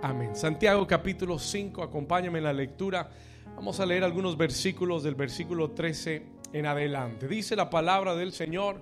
Amén. 0.00 0.36
Santiago 0.36 0.86
capítulo 0.86 1.40
5, 1.40 1.82
acompáñame 1.82 2.38
en 2.38 2.44
la 2.44 2.52
lectura. 2.52 3.10
Vamos 3.56 3.80
a 3.80 3.86
leer 3.86 4.04
algunos 4.04 4.36
versículos 4.36 5.02
del 5.02 5.16
versículo 5.16 5.72
13 5.72 6.22
en 6.52 6.66
adelante. 6.66 7.26
Dice 7.26 7.56
la 7.56 7.68
palabra 7.68 8.14
del 8.14 8.32
Señor. 8.32 8.80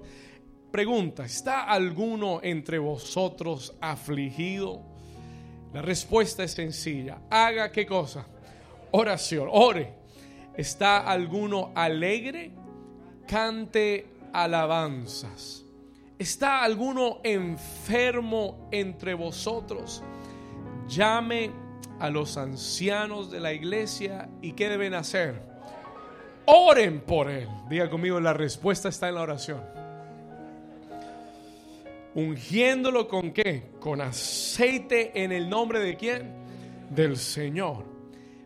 Pregunta, 0.70 1.24
¿está 1.24 1.64
alguno 1.64 2.40
entre 2.42 2.78
vosotros 2.78 3.74
afligido? 3.80 4.82
La 5.72 5.80
respuesta 5.80 6.44
es 6.44 6.50
sencilla. 6.50 7.22
Haga 7.30 7.72
qué 7.72 7.86
cosa? 7.86 8.26
Oración, 8.90 9.48
ore. 9.50 9.94
¿Está 10.54 10.98
alguno 10.98 11.72
alegre? 11.74 12.50
Cante 13.26 14.06
alabanzas. 14.34 15.64
¿Está 16.18 16.62
alguno 16.62 17.20
enfermo 17.24 18.68
entre 18.70 19.14
vosotros? 19.14 20.02
Llame 20.88 21.50
a 21.98 22.10
los 22.10 22.36
ancianos 22.36 23.30
de 23.30 23.40
la 23.40 23.52
iglesia 23.52 24.28
y 24.42 24.52
¿qué 24.52 24.68
deben 24.68 24.94
hacer? 24.94 25.40
Oren 26.46 27.00
por 27.00 27.30
él. 27.30 27.48
Diga 27.68 27.90
conmigo, 27.90 28.20
la 28.20 28.32
respuesta 28.32 28.88
está 28.88 29.08
en 29.08 29.14
la 29.16 29.22
oración. 29.22 29.62
Ungiéndolo 32.14 33.08
con 33.08 33.32
qué? 33.32 33.70
Con 33.80 34.00
aceite 34.00 35.22
en 35.22 35.32
el 35.32 35.50
nombre 35.50 35.80
de 35.80 35.96
quién? 35.96 36.32
Del 36.90 37.16
Señor. 37.16 37.84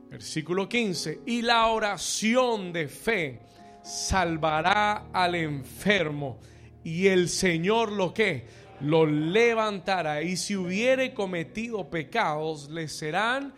Versículo 0.08 0.68
15. 0.68 1.20
Y 1.26 1.42
la 1.42 1.66
oración 1.66 2.72
de 2.72 2.88
fe 2.88 3.40
salvará 3.82 5.06
al 5.12 5.34
enfermo 5.34 6.38
y 6.82 7.06
el 7.08 7.28
Señor 7.28 7.92
lo 7.92 8.12
que 8.12 8.46
lo 8.80 9.06
levantará 9.06 10.22
y 10.22 10.36
si 10.36 10.56
hubiere 10.56 11.12
cometido 11.14 11.88
pecados 11.90 12.68
le 12.70 12.88
serán 12.88 13.52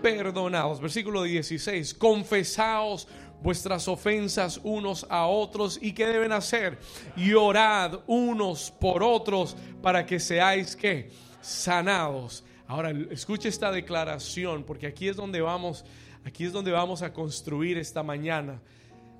perdonados. 0.00 0.80
Versículo 0.80 1.22
16, 1.22 1.94
confesaos 1.94 3.08
vuestras 3.42 3.88
ofensas 3.88 4.60
unos 4.62 5.04
a 5.10 5.26
otros 5.26 5.78
y 5.82 5.92
qué 5.92 6.06
deben 6.06 6.32
hacer 6.32 6.78
y 7.16 7.32
orad 7.32 8.00
unos 8.06 8.70
por 8.70 9.02
otros 9.02 9.56
para 9.82 10.06
que 10.06 10.20
seáis 10.20 10.76
que 10.76 11.10
sanados. 11.40 12.44
Ahora 12.68 12.92
escuche 13.10 13.48
esta 13.48 13.70
declaración 13.72 14.62
porque 14.64 14.86
aquí 14.86 15.08
es 15.08 15.16
donde 15.16 15.40
vamos, 15.40 15.84
aquí 16.24 16.44
es 16.44 16.52
donde 16.52 16.70
vamos 16.70 17.02
a 17.02 17.12
construir 17.12 17.78
esta 17.78 18.02
mañana. 18.02 18.60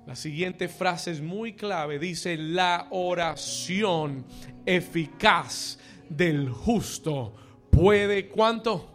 La 0.05 0.15
siguiente 0.15 0.67
frase 0.67 1.11
es 1.11 1.21
muy 1.21 1.53
clave. 1.53 1.97
Dice, 1.97 2.35
la 2.37 2.87
oración 2.91 4.25
eficaz 4.65 5.79
del 6.09 6.49
justo 6.49 7.33
puede, 7.69 8.27
¿cuánto? 8.27 8.89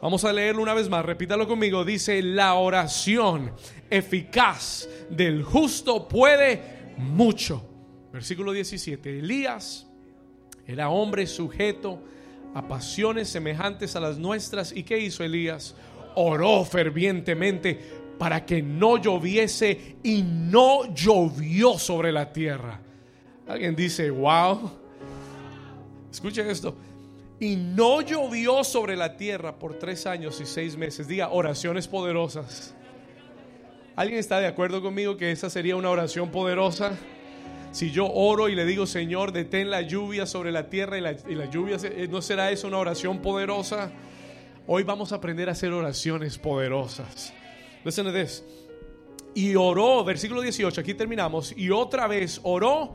Vamos 0.00 0.24
a 0.24 0.32
leerlo 0.32 0.62
una 0.62 0.74
vez 0.74 0.88
más, 0.88 1.04
repítalo 1.04 1.48
conmigo. 1.48 1.84
Dice, 1.84 2.22
la 2.22 2.54
oración 2.54 3.52
eficaz 3.90 4.88
del 5.10 5.42
justo 5.42 6.06
puede 6.06 6.92
mucho. 6.98 7.66
Versículo 8.12 8.52
17. 8.52 9.18
Elías 9.18 9.88
era 10.66 10.88
hombre 10.88 11.26
sujeto 11.26 12.00
a 12.54 12.68
pasiones 12.68 13.28
semejantes 13.28 13.96
a 13.96 14.00
las 14.00 14.18
nuestras. 14.18 14.70
¿Y 14.70 14.84
qué 14.84 14.98
hizo 14.98 15.24
Elías? 15.24 15.74
Oró 16.14 16.64
fervientemente 16.64 18.03
para 18.18 18.44
que 18.46 18.62
no 18.62 18.96
lloviese 18.96 19.96
y 20.02 20.22
no 20.22 20.94
llovió 20.94 21.78
sobre 21.78 22.12
la 22.12 22.32
tierra. 22.32 22.80
Alguien 23.46 23.74
dice, 23.74 24.10
wow. 24.10 24.70
Escuchen 26.10 26.48
esto. 26.48 26.76
Y 27.40 27.56
no 27.56 28.00
llovió 28.00 28.62
sobre 28.64 28.96
la 28.96 29.16
tierra 29.16 29.58
por 29.58 29.78
tres 29.78 30.06
años 30.06 30.40
y 30.40 30.46
seis 30.46 30.76
meses. 30.76 31.08
Diga, 31.08 31.30
oraciones 31.30 31.88
poderosas. 31.88 32.74
¿Alguien 33.96 34.18
está 34.18 34.40
de 34.40 34.46
acuerdo 34.46 34.82
conmigo 34.82 35.16
que 35.16 35.30
esa 35.30 35.50
sería 35.50 35.76
una 35.76 35.90
oración 35.90 36.30
poderosa? 36.30 36.96
Si 37.72 37.90
yo 37.90 38.06
oro 38.06 38.48
y 38.48 38.54
le 38.54 38.64
digo, 38.64 38.86
Señor, 38.86 39.32
detén 39.32 39.68
la 39.68 39.82
lluvia 39.82 40.26
sobre 40.26 40.52
la 40.52 40.70
tierra 40.70 40.96
y 40.96 41.00
la, 41.00 41.12
y 41.12 41.34
la 41.34 41.50
lluvia, 41.50 41.76
¿no 42.08 42.22
será 42.22 42.50
eso 42.52 42.68
una 42.68 42.78
oración 42.78 43.20
poderosa? 43.20 43.90
Hoy 44.66 44.84
vamos 44.84 45.12
a 45.12 45.16
aprender 45.16 45.48
a 45.48 45.52
hacer 45.52 45.72
oraciones 45.72 46.38
poderosas. 46.38 47.34
Listen 47.84 48.06
to 48.06 48.12
this. 48.12 48.42
Y 49.34 49.54
oró, 49.56 50.04
versículo 50.04 50.40
18, 50.40 50.80
aquí 50.80 50.94
terminamos. 50.94 51.52
Y 51.56 51.70
otra 51.70 52.06
vez 52.06 52.40
oró 52.42 52.94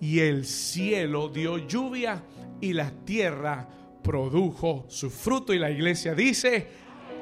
y 0.00 0.20
el 0.20 0.44
cielo 0.44 1.28
dio 1.28 1.58
lluvia 1.58 2.22
y 2.60 2.72
la 2.72 2.90
tierra 2.90 3.68
produjo 4.02 4.84
su 4.88 5.10
fruto. 5.10 5.52
Y 5.52 5.58
la 5.58 5.70
iglesia 5.70 6.14
dice, 6.14 6.68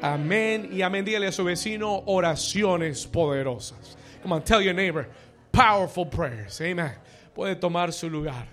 amén 0.02 0.70
y 0.72 0.82
amén. 0.82 1.04
Dígale 1.04 1.28
a 1.28 1.32
su 1.32 1.44
vecino 1.44 2.02
oraciones 2.06 3.06
poderosas. 3.06 3.96
Come 4.22 4.34
on, 4.34 4.42
tell 4.42 4.60
your 4.60 4.74
neighbor, 4.74 5.08
powerful 5.52 6.06
prayers. 6.06 6.60
Amen. 6.60 6.92
Puede 7.34 7.56
tomar 7.56 7.92
su 7.92 8.10
lugar 8.10 8.48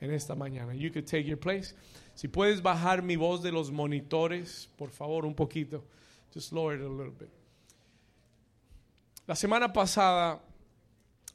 en 0.00 0.10
esta 0.12 0.34
mañana. 0.34 0.74
You 0.74 0.90
could 0.90 1.06
take 1.06 1.24
your 1.24 1.38
place. 1.38 1.74
Si 2.14 2.26
puedes 2.26 2.62
bajar 2.62 3.02
mi 3.02 3.16
voz 3.16 3.42
de 3.42 3.52
los 3.52 3.70
monitores, 3.70 4.68
por 4.76 4.90
favor, 4.90 5.24
un 5.24 5.34
poquito. 5.34 5.84
Just 6.32 6.52
lower 6.52 6.74
it 6.74 6.80
a 6.80 6.88
little 6.88 7.12
bit. 7.12 7.37
La 9.28 9.36
semana 9.36 9.74
pasada 9.74 10.42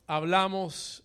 hablamos 0.07 1.03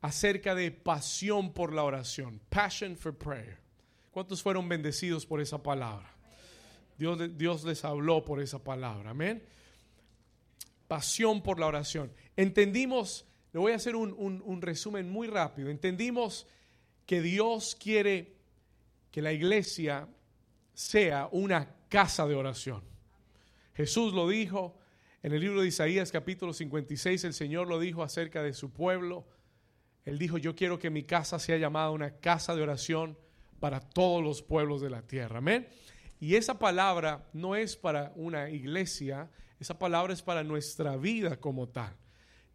acerca 0.00 0.54
de 0.54 0.70
pasión 0.70 1.52
por 1.52 1.74
la 1.74 1.82
oración, 1.82 2.40
passion 2.48 2.96
for 2.96 3.18
prayer. 3.18 3.58
¿Cuántos 4.12 4.44
fueron 4.44 4.68
bendecidos 4.68 5.26
por 5.26 5.40
esa 5.40 5.60
palabra? 5.60 6.08
Dios, 6.96 7.36
Dios 7.36 7.64
les 7.64 7.84
habló 7.84 8.24
por 8.24 8.40
esa 8.40 8.62
palabra, 8.62 9.10
amén. 9.10 9.44
Pasión 10.86 11.42
por 11.42 11.58
la 11.58 11.66
oración. 11.66 12.12
Entendimos, 12.36 13.26
le 13.52 13.58
voy 13.58 13.72
a 13.72 13.74
hacer 13.74 13.96
un, 13.96 14.14
un 14.44 14.62
resumen 14.62 15.10
muy 15.10 15.26
rápido, 15.26 15.68
entendimos 15.68 16.46
que 17.06 17.20
Dios 17.20 17.74
quiere 17.74 18.36
que 19.10 19.20
la 19.20 19.32
iglesia 19.32 20.06
sea 20.74 21.28
una 21.32 21.74
casa 21.88 22.28
de 22.28 22.36
oración. 22.36 22.84
Jesús 23.74 24.12
lo 24.12 24.28
dijo, 24.28 24.79
en 25.22 25.32
el 25.32 25.40
libro 25.40 25.60
de 25.60 25.68
Isaías 25.68 26.10
capítulo 26.10 26.52
56 26.52 27.24
el 27.24 27.34
Señor 27.34 27.68
lo 27.68 27.78
dijo 27.78 28.02
acerca 28.02 28.42
de 28.42 28.54
su 28.54 28.72
pueblo. 28.72 29.26
Él 30.04 30.18
dijo, 30.18 30.38
yo 30.38 30.54
quiero 30.54 30.78
que 30.78 30.88
mi 30.88 31.02
casa 31.04 31.38
sea 31.38 31.58
llamada 31.58 31.90
una 31.90 32.16
casa 32.18 32.54
de 32.54 32.62
oración 32.62 33.18
para 33.58 33.80
todos 33.80 34.24
los 34.24 34.42
pueblos 34.42 34.80
de 34.80 34.88
la 34.88 35.02
tierra. 35.02 35.38
Amén. 35.38 35.68
Y 36.20 36.36
esa 36.36 36.58
palabra 36.58 37.28
no 37.34 37.54
es 37.54 37.76
para 37.76 38.12
una 38.16 38.48
iglesia, 38.48 39.30
esa 39.58 39.78
palabra 39.78 40.14
es 40.14 40.22
para 40.22 40.42
nuestra 40.42 40.96
vida 40.96 41.38
como 41.38 41.68
tal. 41.68 41.94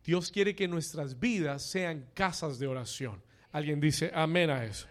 Dios 0.04 0.32
quiere 0.32 0.56
que 0.56 0.68
nuestras 0.68 1.20
vidas 1.20 1.64
sean 1.64 2.08
casas 2.14 2.58
de 2.58 2.68
oración. 2.68 3.22
Alguien 3.52 3.80
dice 3.80 4.12
amén 4.14 4.50
a 4.50 4.66
eso. 4.66 4.88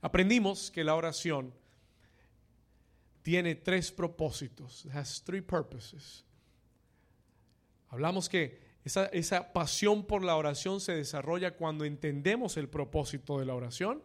Aprendimos 0.00 0.70
que 0.70 0.84
la 0.84 0.94
oración 0.94 1.54
tiene 3.22 3.54
tres 3.54 3.90
propósitos. 3.92 4.86
has 4.92 5.22
three 5.22 5.40
purposes. 5.40 6.23
Hablamos 7.94 8.28
que 8.28 8.58
esa, 8.84 9.06
esa, 9.06 9.52
pasión 9.52 10.04
por 10.04 10.24
la 10.24 10.34
oración 10.34 10.80
se 10.80 10.96
desarrolla 10.96 11.52
cuando 11.52 11.84
entendemos 11.84 12.56
el 12.56 12.68
propósito 12.68 13.38
de 13.38 13.46
la 13.46 13.54
oración 13.54 14.02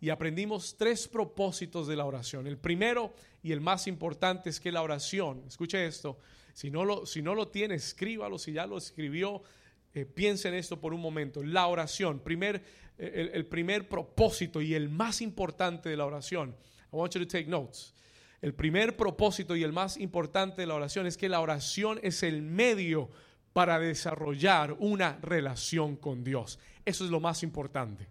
y 0.00 0.10
aprendimos 0.10 0.76
tres 0.76 1.08
propósitos 1.08 1.88
de 1.88 1.96
la 1.96 2.04
oración. 2.04 2.46
El 2.46 2.56
primero 2.56 3.12
y 3.42 3.50
el 3.50 3.60
más 3.60 3.88
importante 3.88 4.48
es 4.48 4.60
que 4.60 4.70
la 4.70 4.80
oración, 4.82 5.42
escuche 5.48 5.84
esto, 5.84 6.20
si 6.52 6.70
no 6.70 6.84
lo, 6.84 7.04
si 7.04 7.20
no 7.20 7.34
lo 7.34 7.48
tiene, 7.48 7.74
escríbalo, 7.74 8.38
si 8.38 8.52
ya 8.52 8.64
lo 8.64 8.78
escribió, 8.78 9.42
eh, 9.92 10.04
piense 10.04 10.46
en 10.46 10.54
esto 10.54 10.80
por 10.80 10.94
un 10.94 11.00
momento. 11.00 11.42
La 11.42 11.66
oración, 11.66 12.20
primer, 12.20 12.62
eh, 12.96 13.10
el, 13.14 13.30
el 13.34 13.46
primer 13.46 13.88
propósito 13.88 14.62
y 14.62 14.74
el 14.76 14.88
más 14.88 15.20
importante 15.20 15.88
de 15.88 15.96
la 15.96 16.06
oración. 16.06 16.54
I 16.92 16.96
want 16.96 17.12
you 17.12 17.20
to 17.20 17.26
take 17.26 17.48
notes. 17.48 17.92
El 18.40 18.54
primer 18.54 18.96
propósito 18.96 19.56
y 19.56 19.64
el 19.64 19.72
más 19.72 19.96
importante 19.96 20.62
de 20.62 20.66
la 20.68 20.74
oración 20.74 21.06
es 21.06 21.16
que 21.16 21.28
la 21.28 21.40
oración 21.40 22.00
es 22.02 22.22
el 22.22 22.42
medio 22.42 23.08
para 23.52 23.78
desarrollar 23.78 24.76
una 24.78 25.18
relación 25.22 25.96
con 25.96 26.24
Dios. 26.24 26.58
Eso 26.84 27.04
es 27.04 27.10
lo 27.10 27.20
más 27.20 27.42
importante. 27.42 28.08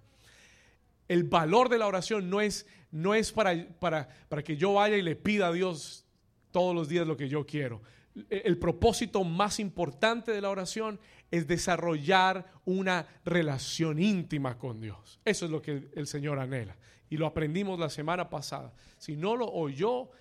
El 1.07 1.23
valor 1.23 1.69
de 1.69 1.77
la 1.77 1.87
oración 1.87 2.29
no 2.29 2.41
es, 2.41 2.65
no 2.91 3.13
es 3.13 3.31
para, 3.31 3.67
para, 3.79 4.07
para 4.29 4.43
que 4.43 4.55
yo 4.55 4.73
vaya 4.73 4.97
y 4.97 5.01
le 5.01 5.15
pida 5.15 5.47
a 5.47 5.51
Dios 5.51 6.05
todos 6.51 6.75
los 6.75 6.87
días 6.87 7.07
lo 7.07 7.17
que 7.17 7.27
yo 7.27 7.45
quiero. 7.45 7.81
El 8.29 8.57
propósito 8.57 9.23
más 9.23 9.59
importante 9.59 10.31
de 10.31 10.41
la 10.41 10.49
oración 10.49 10.99
es 11.31 11.47
desarrollar 11.47 12.45
una 12.65 13.07
relación 13.23 13.99
íntima 13.99 14.57
con 14.57 14.81
Dios. 14.81 15.19
Eso 15.23 15.45
es 15.45 15.51
lo 15.51 15.61
que 15.61 15.89
el 15.95 16.07
Señor 16.07 16.39
anhela. 16.39 16.75
Y 17.09 17.17
lo 17.17 17.25
aprendimos 17.25 17.79
la 17.79 17.89
semana 17.89 18.29
pasada. 18.29 18.73
Si 18.97 19.15
no 19.15 19.35
lo 19.35 19.47
oyó, 19.49 20.11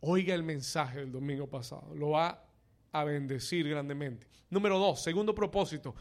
oiga 0.00 0.34
el 0.34 0.42
mensaje 0.42 1.00
del 1.00 1.12
domingo 1.12 1.48
pasado. 1.48 1.94
Lo 1.94 2.10
va 2.10 2.45
a 3.00 3.04
bendecir 3.04 3.68
grandemente. 3.68 4.26
Número 4.50 4.78
dos, 4.78 5.02
segundo 5.02 5.34
propósito. 5.34 5.94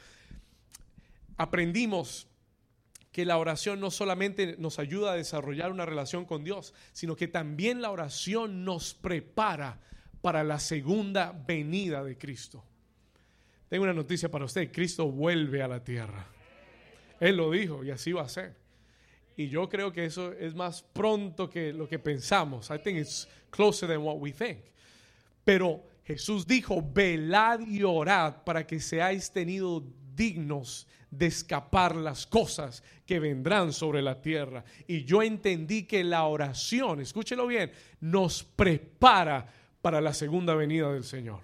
Aprendimos 1.38 2.28
que 3.12 3.26
la 3.26 3.38
oración 3.38 3.80
no 3.80 3.92
solamente 3.92 4.56
nos 4.58 4.78
ayuda 4.78 5.14
a 5.14 5.16
desarrollar 5.16 5.72
una 5.72 5.86
relación 5.86 6.26
con 6.26 6.44
Dios, 6.44 6.74
sino 6.92 7.16
que 7.16 7.28
también 7.28 7.82
la 7.82 7.92
oración 7.92 8.66
nos 8.66 8.94
prepara 8.94 9.80
para 10.22 10.44
la 10.44 10.60
segunda 10.60 11.32
venida 11.48 12.04
de 12.04 12.18
Cristo. 12.18 12.64
Tengo 13.70 13.84
una 13.84 13.94
noticia 13.94 14.30
para 14.30 14.46
usted, 14.46 14.72
Cristo 14.72 15.10
vuelve 15.10 15.62
a 15.64 15.68
la 15.68 15.84
tierra. 15.84 16.28
Él 17.20 17.38
lo 17.38 17.52
dijo 17.52 17.84
y 17.84 17.92
así 17.92 18.12
va 18.12 18.24
a 18.24 18.30
ser. 18.30 18.56
Y 19.38 19.50
yo 19.50 19.68
creo 19.70 19.92
que 19.92 20.06
eso 20.06 20.32
es 20.34 20.56
más 20.56 20.84
pronto 20.84 21.50
que 21.50 21.74
lo 21.74 21.88
que 21.88 22.00
pensamos. 22.00 22.70
I 22.70 22.80
think 22.80 22.98
it's 23.00 23.28
closer 23.50 23.88
than 23.88 24.00
what 24.00 24.18
we 24.18 24.32
think. 24.32 24.60
Pero 25.44 25.84
Jesús 26.06 26.46
dijo, 26.46 26.84
velad 26.94 27.62
y 27.62 27.84
orad 27.84 28.44
para 28.44 28.66
que 28.66 28.80
seáis 28.80 29.32
tenidos 29.32 29.84
dignos 30.16 30.88
de 31.10 31.26
escapar 31.26 31.96
las 31.96 32.28
cosas 32.28 32.84
que 33.06 33.20
vendrán 33.20 33.74
sobre 33.74 34.02
la 34.02 34.22
tierra. 34.22 34.64
Y 34.88 35.04
yo 35.04 35.24
entendí 35.24 35.84
que 35.84 36.04
la 36.04 36.26
oración, 36.26 37.02
escúchelo 37.02 37.48
bien, 37.48 37.72
nos 38.02 38.44
prepara 38.44 39.48
para 39.82 40.00
la 40.00 40.14
segunda 40.14 40.54
venida 40.54 40.92
del 40.92 41.04
Señor. 41.04 41.40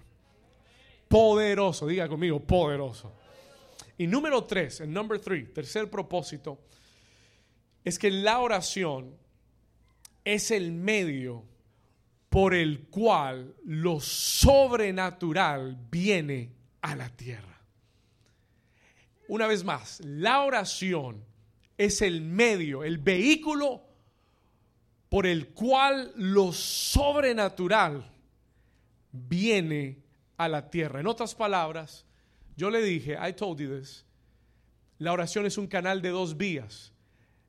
Poderoso, 1.08 1.88
diga 1.88 2.08
conmigo, 2.08 2.40
poderoso. 2.40 3.14
Y 3.98 4.08
número 4.08 4.44
tres, 4.44 4.82
el 4.82 4.94
number 4.94 5.20
three, 5.20 5.46
tercer 5.46 5.90
propósito, 5.90 6.60
es 7.84 7.98
que 7.98 8.12
la 8.12 8.40
oración 8.40 9.16
es 10.24 10.52
el 10.52 10.72
medio 10.72 11.51
por 12.32 12.54
el 12.54 12.88
cual 12.88 13.54
lo 13.66 14.00
sobrenatural 14.00 15.78
viene 15.92 16.54
a 16.80 16.96
la 16.96 17.10
tierra. 17.10 17.60
Una 19.28 19.48
vez 19.48 19.66
más, 19.66 20.00
la 20.00 20.42
oración 20.44 21.26
es 21.78 22.02
el 22.02 22.22
medio, 22.22 22.86
el 22.86 23.00
vehículo 23.00 23.84
por 25.10 25.28
el 25.28 25.50
cual 25.50 26.14
lo 26.16 26.54
sobrenatural 26.54 28.10
viene 29.12 30.02
a 30.38 30.48
la 30.48 30.70
tierra. 30.70 31.02
En 31.02 31.08
otras 31.08 31.36
palabras, 31.36 32.06
yo 32.56 32.70
le 32.70 32.82
dije, 32.82 33.18
I 33.22 33.34
told 33.34 33.60
you 33.60 33.78
this, 33.78 34.06
la 35.00 35.12
oración 35.12 35.46
es 35.46 35.58
un 35.58 35.68
canal 35.68 36.02
de 36.02 36.10
dos 36.10 36.38
vías. 36.38 36.94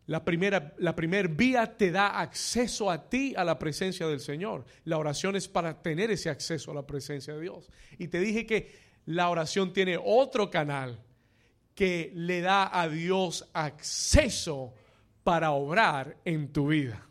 La 0.06 0.24
primera, 0.24 0.74
la 0.78 0.92
vía 0.92 1.76
te 1.76 1.92
da 1.92 2.20
acceso 2.20 2.90
a 2.90 3.08
ti 3.08 3.34
a 3.36 3.44
la 3.44 3.58
presencia 3.58 4.06
del 4.06 4.20
Señor. 4.20 4.64
La 4.84 4.98
oración 4.98 5.36
es 5.36 5.46
para 5.46 5.80
tener 5.80 6.10
ese 6.10 6.28
acceso 6.28 6.72
a 6.72 6.74
la 6.74 6.86
presencia 6.86 7.34
de 7.34 7.42
Dios. 7.42 7.70
Y 7.98 8.08
te 8.08 8.18
dije 8.18 8.44
que 8.44 8.72
la 9.06 9.30
oración 9.30 9.72
tiene 9.72 9.98
otro 10.02 10.50
canal 10.50 10.98
que 11.74 12.12
le 12.14 12.40
da 12.40 12.78
a 12.78 12.88
Dios 12.88 13.48
acceso 13.52 14.74
para 15.22 15.52
obrar 15.52 16.16
en 16.24 16.52
tu 16.52 16.68
vida. 16.68 17.06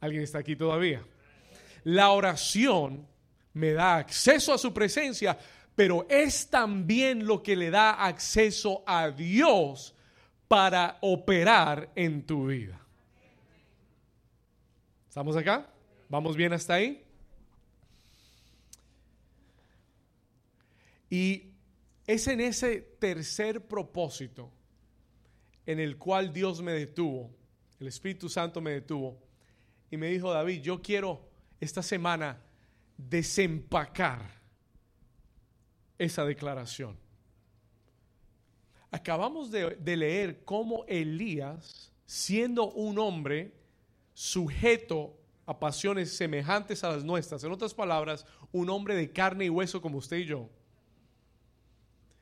¿Alguien 0.00 0.24
está 0.24 0.38
aquí 0.38 0.56
todavía? 0.56 1.04
La 1.84 2.10
oración 2.10 3.06
me 3.54 3.72
da 3.72 3.96
acceso 3.96 4.52
a 4.52 4.58
su 4.58 4.74
presencia, 4.74 5.38
pero 5.76 6.06
es 6.08 6.50
también 6.50 7.24
lo 7.24 7.42
que 7.42 7.54
le 7.54 7.70
da 7.70 8.04
acceso 8.04 8.82
a 8.86 9.10
Dios 9.10 9.94
para 10.52 10.98
operar 11.00 11.90
en 11.94 12.26
tu 12.26 12.48
vida. 12.48 12.78
¿Estamos 15.08 15.34
acá? 15.34 15.66
¿Vamos 16.10 16.36
bien 16.36 16.52
hasta 16.52 16.74
ahí? 16.74 17.02
Y 21.08 21.54
es 22.06 22.28
en 22.28 22.42
ese 22.42 22.82
tercer 23.00 23.66
propósito 23.66 24.52
en 25.64 25.80
el 25.80 25.96
cual 25.96 26.34
Dios 26.34 26.60
me 26.60 26.72
detuvo, 26.72 27.30
el 27.80 27.86
Espíritu 27.86 28.28
Santo 28.28 28.60
me 28.60 28.72
detuvo 28.72 29.18
y 29.90 29.96
me 29.96 30.08
dijo, 30.08 30.30
David, 30.30 30.60
yo 30.60 30.82
quiero 30.82 31.30
esta 31.60 31.82
semana 31.82 32.42
desempacar 32.98 34.38
esa 35.96 36.26
declaración. 36.26 37.01
Acabamos 38.92 39.50
de, 39.50 39.96
leer 39.96 40.44
cómo 40.44 40.84
Elías, 40.86 41.90
siendo 42.04 42.70
un 42.72 42.98
hombre 42.98 43.54
sujeto 44.12 45.18
a 45.46 45.58
pasiones 45.58 46.14
semejantes 46.14 46.84
a 46.84 46.90
las 46.90 47.02
nuestras, 47.02 47.42
en 47.42 47.52
otras 47.52 47.72
palabras, 47.72 48.26
un 48.52 48.68
hombre 48.68 48.94
de 48.94 49.10
carne 49.10 49.46
y 49.46 49.48
hueso 49.48 49.80
como 49.80 49.96
usted 49.96 50.18
y 50.18 50.26
yo, 50.26 50.50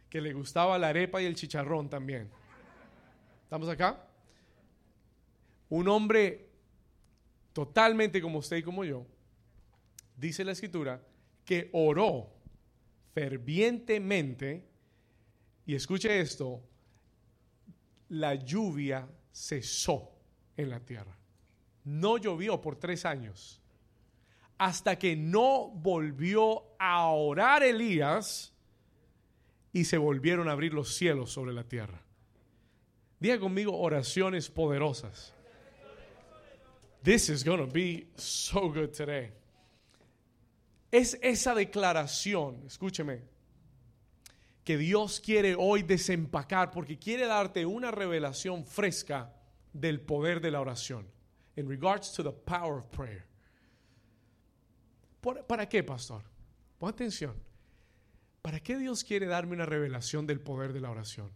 que 0.09 0.21
le 0.21 0.33
gustaba 0.33 0.79
la 0.79 0.91
arepa 0.91 1.21
y 1.21 1.27
el 1.27 1.35
chicharrón 1.35 1.91
también. 1.91 2.31
¿Estamos 3.43 3.69
acá? 3.69 4.07
Un 5.71 5.89
hombre 5.89 6.51
totalmente 7.53 8.23
como 8.23 8.39
usted 8.39 8.59
y 8.59 8.63
como 8.63 8.85
yo, 8.85 9.05
dice 10.17 10.45
la 10.45 10.53
escritura, 10.53 11.03
que 11.45 11.69
oró 11.73 12.31
fervientemente, 13.13 14.70
y 15.71 15.77
escuche 15.77 16.19
esto, 16.19 16.61
la 18.09 18.35
lluvia 18.35 19.09
cesó 19.31 20.11
en 20.57 20.69
la 20.69 20.81
tierra. 20.81 21.17
No 21.85 22.19
llovió 22.19 22.61
por 22.61 22.75
tres 22.75 23.05
años. 23.05 23.63
Hasta 24.59 24.99
que 24.99 25.15
no 25.15 25.69
volvió 25.69 26.65
a 26.77 27.07
orar 27.11 27.63
Elías 27.63 28.53
y 29.73 29.85
se 29.85 29.97
volvieron 29.97 30.49
a 30.49 30.53
abrir 30.53 30.75
los 30.75 30.93
cielos 30.93 31.31
sobre 31.31 31.53
la 31.53 31.63
tierra. 31.63 32.03
Diga 33.21 33.39
conmigo 33.39 33.79
oraciones 33.79 34.51
poderosas. 34.51 35.33
This 37.05 37.29
is 37.29 37.45
going 37.45 37.65
to 37.65 37.73
be 37.73 38.09
so 38.17 38.63
good 38.73 38.89
today. 38.89 39.31
Es 40.91 41.17
esa 41.23 41.55
declaración, 41.55 42.65
escúcheme, 42.67 43.23
que 44.71 44.79
Dios 44.79 45.19
quiere 45.19 45.57
hoy 45.59 45.83
desempacar 45.83 46.71
porque 46.71 46.97
quiere 46.97 47.27
darte 47.27 47.67
una 47.67 47.91
revelación 47.91 48.65
fresca 48.65 49.35
del 49.73 50.01
poder 50.01 50.41
de 50.41 50.53
la 50.53 50.61
oración. 50.61 51.09
In 51.57 51.69
regards 51.69 52.13
to 52.13 52.23
the 52.23 52.31
power 52.31 52.79
of 52.79 52.87
prayer. 52.91 53.27
¿Para 55.21 55.69
qué, 55.69 55.83
pastor? 55.83 56.23
Pon 56.79 56.91
atención. 56.91 57.35
¿Para 58.43 58.61
qué 58.61 58.79
Dios 58.79 59.03
quiere 59.03 59.27
darme 59.27 59.55
una 59.55 59.67
revelación 59.67 60.25
del 60.25 60.41
poder 60.41 60.73
de 60.73 60.81
la 60.83 60.93
oración? 60.93 61.33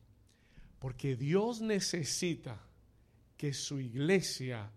Porque 0.78 1.16
Dios 1.16 1.60
necesita 1.60 2.60
que 3.36 3.52
su 3.52 3.80
iglesia 3.80 4.70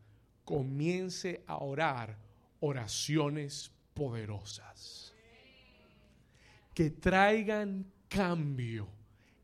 comience 0.43 1.43
a 1.45 1.57
orar 1.57 2.17
oraciones 2.61 3.71
poderosas. 3.93 5.13
Que 6.73 6.89
traigan 6.89 7.93
cambio 8.07 8.87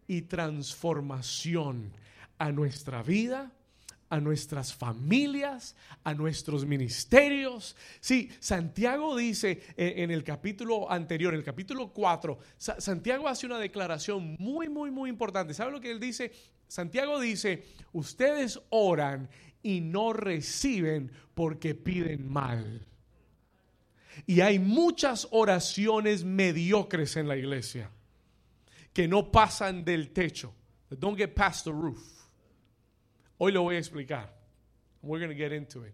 y 0.08 0.24
transformación 0.24 1.92
a 2.38 2.52
nuestra 2.52 3.04
vida, 3.04 3.52
a 4.10 4.20
nuestras 4.20 4.74
familias, 4.74 5.76
a 6.04 6.14
nuestros 6.14 6.66
ministerios. 6.66 7.76
Sí, 8.00 8.30
Santiago 8.40 9.16
dice 9.16 9.64
en 9.76 10.12
el 10.12 10.24
capítulo 10.24 10.92
anterior, 10.92 11.34
el 11.34 11.44
capítulo 11.44 11.92
4, 11.92 12.38
Santiago 12.58 13.28
hace 13.28 13.46
una 13.46 13.58
declaración 13.58 14.36
muy, 14.40 14.70
muy, 14.70 14.92
muy 14.92 15.10
importante. 15.10 15.54
¿Sabe 15.54 15.72
lo 15.72 15.82
que 15.82 15.92
él 15.92 16.00
dice? 16.00 16.32
Santiago 16.68 17.20
dice, 17.20 17.64
ustedes 17.92 18.60
oran 18.70 19.30
y 19.64 19.82
no 19.82 20.14
reciben 20.14 21.12
porque 21.34 21.74
piden 21.74 22.32
mal. 22.32 22.86
Y 24.28 24.42
hay 24.42 24.60
muchas 24.60 25.28
oraciones 25.32 26.24
mediocres 26.24 27.16
en 27.18 27.28
la 27.28 27.36
iglesia 27.36 27.90
que 28.94 29.08
no 29.08 29.32
pasan 29.32 29.84
del 29.84 30.12
techo. 30.14 30.54
Don't 30.90 31.18
get 31.18 31.34
past 31.34 31.66
the 31.66 31.74
roof. 31.74 32.02
Hoy 33.40 33.52
lo 33.52 33.64
voy 33.64 33.76
a 33.76 33.80
explicar. 33.80 34.30
We're 35.02 35.20
going 35.20 35.36
to 35.36 35.36
get 35.36 35.52
into 35.52 35.84
it. 35.84 35.94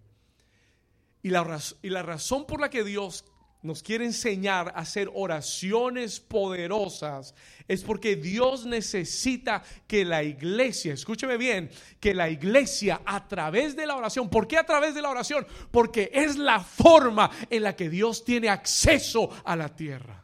Y 1.23 1.29
la, 1.29 1.59
y 1.81 1.89
la 1.89 2.03
razón 2.03 2.45
por 2.45 2.59
la 2.59 2.69
que 2.69 2.83
Dios 2.83 3.23
nos 3.61 3.83
quiere 3.83 4.05
enseñar 4.05 4.69
a 4.69 4.81
hacer 4.81 5.09
oraciones 5.13 6.19
poderosas 6.19 7.35
es 7.67 7.83
porque 7.83 8.15
Dios 8.15 8.65
necesita 8.65 9.63
que 9.85 10.05
la 10.05 10.23
iglesia, 10.23 10.93
escúcheme 10.93 11.37
bien, 11.37 11.69
que 11.99 12.13
la 12.13 12.29
iglesia 12.29 13.01
a 13.05 13.27
través 13.27 13.75
de 13.75 13.85
la 13.85 13.97
oración, 13.97 14.29
¿por 14.29 14.47
qué 14.47 14.57
a 14.57 14.65
través 14.65 14.95
de 14.95 15.01
la 15.01 15.09
oración? 15.09 15.45
Porque 15.71 16.09
es 16.13 16.37
la 16.37 16.61
forma 16.61 17.29
en 17.49 17.63
la 17.63 17.75
que 17.75 17.89
Dios 17.89 18.23
tiene 18.23 18.47
acceso 18.47 19.29
a 19.43 19.55
la 19.55 19.75
tierra. 19.75 20.18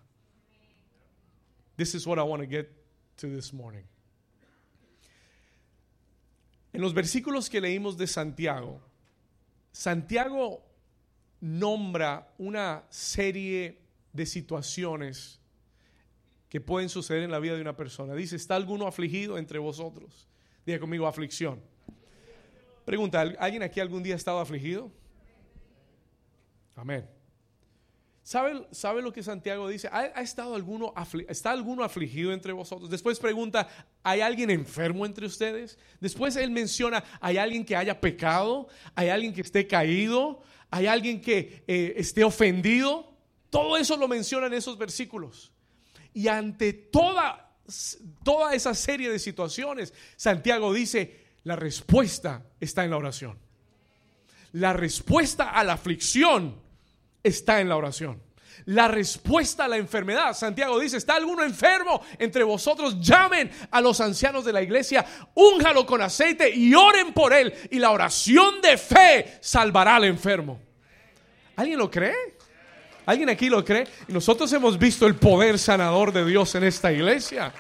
This 1.78 1.96
is 1.96 2.08
what 2.08 2.18
I 2.18 2.24
want 2.24 2.42
to 2.42 2.48
get 2.48 2.72
to 3.18 3.28
this 3.28 3.54
morning. 3.54 3.84
En 6.74 6.82
los 6.82 6.94
versículos 6.94 7.50
que 7.50 7.62
leímos 7.62 7.98
de 7.98 8.06
Santiago, 8.06 8.82
Santiago 9.72 10.62
nombra 11.42 12.28
una 12.38 12.84
serie 12.90 13.80
de 14.12 14.26
situaciones 14.26 15.40
que 16.50 16.62
pueden 16.62 16.90
suceder 16.90 17.24
en 17.24 17.32
la 17.32 17.40
vida 17.40 17.56
de 17.56 17.62
una 17.62 17.76
persona. 17.76 18.14
Dice, 18.14 18.36
¿está 18.36 18.56
alguno 18.56 18.88
afligido 18.88 19.38
entre 19.38 19.60
vosotros? 19.60 20.28
Diga 20.66 20.80
conmigo 20.80 21.08
aflicción. 21.08 21.62
Pregunta, 22.86 23.22
¿alguien 23.22 23.64
aquí 23.64 23.80
algún 23.80 24.04
día 24.04 24.14
ha 24.14 24.18
estado 24.18 24.40
afligido? 24.40 24.92
Amén. 26.76 27.08
¿Sabe, 28.26 28.66
¿Sabe, 28.72 29.04
lo 29.04 29.14
que 29.14 29.22
Santiago 29.22 29.70
dice? 29.70 29.88
¿Ha, 29.92 30.20
estado 30.20 30.56
alguno 30.56 30.96
¿Está 31.30 31.52
alguno 31.52 31.84
afligido 31.84 32.34
entre 32.34 32.54
vosotros? 32.54 32.90
Después 32.90 33.20
pregunta, 33.20 33.68
¿hay 34.02 34.22
alguien 34.22 34.50
enfermo 34.50 35.06
entre 35.06 35.28
ustedes? 35.28 35.78
Después 36.00 36.36
él 36.36 36.50
menciona, 36.50 37.04
¿hay 37.22 37.38
alguien 37.38 37.64
que 37.64 37.76
haya 37.76 38.02
pecado? 38.02 38.68
¿Hay 38.96 39.10
alguien 39.10 39.32
que 39.32 39.42
esté 39.42 39.68
caído? 39.68 40.42
¿Hay 40.72 40.88
alguien 40.88 41.22
que 41.22 41.64
eh, 41.68 41.94
esté 41.98 42.24
ofendido? 42.24 43.14
Todo 43.52 43.78
eso 43.78 43.96
lo 43.96 44.08
menciona 44.08 44.48
en 44.48 44.56
esos 44.56 44.76
versículos. 44.80 45.52
Y 46.12 46.28
ante 46.28 46.74
toda, 46.74 47.56
toda 48.24 48.56
esa 48.56 48.74
serie 48.74 49.12
de 49.12 49.20
situaciones, 49.20 49.94
Santiago 50.16 50.74
dice, 50.74 51.26
la 51.44 51.56
respuesta 51.56 52.44
está 52.60 52.86
en 52.86 52.90
la 52.90 52.98
oración. 52.98 53.38
La 54.54 54.74
respuesta 54.74 55.52
a 55.52 55.64
la 55.64 55.74
aflicción 55.74 56.65
está 57.26 57.60
en 57.60 57.70
la 57.70 57.76
oración. 57.76 58.22
La 58.66 58.88
respuesta 58.88 59.66
a 59.66 59.68
la 59.68 59.78
enfermedad, 59.78 60.34
Santiago 60.34 60.80
dice, 60.80 60.98
¿está 60.98 61.16
alguno 61.16 61.44
enfermo 61.44 62.02
entre 62.18 62.44
vosotros? 62.44 63.00
Llamen 63.00 63.52
a 63.70 63.82
los 63.82 64.00
ancianos 64.02 64.46
de 64.46 64.54
la 64.54 64.62
iglesia, 64.62 65.06
únjalo 65.36 65.86
con 65.86 66.02
aceite 66.02 66.50
y 66.50 66.74
oren 66.74 67.14
por 67.14 67.34
él. 67.34 67.54
Y 67.70 67.80
la 67.80 67.92
oración 67.92 68.62
de 68.62 68.78
fe 68.78 69.38
salvará 69.42 69.98
al 69.98 70.06
enfermo. 70.06 70.60
¿Alguien 71.56 71.78
lo 71.78 71.92
cree? 71.92 72.36
¿Alguien 73.06 73.30
aquí 73.30 73.50
lo 73.50 73.64
cree? 73.64 73.88
nosotros 74.08 74.52
hemos 74.54 74.80
visto 74.80 75.06
el 75.06 75.16
poder 75.16 75.60
sanador 75.60 76.12
de 76.12 76.26
Dios 76.26 76.56
en 76.56 76.64
esta 76.64 76.92
iglesia. 76.92 77.54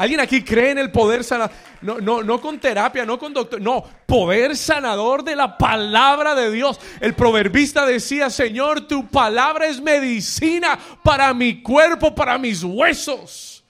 ¿Alguien 0.00 0.20
aquí 0.20 0.42
cree 0.42 0.70
en 0.70 0.78
el 0.78 0.90
poder 0.90 1.22
sanador? 1.22 1.54
No, 1.82 2.00
no, 2.00 2.22
no 2.22 2.40
con 2.40 2.58
terapia, 2.58 3.04
no 3.04 3.18
con 3.18 3.34
doctor, 3.34 3.60
no, 3.60 3.84
poder 4.06 4.56
sanador 4.56 5.22
de 5.22 5.36
la 5.36 5.58
palabra 5.58 6.34
de 6.34 6.50
Dios. 6.50 6.80
El 7.02 7.12
proverbista 7.12 7.84
decía, 7.84 8.30
Señor, 8.30 8.88
tu 8.88 9.06
palabra 9.08 9.66
es 9.66 9.78
medicina 9.78 10.78
para 11.04 11.34
mi 11.34 11.60
cuerpo, 11.60 12.14
para 12.14 12.38
mis 12.38 12.64
huesos. 12.64 13.62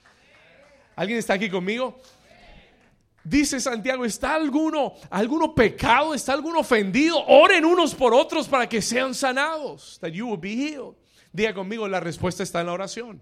¿Alguien 0.95 1.19
está 1.19 1.33
aquí 1.33 1.49
conmigo? 1.49 1.99
Dice 3.25 3.59
Santiago, 3.59 4.05
¿está 4.05 4.33
alguno, 4.33 4.93
alguno 5.09 5.53
pecado? 5.53 6.13
¿Está 6.13 6.31
alguno 6.31 6.59
ofendido? 6.59 7.21
Oren 7.27 7.65
unos 7.65 7.93
por 7.93 8.13
otros 8.13 8.47
para 8.47 8.69
que 8.69 8.81
sean 8.81 9.13
sanados. 9.13 9.97
That 9.99 10.11
you 10.11 10.27
will 10.29 10.39
be 10.39 10.53
healed. 10.53 10.95
Diga 11.33 11.53
conmigo, 11.53 11.89
la 11.89 11.99
respuesta 11.99 12.41
está 12.41 12.61
en 12.61 12.67
la 12.67 12.71
oración. 12.71 13.21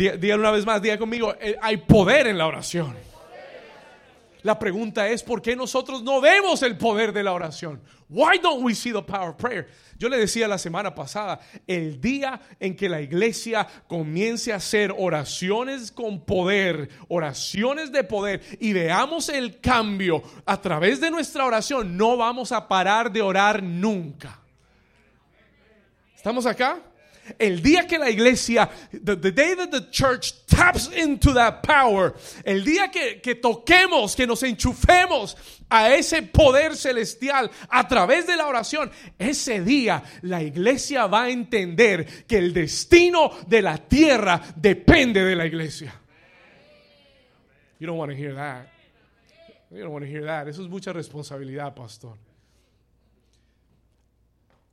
Diga, 0.00 0.36
una 0.36 0.50
vez 0.50 0.64
más, 0.64 0.80
diga 0.80 0.96
conmigo, 0.96 1.34
eh, 1.38 1.58
hay 1.60 1.76
poder 1.76 2.26
en 2.26 2.38
la 2.38 2.46
oración. 2.46 2.96
La 4.42 4.58
pregunta 4.58 5.06
es, 5.06 5.22
¿por 5.22 5.42
qué 5.42 5.54
nosotros 5.54 6.02
no 6.02 6.22
vemos 6.22 6.62
el 6.62 6.78
poder 6.78 7.12
de 7.12 7.22
la 7.22 7.34
oración? 7.34 7.78
Why 8.08 8.38
don't 8.42 8.64
we 8.64 8.74
see 8.74 8.92
the 8.92 9.02
power 9.02 9.28
of 9.28 9.36
prayer? 9.36 9.68
Yo 9.98 10.08
le 10.08 10.16
decía 10.16 10.48
la 10.48 10.56
semana 10.56 10.94
pasada, 10.94 11.40
el 11.66 12.00
día 12.00 12.40
en 12.58 12.74
que 12.74 12.88
la 12.88 13.02
iglesia 13.02 13.66
comience 13.86 14.50
a 14.50 14.56
hacer 14.56 14.94
oraciones 14.96 15.92
con 15.92 16.24
poder, 16.24 16.88
oraciones 17.08 17.92
de 17.92 18.02
poder, 18.02 18.40
y 18.58 18.72
veamos 18.72 19.28
el 19.28 19.60
cambio 19.60 20.22
a 20.46 20.58
través 20.58 20.98
de 21.02 21.10
nuestra 21.10 21.44
oración, 21.44 21.98
no 21.98 22.16
vamos 22.16 22.52
a 22.52 22.66
parar 22.66 23.12
de 23.12 23.20
orar 23.20 23.62
nunca. 23.62 24.40
¿Estamos 26.16 26.46
acá? 26.46 26.80
El 27.38 27.62
día 27.62 27.86
que 27.86 27.98
la 27.98 28.10
iglesia, 28.10 28.68
the, 28.92 29.16
day 29.16 29.54
that 29.54 29.70
the 29.70 29.90
church 29.90 30.46
taps 30.46 30.88
into 30.88 31.32
that 31.34 31.62
power, 31.62 32.14
el 32.44 32.64
día 32.64 32.90
que, 32.90 33.20
que 33.20 33.34
toquemos, 33.34 34.16
que 34.16 34.26
nos 34.26 34.42
enchufemos 34.42 35.36
a 35.68 35.94
ese 35.94 36.22
poder 36.22 36.76
celestial 36.76 37.50
a 37.68 37.86
través 37.86 38.26
de 38.26 38.36
la 38.36 38.46
oración, 38.46 38.90
ese 39.18 39.62
día 39.62 40.02
la 40.22 40.42
iglesia 40.42 41.06
va 41.06 41.24
a 41.24 41.30
entender 41.30 42.06
que 42.26 42.38
el 42.38 42.52
destino 42.52 43.30
de 43.46 43.62
la 43.62 43.78
tierra 43.78 44.40
depende 44.56 45.24
de 45.24 45.36
la 45.36 45.46
iglesia. 45.46 45.94
You 47.78 47.86
don't 47.86 47.98
want 47.98 48.10
to 48.10 48.16
hear 48.16 48.34
that. 48.34 48.68
You 49.70 49.82
don't 49.82 49.92
want 49.92 50.04
to 50.04 50.10
hear 50.10 50.24
that. 50.24 50.48
Eso 50.48 50.62
es 50.62 50.68
mucha 50.68 50.92
responsabilidad, 50.92 51.74
pastor. 51.74 52.16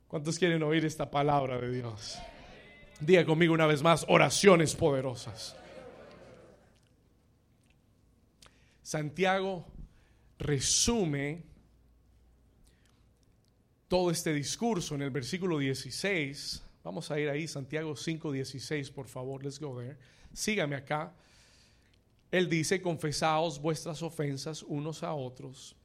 ¿Cuántos 0.08 0.38
quieren 0.38 0.62
oír 0.62 0.84
esta 0.84 1.10
palabra 1.10 1.58
de 1.58 1.70
Dios? 1.70 2.18
Diga 3.00 3.24
conmigo 3.24 3.54
una 3.54 3.66
vez 3.66 3.82
más, 3.82 4.04
oraciones 4.08 4.74
poderosas. 4.74 5.54
Santiago 8.82 9.66
resume 10.38 11.44
todo 13.86 14.10
este 14.10 14.32
discurso 14.32 14.94
en 14.94 15.02
el 15.02 15.10
versículo 15.10 15.58
16. 15.58 16.62
Vamos 16.82 17.10
a 17.10 17.20
ir 17.20 17.28
ahí, 17.28 17.46
Santiago 17.46 17.94
5, 17.94 18.32
16, 18.32 18.90
por 18.90 19.06
favor, 19.06 19.44
let's 19.44 19.60
go 19.60 19.78
there. 19.78 19.96
Sígame 20.32 20.74
acá. 20.74 21.12
Él 22.30 22.48
dice, 22.48 22.82
confesaos 22.82 23.60
vuestras 23.60 24.02
ofensas 24.02 24.62
unos 24.62 25.02
a 25.02 25.14
otros 25.14 25.77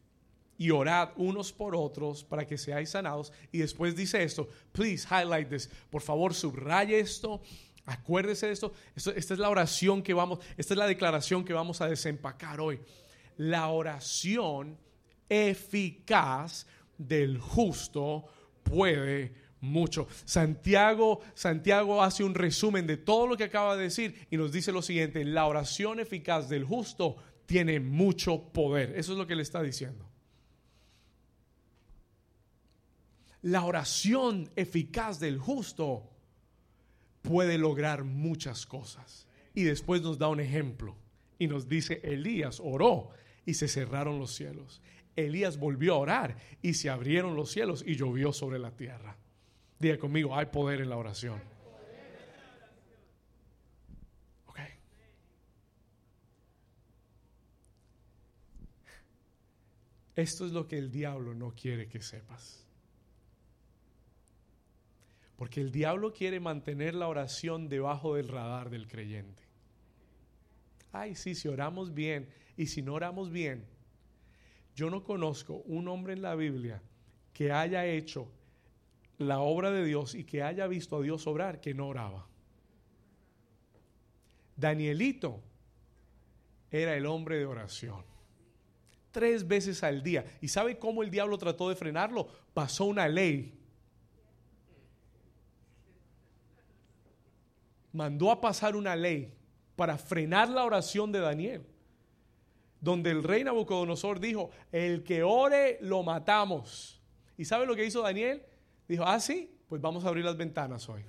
y 0.57 0.69
orad 0.71 1.09
unos 1.15 1.51
por 1.51 1.75
otros 1.75 2.23
para 2.23 2.45
que 2.45 2.57
seáis 2.57 2.89
sanados. 2.89 3.31
Y 3.51 3.59
después 3.59 3.95
dice 3.95 4.23
esto, 4.23 4.47
please 4.71 5.07
highlight 5.09 5.49
this, 5.49 5.69
por 5.89 6.01
favor 6.01 6.33
subraye 6.33 6.99
esto, 6.99 7.41
acuérdese 7.85 8.47
de 8.47 8.53
esto. 8.53 8.73
Esta 8.95 9.33
es 9.33 9.39
la 9.39 9.49
oración 9.49 10.01
que 10.01 10.13
vamos, 10.13 10.39
esta 10.57 10.73
es 10.73 10.77
la 10.77 10.87
declaración 10.87 11.43
que 11.43 11.53
vamos 11.53 11.81
a 11.81 11.87
desempacar 11.87 12.59
hoy. 12.61 12.79
La 13.37 13.69
oración 13.69 14.77
eficaz 15.29 16.67
del 16.97 17.39
justo 17.39 18.25
puede 18.63 19.33
mucho. 19.59 20.07
Santiago, 20.25 21.21
Santiago 21.33 22.03
hace 22.03 22.23
un 22.23 22.35
resumen 22.35 22.85
de 22.85 22.97
todo 22.97 23.27
lo 23.27 23.37
que 23.37 23.45
acaba 23.45 23.75
de 23.75 23.83
decir 23.83 24.27
y 24.29 24.37
nos 24.37 24.51
dice 24.51 24.71
lo 24.71 24.81
siguiente, 24.81 25.23
la 25.23 25.45
oración 25.45 25.99
eficaz 25.99 26.49
del 26.49 26.65
justo 26.65 27.15
tiene 27.45 27.79
mucho 27.79 28.51
poder. 28.51 28.93
Eso 28.97 29.13
es 29.13 29.17
lo 29.17 29.25
que 29.25 29.35
le 29.35 29.41
está 29.41 29.61
diciendo. 29.61 30.12
La 33.43 33.65
oración 33.65 34.49
eficaz 34.55 35.19
del 35.19 35.37
justo 35.37 36.09
puede 37.21 37.57
lograr 37.57 38.05
muchas 38.05 38.65
cosas. 38.65 39.27
Y 39.53 39.63
después 39.63 40.01
nos 40.01 40.17
da 40.17 40.29
un 40.29 40.39
ejemplo 40.39 40.95
y 41.37 41.47
nos 41.47 41.67
dice, 41.67 41.99
Elías 42.03 42.61
oró 42.63 43.09
y 43.45 43.53
se 43.53 43.67
cerraron 43.67 44.17
los 44.17 44.33
cielos. 44.33 44.81
Elías 45.15 45.59
volvió 45.59 45.93
a 45.93 45.97
orar 45.97 46.37
y 46.61 46.73
se 46.73 46.89
abrieron 46.89 47.35
los 47.35 47.51
cielos 47.51 47.83
y 47.85 47.95
llovió 47.95 48.31
sobre 48.31 48.59
la 48.59 48.71
tierra. 48.71 49.17
Diga 49.77 49.97
conmigo, 49.97 50.35
hay 50.35 50.45
poder 50.45 50.79
en 50.79 50.89
la 50.89 50.97
oración. 50.97 51.41
Ok. 54.45 54.59
Esto 60.15 60.45
es 60.45 60.53
lo 60.53 60.65
que 60.65 60.77
el 60.77 60.89
diablo 60.89 61.35
no 61.35 61.53
quiere 61.53 61.89
que 61.89 62.01
sepas. 62.01 62.62
Porque 65.43 65.59
el 65.59 65.73
diablo 65.73 66.13
quiere 66.13 66.39
mantener 66.39 66.95
la 66.95 67.09
oración 67.09 67.67
debajo 67.67 68.15
del 68.15 68.29
radar 68.29 68.69
del 68.69 68.87
creyente. 68.87 69.43
Ay, 70.93 71.15
sí, 71.15 71.35
si 71.35 71.49
oramos 71.49 71.93
bien 71.93 72.29
y 72.55 72.67
si 72.67 72.81
no 72.81 72.93
oramos 72.93 73.29
bien. 73.29 73.65
Yo 74.73 74.89
no 74.89 75.03
conozco 75.03 75.55
un 75.65 75.89
hombre 75.89 76.13
en 76.13 76.21
la 76.21 76.35
Biblia 76.35 76.81
que 77.33 77.51
haya 77.51 77.85
hecho 77.85 78.31
la 79.17 79.39
obra 79.39 79.69
de 79.69 79.83
Dios 79.83 80.15
y 80.15 80.23
que 80.23 80.43
haya 80.43 80.65
visto 80.65 80.95
a 80.95 81.01
Dios 81.01 81.27
obrar 81.27 81.59
que 81.59 81.73
no 81.73 81.89
oraba. 81.89 82.25
Danielito 84.55 85.41
era 86.71 86.95
el 86.95 87.05
hombre 87.05 87.37
de 87.37 87.47
oración. 87.47 88.05
Tres 89.11 89.45
veces 89.45 89.83
al 89.83 90.03
día. 90.03 90.23
¿Y 90.39 90.47
sabe 90.47 90.79
cómo 90.79 91.03
el 91.03 91.11
diablo 91.11 91.37
trató 91.37 91.67
de 91.67 91.75
frenarlo? 91.75 92.29
Pasó 92.53 92.85
una 92.85 93.09
ley 93.09 93.59
mandó 97.93 98.31
a 98.31 98.41
pasar 98.41 98.75
una 98.75 98.95
ley 98.95 99.33
para 99.75 99.97
frenar 99.97 100.49
la 100.49 100.65
oración 100.65 101.11
de 101.11 101.19
Daniel, 101.19 101.65
donde 102.81 103.11
el 103.11 103.23
rey 103.23 103.43
Nabucodonosor 103.43 104.19
dijo, 104.19 104.49
el 104.71 105.03
que 105.03 105.23
ore 105.23 105.77
lo 105.81 106.03
matamos. 106.03 107.01
¿Y 107.37 107.45
sabe 107.45 107.65
lo 107.65 107.75
que 107.75 107.85
hizo 107.85 108.01
Daniel? 108.01 108.43
Dijo, 108.87 109.03
ah, 109.05 109.19
sí, 109.19 109.49
pues 109.69 109.81
vamos 109.81 110.03
a 110.03 110.09
abrir 110.09 110.25
las 110.25 110.35
ventanas 110.35 110.89
hoy. 110.89 111.03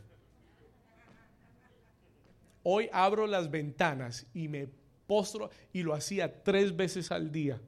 Hoy 2.62 2.88
abro 2.92 3.26
las 3.26 3.50
ventanas 3.50 4.26
y 4.32 4.48
me 4.48 4.68
postro 5.06 5.50
y 5.72 5.82
lo 5.82 5.92
hacía 5.92 6.42
tres 6.42 6.74
veces 6.74 7.10
al 7.10 7.30
día, 7.30 7.60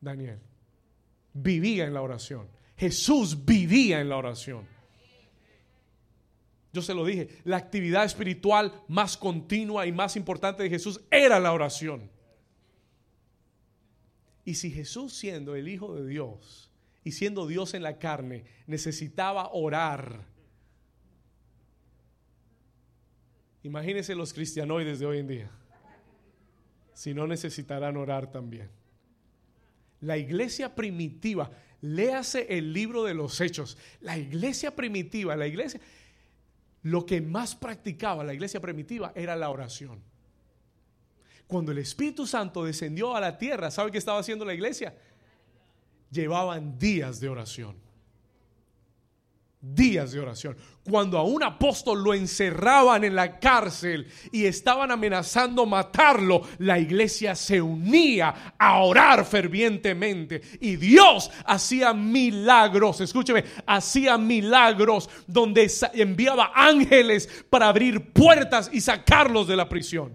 Daniel. 0.00 0.40
Vivía 1.32 1.84
en 1.84 1.94
la 1.94 2.02
oración. 2.02 2.48
Jesús 2.76 3.44
vivía 3.44 4.00
en 4.00 4.08
la 4.08 4.16
oración. 4.16 4.66
Yo 6.76 6.82
se 6.82 6.92
lo 6.92 7.06
dije, 7.06 7.30
la 7.44 7.56
actividad 7.56 8.04
espiritual 8.04 8.70
más 8.86 9.16
continua 9.16 9.86
y 9.86 9.92
más 9.92 10.14
importante 10.14 10.62
de 10.62 10.68
Jesús 10.68 11.00
era 11.10 11.40
la 11.40 11.54
oración. 11.54 12.10
Y 14.44 14.56
si 14.56 14.70
Jesús 14.70 15.14
siendo 15.14 15.56
el 15.56 15.68
Hijo 15.68 15.94
de 15.94 16.06
Dios 16.06 16.70
y 17.02 17.12
siendo 17.12 17.46
Dios 17.46 17.72
en 17.72 17.82
la 17.82 17.98
carne 17.98 18.44
necesitaba 18.66 19.52
orar, 19.54 20.26
imagínense 23.62 24.14
los 24.14 24.34
cristianoides 24.34 24.98
de 24.98 25.06
hoy 25.06 25.20
en 25.20 25.28
día, 25.28 25.50
si 26.92 27.14
no 27.14 27.26
necesitarán 27.26 27.96
orar 27.96 28.30
también. 28.30 28.68
La 30.02 30.18
iglesia 30.18 30.74
primitiva, 30.74 31.50
léase 31.80 32.58
el 32.58 32.74
libro 32.74 33.02
de 33.04 33.14
los 33.14 33.40
hechos, 33.40 33.78
la 34.02 34.18
iglesia 34.18 34.76
primitiva, 34.76 35.36
la 35.36 35.46
iglesia, 35.46 35.80
lo 36.86 37.04
que 37.04 37.20
más 37.20 37.56
practicaba 37.56 38.22
la 38.22 38.32
iglesia 38.32 38.60
primitiva 38.60 39.10
era 39.16 39.34
la 39.34 39.50
oración. 39.50 40.00
Cuando 41.48 41.72
el 41.72 41.78
Espíritu 41.78 42.28
Santo 42.28 42.64
descendió 42.64 43.16
a 43.16 43.20
la 43.20 43.38
tierra, 43.38 43.72
¿sabe 43.72 43.90
qué 43.90 43.98
estaba 43.98 44.20
haciendo 44.20 44.44
la 44.44 44.54
iglesia? 44.54 44.96
Llevaban 46.12 46.78
días 46.78 47.18
de 47.18 47.28
oración. 47.28 47.74
Días 49.60 50.12
de 50.12 50.20
oración. 50.20 50.56
Cuando 50.88 51.18
a 51.18 51.24
un 51.24 51.42
apóstol 51.42 52.04
lo 52.04 52.14
encerraban 52.14 53.02
en 53.04 53.16
la 53.16 53.40
cárcel 53.40 54.06
y 54.30 54.44
estaban 54.44 54.90
amenazando 54.90 55.66
matarlo, 55.66 56.42
la 56.58 56.78
iglesia 56.78 57.34
se 57.34 57.60
unía 57.60 58.54
a 58.58 58.78
orar 58.82 59.24
fervientemente. 59.24 60.42
Y 60.60 60.76
Dios 60.76 61.30
hacía 61.44 61.94
milagros, 61.94 63.00
escúcheme, 63.00 63.44
hacía 63.66 64.18
milagros 64.18 65.08
donde 65.26 65.70
enviaba 65.94 66.52
ángeles 66.54 67.28
para 67.50 67.68
abrir 67.68 68.12
puertas 68.12 68.70
y 68.72 68.80
sacarlos 68.80 69.48
de 69.48 69.56
la 69.56 69.68
prisión. 69.68 70.12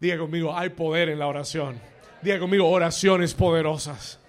Diga 0.00 0.18
conmigo, 0.18 0.56
hay 0.56 0.70
poder 0.70 1.08
en 1.08 1.18
la 1.18 1.26
oración. 1.26 1.80
Diga 2.22 2.38
conmigo, 2.38 2.68
oraciones 2.68 3.34
poderosas. 3.34 4.23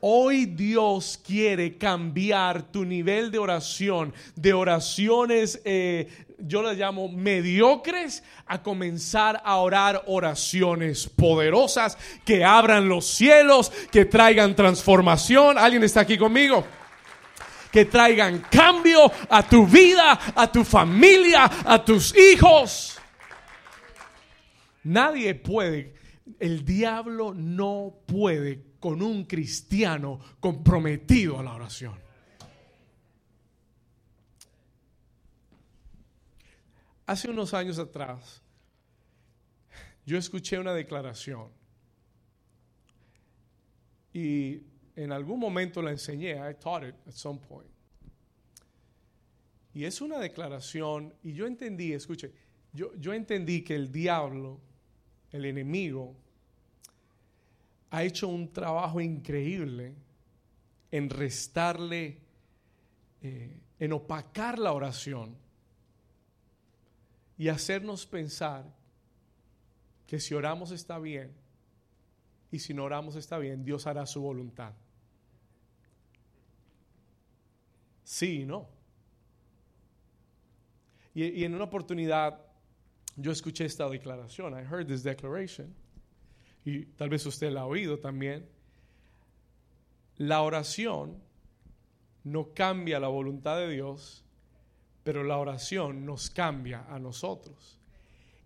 Hoy 0.00 0.46
Dios 0.46 1.20
quiere 1.26 1.76
cambiar 1.76 2.70
tu 2.70 2.84
nivel 2.84 3.32
de 3.32 3.38
oración, 3.38 4.14
de 4.36 4.52
oraciones, 4.52 5.60
eh, 5.64 6.08
yo 6.38 6.62
las 6.62 6.76
llamo 6.76 7.08
mediocres, 7.08 8.22
a 8.46 8.62
comenzar 8.62 9.42
a 9.44 9.56
orar 9.56 10.04
oraciones 10.06 11.08
poderosas 11.08 11.98
que 12.24 12.44
abran 12.44 12.88
los 12.88 13.06
cielos, 13.06 13.72
que 13.90 14.04
traigan 14.04 14.54
transformación. 14.54 15.58
¿Alguien 15.58 15.82
está 15.82 16.00
aquí 16.02 16.16
conmigo? 16.16 16.64
Que 17.72 17.84
traigan 17.84 18.46
cambio 18.50 19.10
a 19.28 19.42
tu 19.42 19.66
vida, 19.66 20.16
a 20.36 20.50
tu 20.50 20.62
familia, 20.64 21.50
a 21.64 21.84
tus 21.84 22.16
hijos. 22.16 23.00
Nadie 24.84 25.34
puede, 25.34 25.92
el 26.38 26.64
diablo 26.64 27.34
no 27.34 27.94
puede 28.06 28.67
con 28.80 29.02
un 29.02 29.24
cristiano 29.24 30.20
comprometido 30.40 31.38
a 31.38 31.42
la 31.42 31.54
oración. 31.54 31.94
Hace 37.06 37.30
unos 37.30 37.54
años 37.54 37.78
atrás, 37.78 38.42
yo 40.04 40.18
escuché 40.18 40.58
una 40.58 40.74
declaración 40.74 41.48
y 44.12 44.62
en 44.94 45.12
algún 45.12 45.40
momento 45.40 45.80
la 45.80 45.90
enseñé. 45.90 46.32
I 46.32 46.54
taught 46.54 46.84
it 46.84 46.94
at 47.06 47.14
some 47.14 47.38
point. 47.38 47.70
Y 49.72 49.84
es 49.84 50.00
una 50.00 50.18
declaración, 50.18 51.14
y 51.22 51.34
yo 51.34 51.46
entendí, 51.46 51.92
escuche, 51.92 52.32
yo, 52.72 52.94
yo 52.96 53.12
entendí 53.12 53.62
que 53.62 53.74
el 53.74 53.92
diablo 53.92 54.60
el 55.30 55.44
enemigo, 55.44 56.16
ha 57.90 58.04
hecho 58.04 58.28
un 58.28 58.52
trabajo 58.52 59.00
increíble 59.00 59.94
en 60.90 61.10
restarle, 61.10 62.18
eh, 63.22 63.60
en 63.78 63.92
opacar 63.92 64.58
la 64.58 64.72
oración 64.72 65.36
y 67.36 67.48
hacernos 67.48 68.06
pensar 68.06 68.64
que 70.06 70.18
si 70.18 70.34
oramos 70.34 70.70
está 70.70 70.98
bien 70.98 71.32
y 72.50 72.58
si 72.58 72.74
no 72.74 72.84
oramos 72.84 73.16
está 73.16 73.38
bien, 73.38 73.64
Dios 73.64 73.86
hará 73.86 74.06
su 74.06 74.20
voluntad. 74.20 74.72
Sí 78.04 78.40
y 78.40 78.46
no. 78.46 78.68
Y, 81.14 81.24
y 81.24 81.44
en 81.44 81.54
una 81.54 81.64
oportunidad 81.64 82.40
yo 83.16 83.32
escuché 83.32 83.66
esta 83.66 83.88
declaración. 83.88 84.54
I 84.54 84.62
heard 84.62 84.86
this 84.86 85.02
declaration. 85.02 85.74
Y 86.64 86.84
tal 86.84 87.08
vez 87.08 87.24
usted 87.26 87.50
la 87.50 87.62
ha 87.62 87.66
oído 87.66 87.98
también. 87.98 88.46
La 90.16 90.42
oración 90.42 91.22
no 92.24 92.52
cambia 92.52 93.00
la 93.00 93.08
voluntad 93.08 93.58
de 93.58 93.70
Dios, 93.70 94.24
pero 95.04 95.24
la 95.24 95.38
oración 95.38 96.04
nos 96.04 96.30
cambia 96.30 96.84
a 96.88 96.98
nosotros. 96.98 97.78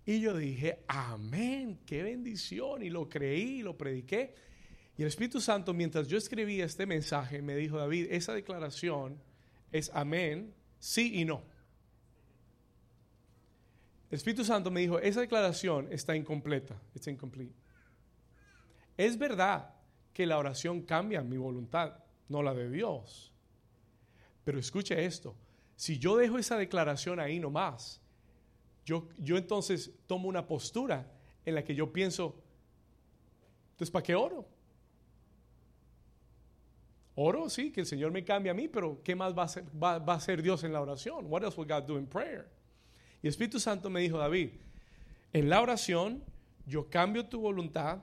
Y 0.05 0.21
yo 0.21 0.37
dije, 0.37 0.81
amén, 0.89 1.79
qué 1.87 2.03
bendición. 2.03 2.83
Y 2.83 2.91
lo 2.91 3.09
creí, 3.09 3.63
lo 3.63 3.77
prediqué. 3.77 4.35
Y 4.97 5.03
el 5.03 5.09
Espíritu 5.09 5.41
Santo, 5.41 5.73
mientras 5.73 6.09
yo 6.09 6.19
escribía 6.19 6.65
este 6.65 6.87
mensaje, 6.87 7.41
me 7.41 7.57
dijo, 7.57 7.79
David, 7.79 8.09
esa 8.11 8.35
declaración 8.35 9.19
es 9.71 9.91
amén, 9.95 10.55
sí 10.79 11.21
y 11.21 11.25
no. 11.25 11.43
El 14.11 14.17
Espíritu 14.17 14.45
Santo 14.45 14.71
me 14.71 14.81
dijo, 14.81 14.99
esa 14.99 15.21
declaración 15.21 15.89
está 15.91 16.15
incompleta, 16.15 16.79
it's 16.95 17.07
incomplete. 17.07 17.62
Es 18.97 19.19
verdad 19.19 19.75
que 20.13 20.27
la 20.27 20.39
oración 20.39 20.83
cambia 20.83 21.23
mi 21.23 21.37
voluntad, 21.37 21.97
no 22.29 22.43
la 22.43 22.55
de 22.55 22.71
Dios. 22.71 23.33
Pero 24.45 24.59
escuche 24.59 25.05
esto, 25.05 25.35
si 25.77 25.99
yo 25.99 26.17
dejo 26.17 26.39
esa 26.39 26.57
declaración 26.57 27.21
ahí 27.21 27.39
nomás, 27.39 28.01
yo, 28.85 29.09
yo 29.19 29.37
entonces 29.37 29.91
tomo 30.07 30.29
una 30.29 30.47
postura 30.47 31.11
en 31.45 31.55
la 31.55 31.65
que 31.65 31.75
yo 31.75 31.93
pienso, 31.93 32.37
entonces, 33.73 33.91
¿para 33.91 34.03
qué 34.03 34.15
oro? 34.15 34.47
Oro, 37.15 37.49
sí, 37.51 37.71
que 37.71 37.81
el 37.81 37.87
Señor 37.87 38.11
me 38.11 38.25
cambie 38.25 38.51
a 38.51 38.55
mí, 38.55 38.69
pero 38.69 39.03
¿qué 39.03 39.15
más 39.15 39.37
va 39.37 39.43
a, 39.43 39.45
hacer, 39.47 39.65
va, 39.81 39.99
va 39.99 40.15
a 40.15 40.17
hacer 40.17 40.43
Dios 40.43 40.65
en 40.65 40.73
la 40.73 40.81
oración? 40.81 41.27
What 41.29 41.43
else 41.43 41.59
will 41.61 41.69
God 41.69 41.83
do 41.83 41.99
in 41.99 42.07
prayer? 42.07 42.49
Y 43.23 43.29
Espíritu 43.29 43.61
Santo 43.61 43.91
me 43.91 44.01
dijo, 44.01 44.19
David, 44.19 44.51
en 45.33 45.49
la 45.49 45.61
oración 45.61 46.23
yo 46.67 46.89
cambio 46.89 47.27
tu 47.27 47.41
voluntad 47.41 48.03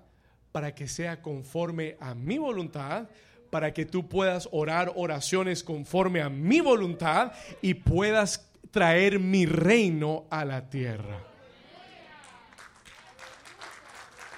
para 0.52 0.74
que 0.76 0.88
sea 0.88 1.22
conforme 1.22 1.98
a 2.00 2.16
mi 2.16 2.38
voluntad, 2.38 3.10
para 3.50 3.74
que 3.74 3.86
tú 3.86 4.08
puedas 4.08 4.48
orar 4.52 4.92
oraciones 4.96 5.64
conforme 5.64 6.22
a 6.22 6.30
mi 6.30 6.62
voluntad 6.62 7.32
y 7.62 7.74
puedas 7.76 8.50
traer 8.72 9.20
mi 9.20 9.46
reino 9.46 10.26
a 10.30 10.46
la 10.46 10.70
tierra. 10.70 11.24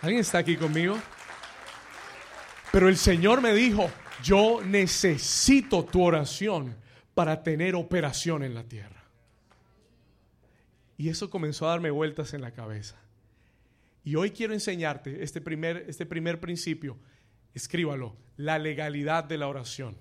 ¿Alguien 0.01 0.21
está 0.21 0.39
aquí 0.39 0.55
conmigo? 0.55 0.97
Pero 2.71 2.87
el 2.87 2.97
Señor 2.97 3.41
me 3.41 3.53
dijo, 3.53 3.89
yo 4.23 4.61
necesito 4.63 5.83
tu 5.83 6.03
oración 6.03 6.75
para 7.13 7.43
tener 7.43 7.75
operación 7.75 8.43
en 8.43 8.55
la 8.55 8.63
tierra. 8.63 9.03
Y 10.97 11.09
eso 11.09 11.29
comenzó 11.29 11.67
a 11.67 11.71
darme 11.71 11.91
vueltas 11.91 12.33
en 12.33 12.41
la 12.41 12.51
cabeza. 12.51 13.00
Y 14.03 14.15
hoy 14.15 14.31
quiero 14.31 14.53
enseñarte 14.53 15.23
este 15.23 15.41
primer, 15.41 15.85
este 15.87 16.05
primer 16.05 16.39
principio. 16.39 16.97
Escríbalo, 17.53 18.17
la 18.37 18.57
legalidad 18.57 19.23
de 19.23 19.37
la 19.37 19.47
oración. 19.47 19.97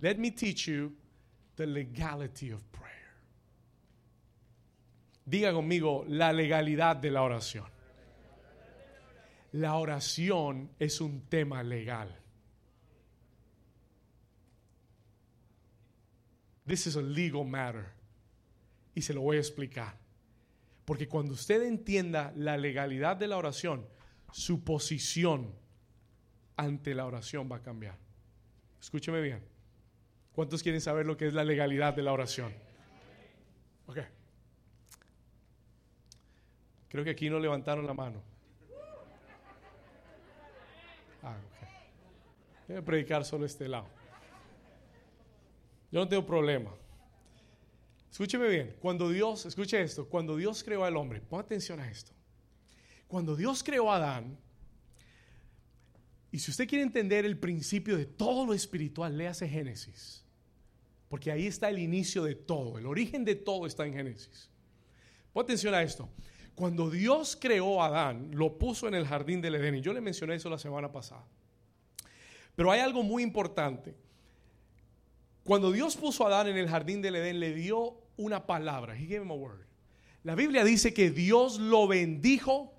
Let 0.00 0.16
me 0.18 0.30
teach 0.30 0.66
you 0.66 0.94
the 1.56 1.66
legality 1.66 2.52
of 2.52 2.62
prayer. 2.70 2.88
Diga 5.24 5.52
conmigo 5.52 6.04
la 6.08 6.32
legalidad 6.32 6.96
de 6.96 7.10
la 7.10 7.22
oración. 7.22 7.66
La 9.52 9.76
oración 9.76 10.70
es 10.78 11.00
un 11.00 11.22
tema 11.28 11.62
legal. 11.62 12.14
This 16.66 16.86
is 16.86 16.96
a 16.96 17.02
legal 17.02 17.44
matter 17.44 17.86
y 18.94 19.00
se 19.00 19.14
lo 19.14 19.22
voy 19.22 19.38
a 19.38 19.40
explicar. 19.40 19.96
Porque 20.88 21.06
cuando 21.06 21.34
usted 21.34 21.64
entienda 21.64 22.32
la 22.34 22.56
legalidad 22.56 23.14
de 23.14 23.26
la 23.26 23.36
oración, 23.36 23.86
su 24.32 24.64
posición 24.64 25.54
ante 26.56 26.94
la 26.94 27.04
oración 27.04 27.46
va 27.52 27.56
a 27.56 27.62
cambiar. 27.62 27.98
Escúcheme 28.80 29.20
bien. 29.20 29.46
¿Cuántos 30.32 30.62
quieren 30.62 30.80
saber 30.80 31.04
lo 31.04 31.14
que 31.14 31.26
es 31.26 31.34
la 31.34 31.44
legalidad 31.44 31.92
de 31.92 32.02
la 32.02 32.14
oración? 32.14 32.54
Ok. 33.86 33.98
Creo 36.88 37.04
que 37.04 37.10
aquí 37.10 37.28
no 37.28 37.38
levantaron 37.38 37.86
la 37.86 37.92
mano. 37.92 38.22
Ah, 41.22 41.36
ok. 41.36 42.70
Voy 42.70 42.80
predicar 42.80 43.26
solo 43.26 43.44
este 43.44 43.68
lado. 43.68 43.88
Yo 45.92 46.00
no 46.00 46.08
tengo 46.08 46.24
problema. 46.24 46.70
Escúcheme 48.10 48.48
bien, 48.48 48.76
cuando 48.80 49.10
Dios, 49.10 49.46
escuche 49.46 49.80
esto, 49.80 50.08
cuando 50.08 50.36
Dios 50.36 50.64
creó 50.64 50.84
al 50.84 50.96
hombre, 50.96 51.20
pon 51.20 51.40
atención 51.40 51.78
a 51.80 51.90
esto. 51.90 52.12
Cuando 53.06 53.36
Dios 53.36 53.62
creó 53.62 53.90
a 53.90 53.96
Adán, 53.96 54.38
Y 56.30 56.38
si 56.38 56.50
usted 56.50 56.68
quiere 56.68 56.84
entender 56.84 57.24
el 57.24 57.38
principio 57.38 57.96
de 57.96 58.04
todo 58.04 58.44
lo 58.44 58.52
espiritual, 58.52 59.16
léase 59.16 59.48
Génesis. 59.48 60.24
Porque 61.08 61.32
ahí 61.32 61.46
está 61.46 61.70
el 61.70 61.78
inicio 61.78 62.22
de 62.22 62.34
todo, 62.34 62.76
el 62.78 62.86
origen 62.86 63.24
de 63.24 63.34
todo 63.34 63.66
está 63.66 63.86
en 63.86 63.94
Génesis. 63.94 64.50
Pon 65.32 65.44
atención 65.44 65.74
a 65.74 65.82
esto. 65.82 66.08
Cuando 66.54 66.90
Dios 66.90 67.38
creó 67.40 67.82
a 67.82 67.86
Adán, 67.86 68.30
lo 68.34 68.58
puso 68.58 68.88
en 68.88 68.94
el 68.94 69.06
jardín 69.06 69.40
del 69.40 69.54
Edén, 69.54 69.76
y 69.76 69.80
yo 69.80 69.92
le 69.92 70.00
mencioné 70.00 70.34
eso 70.34 70.50
la 70.50 70.58
semana 70.58 70.92
pasada. 70.92 71.24
Pero 72.54 72.70
hay 72.70 72.80
algo 72.80 73.02
muy 73.02 73.22
importante. 73.22 73.94
Cuando 75.48 75.72
Dios 75.72 75.96
puso 75.96 76.24
a 76.24 76.26
Adán 76.26 76.48
en 76.48 76.58
el 76.58 76.68
jardín 76.68 77.00
del 77.00 77.16
Edén, 77.16 77.40
le 77.40 77.54
dio 77.54 77.96
una 78.18 78.44
palabra. 78.44 78.94
He 78.94 79.06
gave 79.06 79.22
him 79.22 79.30
a 79.30 79.34
word. 79.34 79.64
La 80.22 80.34
Biblia 80.34 80.62
dice 80.62 80.92
que 80.92 81.10
Dios 81.10 81.58
lo 81.58 81.88
bendijo 81.88 82.74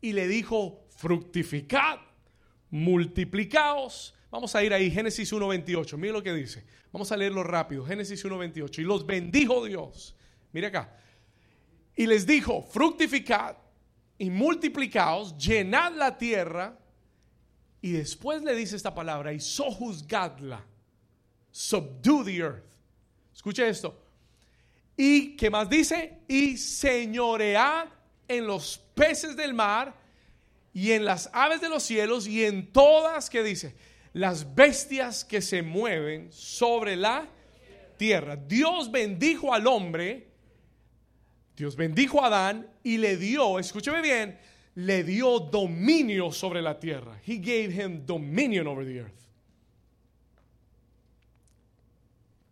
y 0.00 0.12
le 0.12 0.28
dijo, 0.28 0.86
fructificad, 0.90 1.98
multiplicaos. 2.70 4.14
Vamos 4.30 4.54
a 4.54 4.62
ir 4.62 4.72
ahí, 4.72 4.92
Génesis 4.92 5.32
1.28. 5.32 5.96
Mire 5.96 6.12
lo 6.12 6.22
que 6.22 6.32
dice. 6.32 6.64
Vamos 6.92 7.10
a 7.10 7.16
leerlo 7.16 7.42
rápido. 7.42 7.84
Génesis 7.84 8.24
1.28. 8.24 8.78
Y 8.78 8.82
los 8.82 9.04
bendijo 9.04 9.64
Dios. 9.64 10.14
Mire 10.52 10.68
acá. 10.68 10.96
Y 11.96 12.06
les 12.06 12.24
dijo, 12.28 12.62
fructificad 12.62 13.56
y 14.18 14.30
multiplicaos, 14.30 15.36
llenad 15.36 15.92
la 15.96 16.16
tierra. 16.16 16.78
Y 17.82 17.90
después 17.90 18.40
le 18.44 18.54
dice 18.54 18.76
esta 18.76 18.94
palabra, 18.94 19.32
y 19.32 19.40
sojuzgadla, 19.40 20.64
subdue 21.54 22.24
the 22.24 22.38
earth. 22.40 22.64
Escuche 23.32 23.68
esto. 23.68 23.94
Y, 24.96 25.36
¿qué 25.36 25.50
más 25.50 25.68
dice? 25.68 26.18
Y 26.26 26.56
señoread 26.56 27.86
en 28.26 28.46
los 28.46 28.80
peces 28.94 29.36
del 29.36 29.54
mar 29.54 29.94
y 30.72 30.92
en 30.92 31.04
las 31.04 31.30
aves 31.32 31.60
de 31.60 31.68
los 31.68 31.82
cielos 31.82 32.26
y 32.26 32.44
en 32.44 32.72
todas, 32.72 33.30
¿qué 33.30 33.42
dice? 33.42 33.74
Las 34.12 34.54
bestias 34.54 35.24
que 35.24 35.42
se 35.42 35.62
mueven 35.62 36.32
sobre 36.32 36.96
la 36.96 37.28
tierra. 37.96 38.36
Dios 38.36 38.90
bendijo 38.90 39.52
al 39.52 39.66
hombre 39.66 40.34
Dios 41.56 41.76
bendijo 41.76 42.22
a 42.22 42.26
Adán 42.26 42.66
y 42.82 42.98
le 42.98 43.16
dio, 43.16 43.58
escúcheme 43.58 44.02
bien, 44.02 44.38
le 44.74 45.04
dio 45.04 45.38
dominio 45.38 46.32
sobre 46.32 46.60
la 46.60 46.80
tierra. 46.80 47.16
He 47.24 47.36
gave 47.36 47.70
him 47.70 48.04
dominion 48.04 48.66
over 48.66 48.84
the 48.84 48.98
earth. 48.98 49.28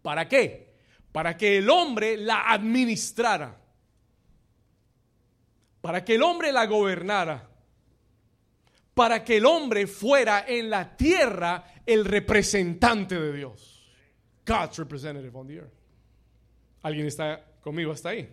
¿Para 0.02 0.28
qué? 0.28 0.74
Para 1.12 1.36
que 1.36 1.58
el 1.58 1.70
hombre 1.70 2.16
la 2.16 2.50
administrara. 2.50 3.60
Para 5.80 6.04
que 6.04 6.16
el 6.16 6.22
hombre 6.22 6.52
la 6.52 6.66
gobernara. 6.66 7.48
Para 8.94 9.24
que 9.24 9.38
el 9.38 9.46
hombre 9.46 9.86
fuera 9.86 10.44
en 10.46 10.68
la 10.68 10.96
tierra 10.96 11.64
el 11.86 12.04
representante 12.04 13.18
de 13.18 13.32
Dios. 13.32 13.90
God's 14.44 14.78
representative 14.78 15.36
on 15.36 15.46
the 15.46 15.54
earth. 15.54 15.72
¿Alguien 16.82 17.06
está 17.06 17.44
conmigo 17.60 17.92
hasta 17.92 18.10
ahí? 18.10 18.28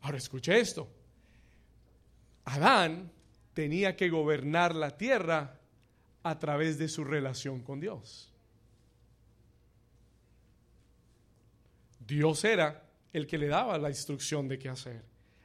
Ahora 0.00 0.16
escuche 0.16 0.58
esto. 0.58 0.88
Adán 2.44 3.12
tenía 3.52 3.96
que 3.96 4.08
gobernar 4.08 4.74
la 4.74 4.96
tierra 4.96 5.60
a 6.22 6.38
través 6.38 6.78
de 6.78 6.88
su 6.88 7.04
relación 7.04 7.60
con 7.60 7.80
Dios. 7.80 8.32
Dios 12.06 12.44
era 12.44 12.84
el 13.12 13.26
que 13.26 13.38
le 13.38 13.48
daba 13.48 13.78
la 13.78 13.88
instrucción 13.88 14.48
de 14.48 14.58
qué 14.58 14.68
hacer. 14.68 15.02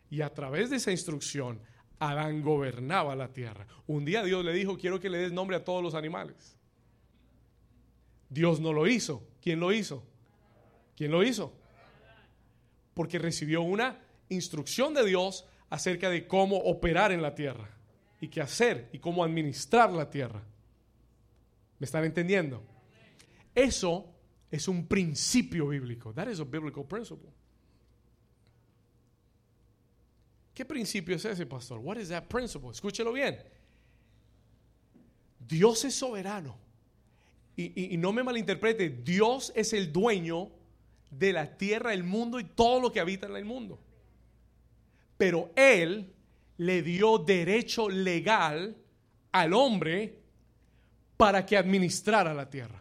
Y 0.09 0.21
a 0.21 0.33
través 0.33 0.69
de 0.69 0.75
esa 0.75 0.91
instrucción, 0.91 1.59
Adán 1.99 2.41
gobernaba 2.41 3.15
la 3.15 3.29
tierra. 3.29 3.65
Un 3.87 4.03
día 4.05 4.23
Dios 4.23 4.43
le 4.43 4.53
dijo, 4.53 4.77
quiero 4.77 4.99
que 4.99 5.09
le 5.09 5.19
des 5.19 5.31
nombre 5.31 5.55
a 5.55 5.63
todos 5.63 5.81
los 5.81 5.95
animales. 5.95 6.57
Dios 8.29 8.59
no 8.59 8.73
lo 8.73 8.87
hizo. 8.87 9.27
¿Quién 9.41 9.59
lo 9.59 9.71
hizo? 9.71 10.03
¿Quién 10.95 11.11
lo 11.11 11.23
hizo? 11.23 11.53
Porque 12.93 13.19
recibió 13.19 13.61
una 13.61 13.99
instrucción 14.29 14.93
de 14.93 15.05
Dios 15.05 15.45
acerca 15.69 16.09
de 16.09 16.27
cómo 16.27 16.57
operar 16.57 17.11
en 17.11 17.21
la 17.21 17.35
tierra 17.35 17.69
y 18.19 18.27
qué 18.27 18.41
hacer 18.41 18.89
y 18.91 18.99
cómo 18.99 19.23
administrar 19.23 19.91
la 19.91 20.09
tierra. 20.09 20.43
¿Me 21.79 21.85
están 21.85 22.03
entendiendo? 22.03 22.63
Eso 23.55 24.10
es 24.51 24.67
un 24.67 24.85
principio 24.85 25.69
bíblico. 25.69 26.13
That 26.13 26.27
is 26.27 26.39
a 26.39 26.43
biblical 26.43 26.85
principle. 26.85 27.29
¿Qué 30.53 30.65
principio 30.65 31.15
es 31.15 31.25
ese, 31.25 31.45
pastor? 31.45 31.79
What 31.79 31.97
is 31.97 32.09
that 32.09 32.25
principle? 32.27 32.69
Escúchelo 32.69 33.13
bien. 33.13 33.37
Dios 35.39 35.85
es 35.85 35.95
soberano. 35.95 36.57
Y, 37.55 37.93
y, 37.93 37.97
no 37.97 38.11
me 38.11 38.23
malinterprete, 38.23 38.89
Dios 38.89 39.51
es 39.55 39.73
el 39.73 39.91
dueño 39.91 40.49
de 41.09 41.33
la 41.33 41.57
tierra, 41.57 41.93
el 41.93 42.03
mundo 42.03 42.39
y 42.39 42.43
todo 42.43 42.79
lo 42.79 42.91
que 42.91 42.99
habita 42.99 43.27
en 43.27 43.35
el 43.35 43.45
mundo 43.45 43.79
pero 45.21 45.51
él 45.55 46.11
le 46.57 46.81
dio 46.81 47.19
derecho 47.19 47.87
legal 47.87 48.75
al 49.31 49.53
hombre 49.53 50.17
para 51.15 51.45
que 51.45 51.55
administrara 51.55 52.33
la 52.33 52.49
tierra. 52.49 52.80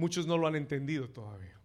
Muchos 0.00 0.26
no 0.26 0.38
lo 0.38 0.46
han 0.46 0.56
entendido 0.56 1.10
todavía. 1.10 1.60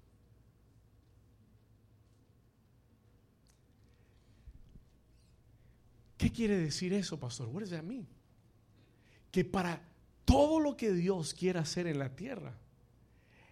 ¿Qué 6.18 6.34
quiere 6.34 6.58
decir 6.58 6.92
eso, 6.92 7.18
pastor? 7.18 7.48
What 7.48 7.64
that 7.70 7.84
mean? 7.84 8.06
Que 9.32 9.46
para 9.46 9.82
todo 10.26 10.60
lo 10.60 10.76
que 10.76 10.92
Dios 10.92 11.34
quiera 11.34 11.62
hacer 11.62 11.88
en 11.88 11.98
la 11.98 12.14
tierra, 12.14 12.58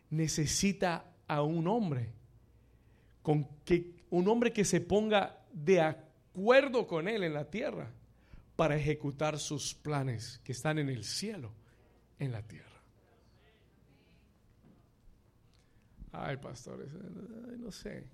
necesita 0.10 1.06
a 1.28 1.44
un 1.44 1.66
hombre 1.70 2.12
con 3.22 3.48
que 3.64 4.04
un 4.10 4.28
hombre 4.28 4.52
que 4.52 4.66
se 4.66 4.82
ponga 4.82 5.46
de 5.54 5.80
acuerdo 5.80 6.88
con 6.88 7.08
él 7.08 7.24
en 7.24 7.34
la 7.34 7.50
tierra 7.50 7.90
para 8.58 8.76
ejecutar 8.76 9.40
sus 9.40 9.74
planes 9.74 10.42
que 10.44 10.52
están 10.52 10.78
en 10.78 10.90
el 10.90 11.06
cielo, 11.06 11.54
en 12.20 12.34
la 12.34 12.42
tierra. 12.42 12.73
Ay, 16.14 16.38
pastores, 16.38 16.94
no 16.94 17.72
sé. 17.72 18.08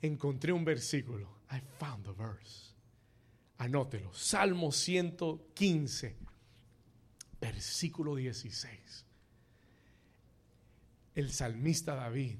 Encontré 0.00 0.52
un 0.52 0.64
versículo. 0.64 1.28
I 1.50 1.60
found 1.78 2.04
the 2.04 2.12
verse. 2.12 2.74
Anótelo. 3.58 4.12
Salmo 4.14 4.72
115, 4.72 6.16
versículo 7.40 8.14
16. 8.14 9.04
El 11.14 11.30
salmista 11.32 11.94
David 11.94 12.38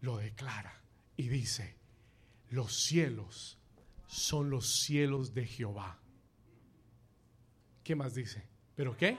lo 0.00 0.16
declara 0.16 0.80
y 1.16 1.28
dice, 1.28 1.76
los 2.50 2.74
cielos 2.74 3.58
son 4.06 4.48
los 4.48 4.80
cielos 4.80 5.34
de 5.34 5.44
Jehová. 5.44 6.00
¿Qué 7.82 7.94
más 7.96 8.14
dice? 8.14 8.48
¿Pero 8.76 8.96
qué? 8.96 9.18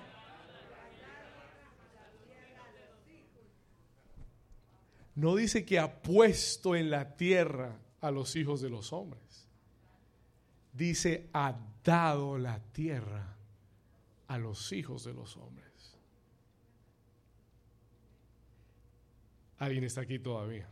No 5.18 5.36
dice 5.36 5.66
que 5.66 5.80
ha 5.80 6.04
puesto 6.04 6.76
en 6.76 6.92
la 6.92 7.18
tierra 7.18 7.80
a 8.02 8.12
los 8.12 8.36
hijos 8.36 8.62
de 8.62 8.70
los 8.70 8.94
hombres. 8.94 9.48
Dice, 10.74 11.28
ha 11.34 11.58
dado 11.84 12.38
la 12.38 12.60
tierra 12.72 13.36
a 14.28 14.38
los 14.38 14.72
hijos 14.74 15.06
de 15.06 15.16
los 15.16 15.36
hombres. 15.36 15.98
¿Alguien 19.58 19.86
está 19.86 20.02
aquí 20.02 20.20
todavía? 20.20 20.70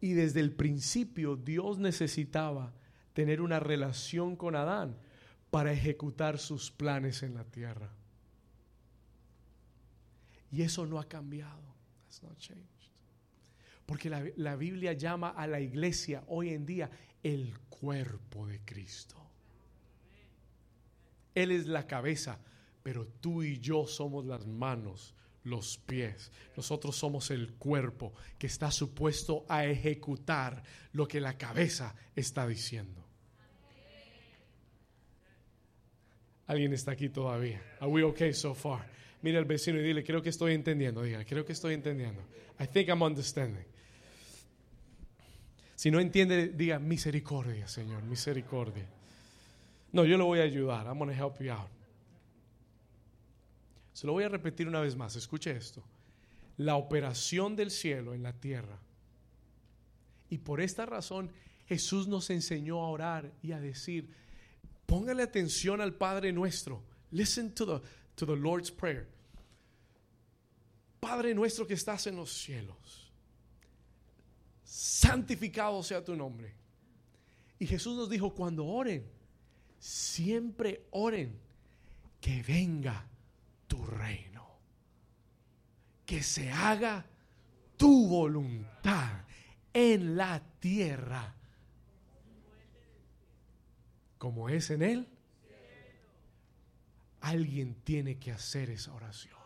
Y 0.00 0.12
desde 0.12 0.38
el 0.38 0.52
principio 0.52 1.34
Dios 1.34 1.78
necesitaba 1.78 2.72
tener 3.12 3.40
una 3.40 3.58
relación 3.58 4.36
con 4.36 4.54
Adán 4.54 4.96
para 5.50 5.72
ejecutar 5.72 6.38
sus 6.38 6.70
planes 6.70 7.24
en 7.24 7.34
la 7.34 7.42
tierra. 7.42 7.90
Y 10.52 10.62
eso 10.62 10.86
no 10.86 11.00
ha 11.00 11.08
cambiado. 11.08 11.79
Porque 13.86 14.08
la, 14.08 14.24
la, 14.36 14.56
Biblia 14.56 14.92
llama 14.92 15.30
a 15.30 15.46
la 15.46 15.60
iglesia 15.60 16.22
hoy 16.28 16.50
en 16.50 16.64
día 16.64 16.90
el 17.22 17.58
cuerpo 17.68 18.46
de 18.46 18.60
Cristo. 18.64 19.16
Él 21.34 21.50
es 21.50 21.66
la 21.66 21.86
cabeza, 21.86 22.38
pero 22.82 23.06
tú 23.06 23.42
y 23.42 23.58
yo 23.58 23.86
somos 23.86 24.24
las 24.26 24.46
manos, 24.46 25.14
los 25.44 25.78
pies. 25.78 26.30
Nosotros 26.56 26.96
somos 26.96 27.30
el 27.30 27.54
cuerpo 27.54 28.12
que 28.38 28.46
está 28.46 28.70
supuesto 28.70 29.44
a 29.48 29.64
ejecutar 29.64 30.62
lo 30.92 31.06
que 31.06 31.20
la 31.20 31.36
cabeza 31.36 31.94
está 32.14 32.46
diciendo. 32.46 33.04
¿Alguien 36.46 36.72
está 36.72 36.92
aquí 36.92 37.08
todavía? 37.08 37.62
Are 37.78 37.90
we 37.90 38.02
okay 38.02 38.34
so 38.34 38.54
far? 38.54 38.84
Mira 39.22 39.38
al 39.38 39.44
vecino 39.44 39.78
y 39.78 39.82
dile, 39.82 40.02
creo 40.02 40.22
que 40.22 40.30
estoy 40.30 40.54
entendiendo. 40.54 41.02
Diga, 41.02 41.24
creo 41.24 41.44
que 41.44 41.52
estoy 41.52 41.74
entendiendo. 41.74 42.22
I 42.58 42.66
think 42.66 42.88
I'm 42.88 43.02
understanding. 43.02 43.64
Si 45.74 45.90
no 45.90 45.98
entiende, 46.00 46.48
diga 46.48 46.78
misericordia, 46.78 47.66
Señor, 47.66 48.02
misericordia. 48.02 48.86
No, 49.92 50.04
yo 50.04 50.16
lo 50.18 50.26
voy 50.26 50.40
a 50.40 50.42
ayudar. 50.42 50.86
I'm 50.86 50.98
going 50.98 51.08
to 51.08 51.14
help 51.14 51.40
you 51.40 51.50
out. 51.50 51.70
Se 53.92 54.06
lo 54.06 54.12
voy 54.12 54.24
a 54.24 54.28
repetir 54.28 54.68
una 54.68 54.80
vez 54.80 54.96
más. 54.96 55.16
Escuche 55.16 55.50
esto. 55.50 55.82
La 56.58 56.76
operación 56.76 57.56
del 57.56 57.70
cielo 57.70 58.14
en 58.14 58.22
la 58.22 58.32
tierra. 58.32 58.78
Y 60.28 60.38
por 60.38 60.60
esta 60.60 60.86
razón 60.86 61.30
Jesús 61.66 62.08
nos 62.08 62.30
enseñó 62.30 62.82
a 62.82 62.88
orar 62.88 63.32
y 63.42 63.52
a 63.52 63.60
decir, 63.60 64.10
póngale 64.86 65.22
atención 65.22 65.80
al 65.80 65.94
Padre 65.94 66.32
nuestro. 66.32 66.82
Listen 67.10 67.52
to 67.54 67.66
the, 67.66 67.86
to 68.20 68.26
the 68.26 68.36
Lord's 68.36 68.70
Prayer. 68.70 69.08
Padre 71.00 71.34
nuestro 71.34 71.66
que 71.66 71.72
estás 71.72 72.06
en 72.06 72.16
los 72.16 72.30
cielos, 72.30 73.10
santificado 74.62 75.82
sea 75.82 76.04
tu 76.04 76.14
nombre. 76.14 76.54
Y 77.58 77.66
Jesús 77.66 77.96
nos 77.96 78.10
dijo, 78.10 78.34
cuando 78.34 78.66
oren, 78.66 79.10
siempre 79.78 80.86
oren 80.90 81.40
que 82.20 82.42
venga 82.42 83.06
tu 83.66 83.82
reino, 83.86 84.46
que 86.04 86.22
se 86.22 86.50
haga 86.50 87.06
tu 87.78 88.06
voluntad 88.06 89.24
en 89.72 90.14
la 90.18 90.42
tierra 90.60 91.34
como 94.18 94.50
es 94.50 94.68
en 94.68 94.82
él. 94.82 95.08
Alguien 97.20 97.76
tiene 97.84 98.18
que 98.18 98.32
hacer 98.32 98.70
esa 98.70 98.92
oración 98.92 99.40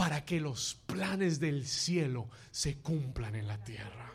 para 0.00 0.24
que 0.24 0.40
los 0.40 0.78
planes 0.86 1.40
del 1.40 1.66
cielo 1.66 2.30
se 2.50 2.78
cumplan 2.78 3.34
en 3.34 3.46
la 3.46 3.62
tierra. 3.62 4.10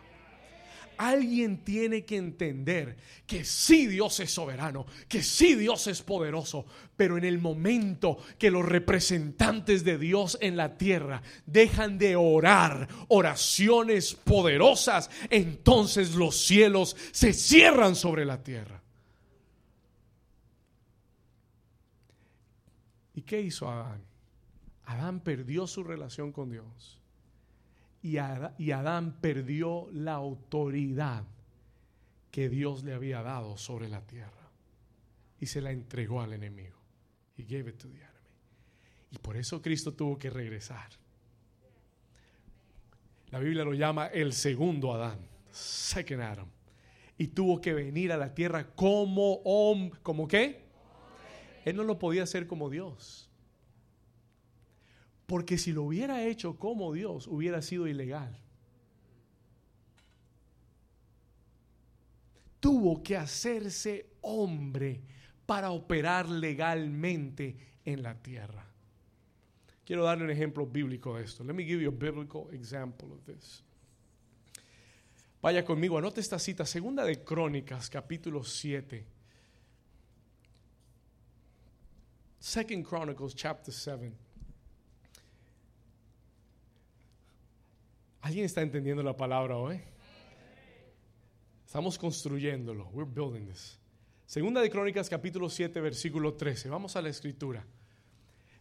Alguien 0.97 1.63
tiene 1.63 2.05
que 2.05 2.17
entender 2.17 2.97
que 3.27 3.45
sí 3.45 3.85
Dios 3.85 4.19
es 4.19 4.31
soberano, 4.31 4.87
que 5.07 5.21
sí 5.21 5.53
Dios 5.53 5.85
es 5.85 6.01
poderoso, 6.01 6.65
pero 6.97 7.19
en 7.19 7.23
el 7.23 7.37
momento 7.37 8.17
que 8.39 8.49
los 8.49 8.65
representantes 8.65 9.83
de 9.83 9.99
Dios 9.99 10.39
en 10.41 10.57
la 10.57 10.75
tierra 10.75 11.21
dejan 11.45 11.99
de 11.99 12.15
orar 12.15 12.87
oraciones 13.09 14.15
poderosas, 14.15 15.11
entonces 15.29 16.15
los 16.15 16.35
cielos 16.35 16.95
se 17.11 17.31
cierran 17.31 17.95
sobre 17.95 18.25
la 18.25 18.41
tierra. 18.41 18.84
¿Y 23.15 23.21
qué 23.21 23.41
hizo 23.41 23.69
Adán? 23.69 24.03
Adán 24.83 25.21
perdió 25.21 25.65
su 25.65 25.83
relación 25.83 26.31
con 26.31 26.51
Dios 26.51 26.99
y, 28.05 28.17
Adán 28.17 29.17
perdió 29.19 29.87
la 29.91 30.13
autoridad 30.13 31.23
que 32.29 32.49
Dios 32.49 32.83
le 32.83 32.93
había 32.93 33.23
dado 33.23 33.57
sobre 33.57 33.89
la 33.89 34.01
tierra 34.05 34.51
y 35.39 35.47
se 35.47 35.59
la 35.59 35.71
entregó 35.71 36.21
al 36.21 36.33
enemigo. 36.33 36.77
Y 37.37 37.43
gave 37.43 37.71
it 37.71 37.77
to 37.77 37.87
the 37.89 37.95
enemy. 37.95 38.11
Y 39.11 39.17
por 39.17 39.35
eso 39.37 39.59
Cristo 39.59 39.93
tuvo 39.93 40.19
que 40.19 40.29
regresar. 40.29 40.89
La 43.31 43.39
Biblia 43.39 43.63
lo 43.63 43.73
llama 43.73 44.07
el 44.07 44.33
segundo 44.33 44.93
Adán, 44.93 45.19
second 45.51 46.21
Adam. 46.21 46.47
Y 47.17 47.27
tuvo 47.29 47.59
que 47.59 47.73
venir 47.73 48.11
a 48.11 48.17
la 48.17 48.35
tierra 48.35 48.67
como 48.75 49.37
hombre, 49.45 49.99
¿como 50.03 50.27
qué? 50.27 50.64
Él 51.65 51.75
no 51.75 51.83
lo 51.83 51.97
podía 51.99 52.23
hacer 52.23 52.45
como 52.47 52.69
Dios. 52.69 53.27
Porque 55.25 55.57
si 55.57 55.73
lo 55.73 55.83
hubiera 55.83 56.23
hecho 56.23 56.57
como 56.57 56.93
Dios, 56.93 57.27
hubiera 57.27 57.61
sido 57.63 57.87
ilegal. 57.87 58.39
Tuvo 62.59 63.01
que 63.01 63.17
hacerse 63.17 64.11
hombre 64.21 65.01
para 65.47 65.71
operar 65.71 66.29
legalmente 66.29 67.57
en 67.83 68.03
la 68.03 68.15
tierra. 68.21 68.65
Quiero 69.83 70.03
darle 70.03 70.23
un 70.23 70.31
ejemplo 70.31 70.65
bíblico 70.67 71.15
de 71.17 71.23
esto. 71.23 71.43
Let 71.43 71.53
me 71.53 71.63
give 71.63 71.81
you 71.81 71.89
a 71.89 71.91
biblical 71.91 72.47
example 72.51 73.11
of 73.11 73.23
this. 73.25 73.63
Vaya 75.41 75.63
conmigo, 75.63 75.97
anote 75.97 76.21
esta 76.21 76.39
cita, 76.39 76.65
segunda 76.65 77.03
de 77.05 77.23
Crónicas, 77.23 77.89
capítulo 77.89 78.43
7. 78.43 79.14
Second 82.45 82.85
Chronicles, 82.85 83.33
chapter 83.33 83.73
7. 83.73 84.11
¿Alguien 88.21 88.45
está 88.45 88.61
entendiendo 88.61 89.01
la 89.01 89.17
palabra 89.17 89.57
hoy? 89.57 89.81
Estamos 91.65 91.97
construyéndolo. 91.97 92.87
We're 92.93 93.09
building 93.09 93.47
this. 93.47 93.79
Segunda 94.27 94.61
de 94.61 94.69
Crónicas 94.69 95.09
capítulo 95.09 95.49
7 95.49 95.81
versículo 95.81 96.35
13. 96.35 96.69
Vamos 96.69 96.95
a 96.95 97.01
la 97.01 97.09
escritura. 97.09 97.65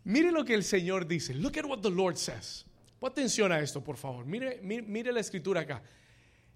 Mire 0.04 0.32
lo 0.32 0.46
que 0.46 0.54
el 0.54 0.64
Señor 0.64 1.06
dice. 1.06 1.34
Look 1.34 1.58
at 1.58 1.66
what 1.66 1.80
the 1.80 1.90
Lord 1.90 2.16
says. 2.16 2.64
Pon 2.98 3.10
atención 3.12 3.52
a 3.52 3.60
esto, 3.60 3.84
por 3.84 3.98
favor. 3.98 4.24
Mire, 4.24 4.60
mire, 4.62 4.80
mire 4.80 5.12
la 5.12 5.20
escritura 5.20 5.60
acá. 5.60 5.82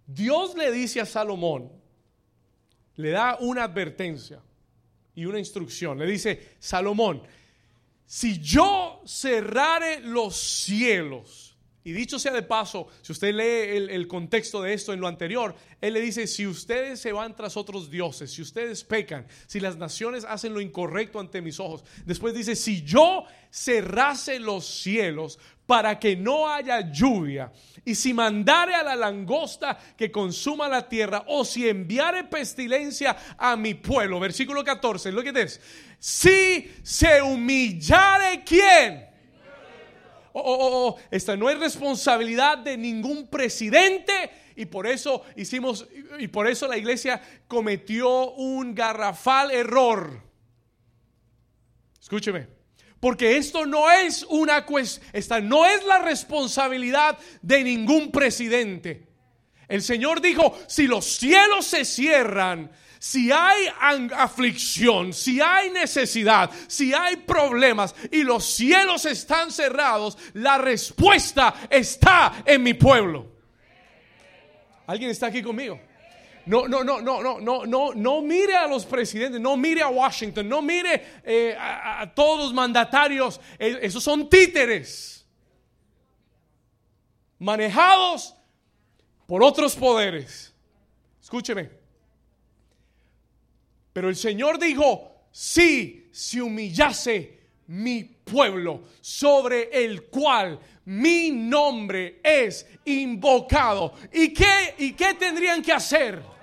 Dios 0.07 0.57
le 0.57 0.73
dice 0.73 1.03
a 1.03 1.05
Salomón, 1.05 1.71
le 2.97 3.11
da 3.11 3.37
una 3.39 3.65
advertencia 3.65 4.41
y 5.19 5.27
una 5.27 5.41
instrucción. 5.41 5.99
Le 5.99 6.07
dice, 6.07 6.55
Salomón, 6.61 7.21
si 8.07 8.39
yo 8.39 9.03
cerrare 9.05 9.99
los 10.01 10.37
cielos, 10.37 11.57
y 11.83 11.93
dicho 11.93 12.21
sea 12.21 12.33
de 12.33 12.43
paso, 12.43 12.87
si 13.03 13.11
usted 13.11 13.35
lee 13.35 13.93
el, 13.93 14.07
contexto 14.07 14.63
de 14.63 14.75
esto 14.75 14.93
en 14.93 15.01
lo 15.01 15.09
anterior, 15.09 15.57
él 15.81 15.95
le 15.95 16.01
dice, 16.01 16.29
si 16.29 16.47
ustedes 16.47 17.01
se 17.01 17.11
van 17.11 17.35
tras 17.35 17.57
otros 17.57 17.91
dioses, 17.91 18.31
si 18.31 18.43
ustedes 18.43 18.85
pecan, 18.85 19.27
si 19.49 19.59
las 19.59 19.77
naciones 19.77 20.25
hacen 20.25 20.55
lo 20.55 20.61
incorrecto 20.61 21.19
ante 21.19 21.43
mis 21.43 21.59
ojos, 21.59 21.83
después 22.07 22.33
dice, 22.33 22.55
si 22.55 22.83
yo 22.83 23.25
cerrase 23.51 24.39
los 24.39 24.67
cielos 24.67 25.41
para 25.69 25.99
que 25.99 26.17
no 26.17 26.51
haya 26.51 26.91
lluvia, 26.91 27.53
y 27.85 27.95
si 27.95 28.15
mandare 28.15 28.75
a 28.75 28.83
la 28.83 28.97
langosta 28.97 29.79
que 29.99 30.11
consuma 30.11 30.67
la 30.67 30.89
tierra, 30.89 31.25
o 31.27 31.45
si 31.45 31.69
enviare 31.69 32.25
pestilencia 32.25 33.15
a 33.37 33.55
mi 33.55 33.75
pueblo, 33.75 34.19
versículo 34.19 34.65
14, 34.65 35.13
lo 35.13 35.23
que 35.23 35.29
es, 35.43 35.61
si 35.99 36.73
se 36.83 37.21
humillare 37.21 38.43
quién? 38.47 39.09
oh, 40.33 40.97
esta 41.11 41.37
no 41.37 41.51
es 41.51 41.59
responsabilidad 41.59 42.57
de 42.57 42.79
ningún 42.79 43.29
presidente 43.29 44.31
y 44.57 44.65
por 44.65 44.87
eso 44.87 45.23
hicimos 45.37 45.87
y 46.19 46.29
por 46.29 46.47
eso 46.47 46.67
la 46.67 46.79
iglesia 46.79 47.21
cometió 47.47 48.31
un 48.33 48.75
garrafal 48.75 49.51
error. 49.51 50.23
Escúcheme. 52.01 52.58
Porque 53.01 53.37
esto 53.37 53.65
no 53.65 53.91
es 53.91 54.25
una 54.25 54.67
cuestión, 54.67 55.09
esta 55.13 55.41
no 55.41 55.65
es 55.67 55.85
la 55.85 56.01
responsabilidad 56.01 57.17
de 57.43 57.63
ningún 57.63 58.11
presidente. 58.11 59.07
El 59.69 59.83
Señor 59.83 60.21
dijo, 60.21 60.59
si 60.67 60.87
los 60.87 61.05
cielos 61.05 61.67
se 61.67 61.85
cierran, 61.85 62.71
si 62.99 63.31
hay 63.31 63.67
aflicción, 64.17 65.13
si 65.13 65.41
hay 65.41 65.71
necesidad, 65.71 66.51
si 66.67 66.93
hay 66.93 67.17
problemas 67.17 67.95
y 68.11 68.25
los 68.25 68.45
cielos 68.45 69.05
están 69.05 69.53
cerrados, 69.53 70.19
la 70.33 70.59
respuesta 70.59 71.55
está 71.71 72.43
en 72.45 72.63
mi 72.63 72.75
pueblo. 72.75 73.31
¿Alguien 74.87 75.11
está 75.11 75.27
aquí 75.27 75.43
conmigo? 75.43 75.79
No, 76.49 76.67
no, 76.67 76.83
no, 76.83 77.03
no, 77.03 77.21
no, 77.21 77.39
no, 77.41 77.67
no, 77.67 77.93
no 77.93 78.23
mire 78.23 78.57
a 78.57 78.67
los 78.67 78.87
presidentes, 78.87 79.39
no 79.39 79.55
mire 79.55 79.83
a 79.83 79.89
Washington, 79.89 80.49
no 80.49 80.63
mire 80.63 81.21
eh, 81.23 81.55
a, 81.55 82.01
a, 82.01 82.15
todos 82.15 82.47
los 82.47 82.55
mandatarios. 82.55 83.39
E, 83.59 83.81
esos 83.83 84.03
son 84.03 84.31
títeres 84.31 85.27
manejados 87.39 88.35
por 89.27 89.43
otros 89.43 89.77
poderes. 89.77 90.55
Escúcheme. 91.21 91.69
Pero 93.93 94.09
el 94.09 94.17
Señor 94.17 94.59
dijo, 94.59 95.27
si 95.31 96.09
se 96.11 96.41
humillase 96.41 97.39
mi 97.67 98.05
pueblo 98.05 98.85
sobre 99.03 99.69
el 99.85 100.05
cual 100.05 100.59
mi 100.87 101.31
nombre 101.31 102.21
es 102.23 102.67
invocado. 102.87 103.93
¿Y 104.11 104.33
qué, 104.33 104.75
y 104.79 104.95
qué 104.95 105.13
tendrían 105.13 105.61
que 105.61 105.75
hacer? 105.75 106.38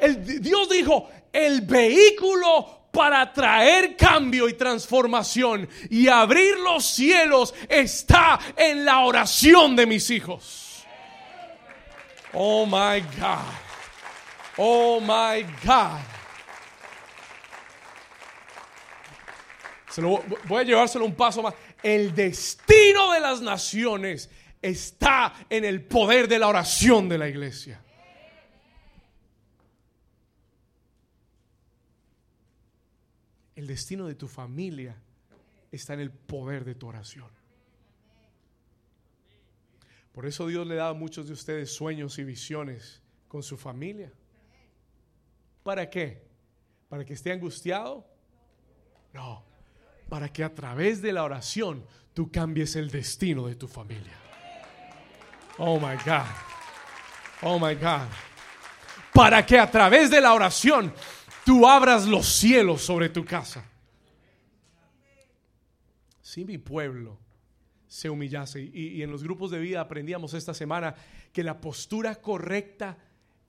El, 0.00 0.42
Dios 0.42 0.68
dijo, 0.68 1.08
el 1.32 1.62
vehículo 1.62 2.78
para 2.90 3.32
traer 3.32 3.96
cambio 3.96 4.48
y 4.48 4.54
transformación 4.54 5.68
y 5.90 6.08
abrir 6.08 6.58
los 6.58 6.84
cielos 6.84 7.54
está 7.68 8.38
en 8.56 8.84
la 8.84 9.00
oración 9.00 9.76
de 9.76 9.86
mis 9.86 10.10
hijos. 10.10 10.84
Oh 12.32 12.66
my 12.66 13.00
God. 13.18 13.38
Oh 14.56 15.00
my 15.00 15.44
God. 15.64 16.00
voy 20.44 20.60
a 20.60 20.64
llevárselo 20.64 21.04
un 21.04 21.14
paso 21.14 21.42
más. 21.42 21.54
El 21.82 22.14
destino 22.14 23.12
de 23.12 23.20
las 23.20 23.40
naciones 23.40 24.30
está 24.60 25.34
en 25.48 25.64
el 25.64 25.82
poder 25.82 26.28
de 26.28 26.38
la 26.38 26.48
oración 26.48 27.08
de 27.08 27.18
la 27.18 27.28
iglesia. 27.28 27.80
El 33.58 33.66
destino 33.66 34.06
de 34.06 34.14
tu 34.14 34.28
familia 34.28 34.94
está 35.72 35.92
en 35.94 35.98
el 35.98 36.12
poder 36.12 36.64
de 36.64 36.76
tu 36.76 36.86
oración. 36.86 37.26
Por 40.12 40.26
eso 40.26 40.46
Dios 40.46 40.64
le 40.64 40.76
da 40.76 40.90
a 40.90 40.94
muchos 40.94 41.26
de 41.26 41.32
ustedes 41.32 41.74
sueños 41.74 42.20
y 42.20 42.22
visiones 42.22 43.02
con 43.26 43.42
su 43.42 43.56
familia. 43.56 44.12
¿Para 45.64 45.90
qué? 45.90 46.22
¿Para 46.88 47.04
que 47.04 47.14
esté 47.14 47.32
angustiado? 47.32 48.06
No, 49.12 49.44
para 50.08 50.32
que 50.32 50.44
a 50.44 50.54
través 50.54 51.02
de 51.02 51.12
la 51.12 51.24
oración 51.24 51.84
tú 52.14 52.30
cambies 52.30 52.76
el 52.76 52.92
destino 52.92 53.48
de 53.48 53.56
tu 53.56 53.66
familia. 53.66 54.14
Oh 55.58 55.80
my 55.80 55.96
God. 56.06 56.30
Oh 57.42 57.58
my 57.58 57.74
God. 57.74 58.06
Para 59.12 59.44
que 59.44 59.58
a 59.58 59.68
través 59.68 60.10
de 60.10 60.20
la 60.20 60.32
oración 60.32 60.94
tú 61.48 61.66
abras 61.66 62.06
los 62.06 62.26
cielos 62.26 62.82
sobre 62.82 63.08
tu 63.08 63.24
casa. 63.24 63.64
Si 66.20 66.44
mi 66.44 66.58
pueblo 66.58 67.16
se 67.86 68.10
humillase, 68.10 68.60
y, 68.70 69.00
en 69.00 69.10
los 69.10 69.22
grupos 69.22 69.50
de 69.50 69.58
vida 69.58 69.80
aprendíamos 69.80 70.34
esta 70.34 70.52
semana 70.52 70.94
que 71.32 71.42
la 71.42 71.58
postura 71.58 72.16
correcta 72.16 72.98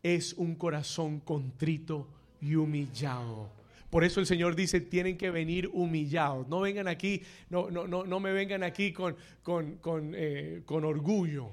es 0.01 0.31
un 0.31 0.55
corazón 0.55 1.19
contrito 1.19 2.07
y 2.39 2.55
humillado. 2.55 3.51
Por 3.89 4.05
eso 4.05 4.21
el 4.21 4.27
Señor 4.27 4.55
dice, 4.55 4.79
tienen 4.79 5.17
que 5.17 5.29
venir 5.29 5.69
humillados. 5.73 6.47
No 6.47 6.62
vengan 6.62 6.88
aquí, 6.88 7.21
no, 7.49 7.69
no, 7.69 7.85
no, 7.85 8.05
no 8.05 8.19
me 8.21 8.31
vengan 8.31 8.63
aquí 8.63 8.93
con, 8.93 9.17
con, 9.43 9.75
con, 9.79 10.13
eh, 10.15 10.62
con 10.65 10.85
orgullo, 10.85 11.51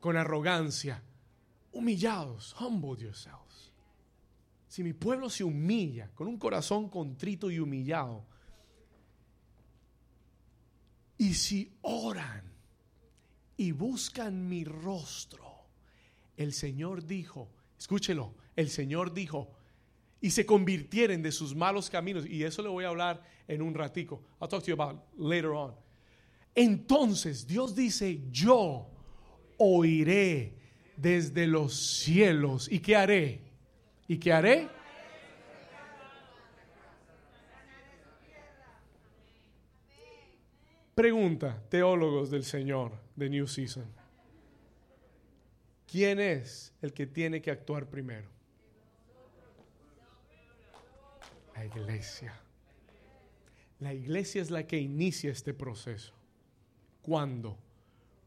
con 0.00 0.16
arrogancia. 0.16 1.02
Humillados, 1.72 2.56
humble 2.58 2.96
yourselves. 2.98 3.49
Si 4.70 4.84
mi 4.84 4.92
pueblo 4.92 5.28
se 5.28 5.42
humilla 5.42 6.12
con 6.14 6.28
un 6.28 6.38
corazón 6.38 6.88
contrito 6.88 7.50
y 7.50 7.58
humillado, 7.58 8.24
y 11.18 11.34
si 11.34 11.76
oran 11.82 12.44
y 13.56 13.72
buscan 13.72 14.48
mi 14.48 14.62
rostro, 14.62 15.44
el 16.36 16.52
Señor 16.52 17.04
dijo, 17.04 17.50
escúchelo, 17.76 18.36
el 18.54 18.70
Señor 18.70 19.12
dijo, 19.12 19.50
y 20.20 20.30
se 20.30 20.46
convirtieren 20.46 21.20
de 21.20 21.32
sus 21.32 21.52
malos 21.56 21.90
caminos, 21.90 22.24
y 22.24 22.44
eso 22.44 22.62
le 22.62 22.68
voy 22.68 22.84
a 22.84 22.90
hablar 22.90 23.24
en 23.48 23.62
un 23.62 23.74
ratico. 23.74 24.22
I'll 24.40 24.48
talk 24.48 24.62
to 24.62 24.68
you 24.68 24.80
about 24.80 25.02
later 25.18 25.50
on. 25.50 25.74
Entonces 26.54 27.44
Dios 27.44 27.74
dice, 27.74 28.22
yo 28.30 28.88
oiré 29.58 30.54
desde 30.96 31.48
los 31.48 31.74
cielos. 31.74 32.70
¿Y 32.70 32.78
qué 32.78 32.94
haré? 32.94 33.49
¿Y 34.10 34.18
qué 34.18 34.32
haré? 34.32 34.68
Pregunta, 40.96 41.62
teólogos 41.68 42.28
del 42.28 42.42
Señor 42.42 42.90
de 43.14 43.30
New 43.30 43.46
Season. 43.46 43.86
¿Quién 45.86 46.18
es 46.18 46.74
el 46.82 46.92
que 46.92 47.06
tiene 47.06 47.40
que 47.40 47.52
actuar 47.52 47.86
primero? 47.86 48.28
La 51.54 51.64
iglesia. 51.66 52.34
La 53.78 53.94
iglesia 53.94 54.42
es 54.42 54.50
la 54.50 54.66
que 54.66 54.80
inicia 54.80 55.30
este 55.30 55.54
proceso. 55.54 56.14
¿Cuándo? 57.00 57.56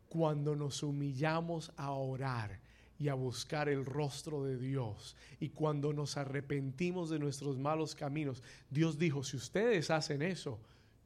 Cuando 0.08 0.56
nos 0.56 0.82
humillamos 0.82 1.74
a 1.76 1.92
orar 1.92 2.62
y 3.00 3.10
a 3.10 3.14
buscar 3.14 3.70
el 3.70 3.86
rostro 3.86 4.44
de 4.44 4.58
Dios. 4.58 5.16
Y 5.40 5.50
cuando 5.50 5.94
nos 5.94 6.18
arrepentimos 6.18 7.10
de 7.10 7.20
nuestros 7.20 7.58
malos 7.58 7.96
caminos. 7.96 8.42
Dios 8.70 8.98
dijo, 8.98 9.24
si 9.24 9.38
ustedes 9.38 9.90
hacen 9.90 10.22
eso, 10.22 10.60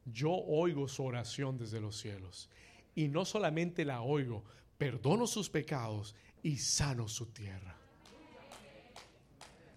yo 0.04 0.30
oigo 0.30 0.88
su 0.88 1.04
oración 1.04 1.58
desde 1.58 1.80
los 1.80 1.96
cielos. 1.96 2.48
Y 2.94 3.08
no 3.08 3.24
solamente 3.24 3.84
la 3.84 4.02
oigo, 4.02 4.44
perdono 4.76 5.26
sus 5.26 5.48
pecados 5.50 6.14
y 6.42 6.56
sano 6.58 7.08
su 7.08 7.26
tierra. 7.26 7.76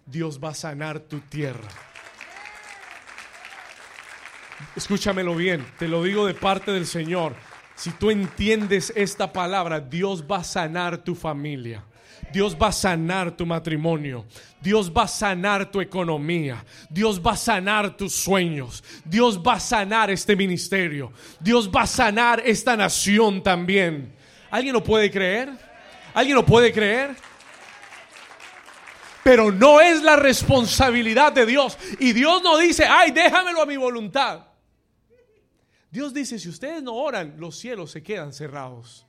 Dios 0.06 0.40
va 0.42 0.50
a 0.50 0.54
sanar 0.54 1.00
tu 1.00 1.20
tierra. 1.20 1.68
Escúchamelo 4.76 5.34
bien, 5.34 5.66
te 5.78 5.88
lo 5.88 6.02
digo 6.02 6.26
de 6.26 6.34
parte 6.34 6.72
del 6.72 6.86
Señor. 6.86 7.34
Si 7.74 7.90
tú 7.90 8.10
entiendes 8.10 8.92
esta 8.94 9.32
palabra, 9.32 9.80
Dios 9.80 10.24
va 10.30 10.38
a 10.38 10.44
sanar 10.44 10.98
tu 10.98 11.14
familia. 11.14 11.84
Dios 12.30 12.56
va 12.60 12.68
a 12.68 12.72
sanar 12.72 13.36
tu 13.36 13.44
matrimonio. 13.44 14.24
Dios 14.60 14.90
va 14.90 15.04
a 15.04 15.08
sanar 15.08 15.70
tu 15.70 15.80
economía. 15.80 16.64
Dios 16.88 17.20
va 17.20 17.32
a 17.32 17.36
sanar 17.36 17.96
tus 17.96 18.14
sueños. 18.14 18.82
Dios 19.04 19.38
va 19.38 19.54
a 19.54 19.60
sanar 19.60 20.10
este 20.10 20.36
ministerio. 20.36 21.12
Dios 21.40 21.70
va 21.70 21.82
a 21.82 21.86
sanar 21.86 22.42
esta 22.44 22.76
nación 22.76 23.42
también. 23.42 24.14
¿Alguien 24.50 24.72
lo 24.74 24.82
puede 24.82 25.10
creer? 25.10 25.50
¿Alguien 26.14 26.36
lo 26.36 26.44
puede 26.44 26.72
creer? 26.72 27.16
Pero 29.24 29.52
no 29.52 29.80
es 29.80 30.02
la 30.02 30.16
responsabilidad 30.16 31.32
de 31.32 31.46
Dios. 31.46 31.78
Y 31.98 32.12
Dios 32.12 32.42
no 32.42 32.58
dice, 32.58 32.84
ay, 32.84 33.10
déjamelo 33.12 33.62
a 33.62 33.66
mi 33.66 33.76
voluntad. 33.76 34.46
Dios 35.90 36.14
dice, 36.14 36.38
si 36.38 36.48
ustedes 36.48 36.82
no 36.82 36.94
oran, 36.94 37.34
los 37.38 37.58
cielos 37.58 37.90
se 37.90 38.02
quedan 38.02 38.32
cerrados. 38.32 39.06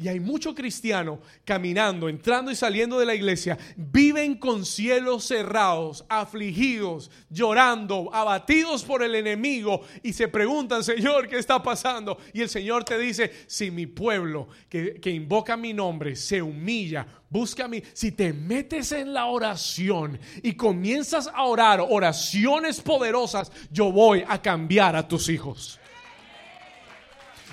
Y 0.00 0.06
hay 0.06 0.20
mucho 0.20 0.54
cristiano 0.54 1.18
caminando, 1.44 2.08
entrando 2.08 2.52
y 2.52 2.54
saliendo 2.54 3.00
de 3.00 3.06
la 3.06 3.16
iglesia, 3.16 3.58
viven 3.76 4.36
con 4.36 4.64
cielos 4.64 5.24
cerrados, 5.24 6.04
afligidos, 6.08 7.10
llorando, 7.28 8.08
abatidos 8.14 8.84
por 8.84 9.02
el 9.02 9.16
enemigo 9.16 9.80
y 10.04 10.12
se 10.12 10.28
preguntan, 10.28 10.84
Señor, 10.84 11.26
¿qué 11.26 11.36
está 11.36 11.60
pasando? 11.60 12.16
Y 12.32 12.42
el 12.42 12.48
Señor 12.48 12.84
te 12.84 12.96
dice, 12.96 13.32
si 13.48 13.72
mi 13.72 13.86
pueblo 13.86 14.46
que, 14.68 15.00
que 15.00 15.10
invoca 15.10 15.56
mi 15.56 15.74
nombre 15.74 16.14
se 16.14 16.40
humilla, 16.40 17.04
busca 17.28 17.64
a 17.64 17.68
mí, 17.68 17.82
si 17.92 18.12
te 18.12 18.32
metes 18.32 18.92
en 18.92 19.12
la 19.12 19.26
oración 19.26 20.20
y 20.44 20.52
comienzas 20.52 21.28
a 21.34 21.42
orar 21.42 21.80
oraciones 21.80 22.80
poderosas, 22.80 23.50
yo 23.72 23.90
voy 23.90 24.22
a 24.28 24.40
cambiar 24.40 24.94
a 24.94 25.08
tus 25.08 25.28
hijos 25.28 25.80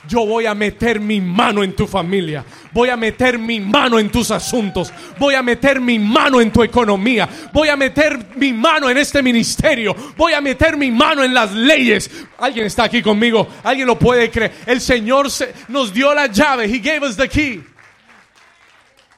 yo 0.08 0.26
voy 0.26 0.46
a 0.46 0.54
meter 0.54 1.00
mi 1.00 1.22
mano 1.22 1.64
en 1.64 1.76
tu 1.76 1.88
familia, 1.88 2.44
voy 2.72 2.90
a 2.90 2.98
meter 2.98 3.38
mi 3.38 3.60
mano 3.60 4.00
en 4.00 4.10
tus 4.10 4.32
asuntos, 4.32 4.92
voy 5.18 5.36
a 5.36 5.42
meter 5.42 5.80
mi 5.80 6.00
mano 6.00 6.42
en 6.42 6.52
tu 6.52 6.64
economía, 6.64 7.28
voy 7.54 7.70
a 7.70 7.76
meter 7.76 8.20
mi 8.36 8.54
mano 8.54 8.90
en 8.90 8.98
este 8.98 9.22
ministerio, 9.22 9.96
voy 10.18 10.34
a 10.34 10.42
meter 10.42 10.78
mi 10.78 10.92
mano 10.92 11.24
en 11.24 11.34
las 11.34 11.52
leyes. 11.52 12.10
Alguien 12.38 12.66
está 12.66 12.84
aquí 12.84 13.02
conmigo, 13.02 13.48
alguien 13.64 13.88
lo 13.88 13.98
puede 13.98 14.30
creer. 14.30 14.54
El 14.66 14.82
Señor 14.82 15.28
nos 15.68 15.94
dio 15.94 16.14
la 16.14 16.28
llave, 16.28 16.66
He 16.66 16.80
gave 16.80 17.06
us 17.06 17.16
the 17.16 17.28
key. 17.28 17.64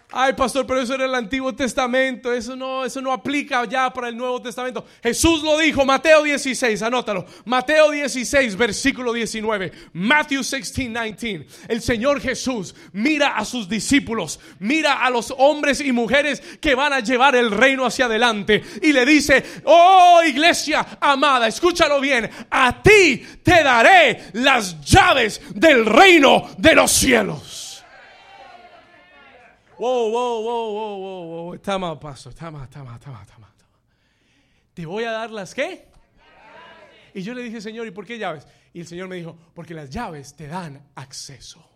Ay, 0.10 0.32
pastor, 0.34 0.66
pero 0.66 0.80
eso 0.80 0.94
era 0.94 1.04
el 1.04 1.14
Antiguo 1.14 1.54
Testamento. 1.54 2.32
Eso 2.32 2.56
no, 2.56 2.86
eso 2.86 3.02
no 3.02 3.12
aplica 3.12 3.66
ya 3.66 3.92
para 3.92 4.08
el 4.08 4.16
Nuevo 4.16 4.42
Testamento. 4.42 4.86
Jesús 5.04 5.44
lo 5.44 5.58
dijo, 5.58 5.84
Mateo 5.84 6.24
16, 6.24 6.82
anótalo. 6.82 7.26
Mateo 7.44 7.92
16, 7.92 8.56
versículo 8.56 9.12
19. 9.12 9.70
Matthew 9.92 10.44
16, 10.44 10.94
19. 10.94 11.48
El 11.68 11.82
Señor 11.82 12.22
Jesús 12.22 12.74
mira 12.94 13.36
a 13.36 13.44
sus 13.44 13.68
discípulos, 13.68 14.40
mira 14.60 15.04
a 15.04 15.10
los 15.10 15.34
hombres 15.38 15.82
y 15.82 15.92
mujeres 15.92 16.42
que 16.62 16.74
van 16.74 16.94
a 16.94 17.02
llevar 17.02 17.36
el 17.36 17.52
reino 17.52 17.86
hacia 17.86 18.06
adelante 18.06 18.64
y 18.82 18.94
le 18.94 19.06
dice, 19.06 19.44
oh 19.66 20.22
iglesia 20.26 21.00
amada, 21.02 21.48
escúchalo 21.48 22.00
bien, 22.00 22.30
a 22.50 22.82
ti 22.82 23.26
te 23.44 23.62
daré 23.62 24.24
las 24.34 24.80
llaves 24.86 25.42
del 25.54 25.86
reino 25.86 26.50
de 26.58 26.76
los 26.76 26.92
cielos. 26.92 27.67
Wow, 29.80 30.12
wow, 30.12 30.42
wow, 30.42 30.74
wow, 30.74 30.98
wow, 30.98 31.26
wow. 31.26 31.54
Está 31.54 31.78
mal, 31.78 32.00
pastor. 32.00 32.34
Está 32.34 32.50
mal, 32.50 32.64
está 32.64 32.84
mal, 32.84 32.96
está 32.96 33.12
mal, 33.12 33.22
está 33.22 33.38
mal. 33.38 33.52
Te 34.74 34.86
voy 34.86 35.04
a 35.06 35.12
dar 35.12 35.32
las 35.32 35.54
qué? 35.56 35.88
Y 37.14 37.22
yo 37.22 37.34
le 37.34 37.42
dije, 37.42 37.62
Señor, 37.62 37.88
¿y 37.88 37.92
por 37.92 38.06
qué 38.06 38.20
llaves? 38.20 38.48
Y 38.74 38.80
el 38.80 38.88
Señor 38.88 39.08
me 39.08 39.16
dijo, 39.16 39.36
porque 39.56 39.74
las 39.74 39.90
llaves 39.90 40.36
te 40.36 40.48
dan 40.48 40.88
acceso. 40.94 41.68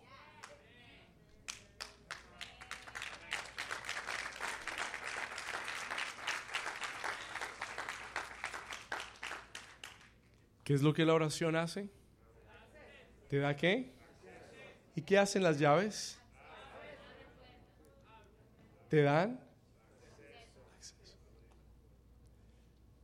¿Qué 10.62 10.74
es 10.74 10.82
lo 10.82 10.94
que 10.94 11.04
la 11.04 11.14
oración 11.14 11.56
hace? 11.56 11.88
¿Te 13.28 13.38
da 13.38 13.56
qué? 13.56 13.92
¿Y 14.94 15.02
qué 15.02 15.18
hacen 15.18 15.42
las 15.42 15.58
llaves? 15.58 16.21
Te 18.92 19.00
dan 19.00 19.40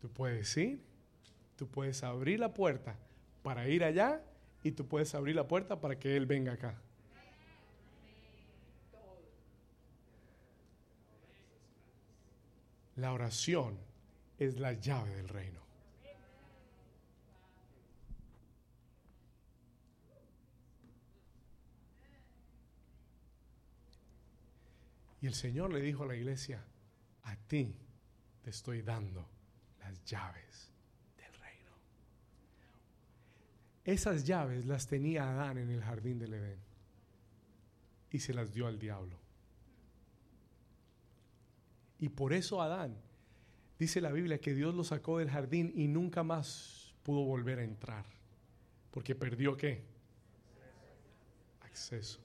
Tú 0.02 0.10
puedes 0.10 0.54
ir, 0.58 0.84
tú 1.56 1.66
puedes 1.66 2.04
abrir 2.04 2.38
la 2.38 2.52
puerta 2.52 2.94
para 3.42 3.66
ir 3.68 3.82
allá 3.82 4.22
y 4.62 4.72
tú 4.72 4.86
puedes 4.86 5.14
abrir 5.14 5.34
la 5.34 5.48
puerta 5.48 5.80
para 5.80 5.98
que 5.98 6.14
Él 6.14 6.26
venga 6.26 6.52
acá. 6.52 6.78
La 12.96 13.14
oración 13.14 13.78
es 14.38 14.60
la 14.60 14.74
llave 14.74 15.16
del 15.16 15.28
reino. 15.28 15.67
Y 25.20 25.26
el 25.26 25.34
Señor 25.34 25.72
le 25.72 25.80
dijo 25.80 26.04
a 26.04 26.06
la 26.06 26.16
iglesia, 26.16 26.64
a 27.24 27.36
ti 27.36 27.74
te 28.42 28.50
estoy 28.50 28.82
dando 28.82 29.28
las 29.80 30.04
llaves 30.04 30.72
del 31.16 31.32
reino. 31.40 31.72
Esas 33.84 34.24
llaves 34.24 34.66
las 34.66 34.86
tenía 34.86 35.30
Adán 35.30 35.58
en 35.58 35.70
el 35.70 35.82
jardín 35.82 36.18
del 36.18 36.34
Edén 36.34 36.60
y 38.10 38.18
se 38.20 38.32
las 38.32 38.52
dio 38.52 38.66
al 38.66 38.78
diablo. 38.78 39.18
Y 41.98 42.08
por 42.10 42.32
eso 42.32 42.62
Adán, 42.62 42.96
dice 43.78 44.00
la 44.00 44.12
Biblia, 44.12 44.40
que 44.40 44.54
Dios 44.54 44.74
lo 44.74 44.84
sacó 44.84 45.18
del 45.18 45.30
jardín 45.30 45.72
y 45.74 45.88
nunca 45.88 46.22
más 46.22 46.94
pudo 47.02 47.24
volver 47.24 47.58
a 47.58 47.64
entrar. 47.64 48.06
Porque 48.92 49.14
perdió 49.14 49.56
qué? 49.56 49.84
Acceso. 51.60 52.20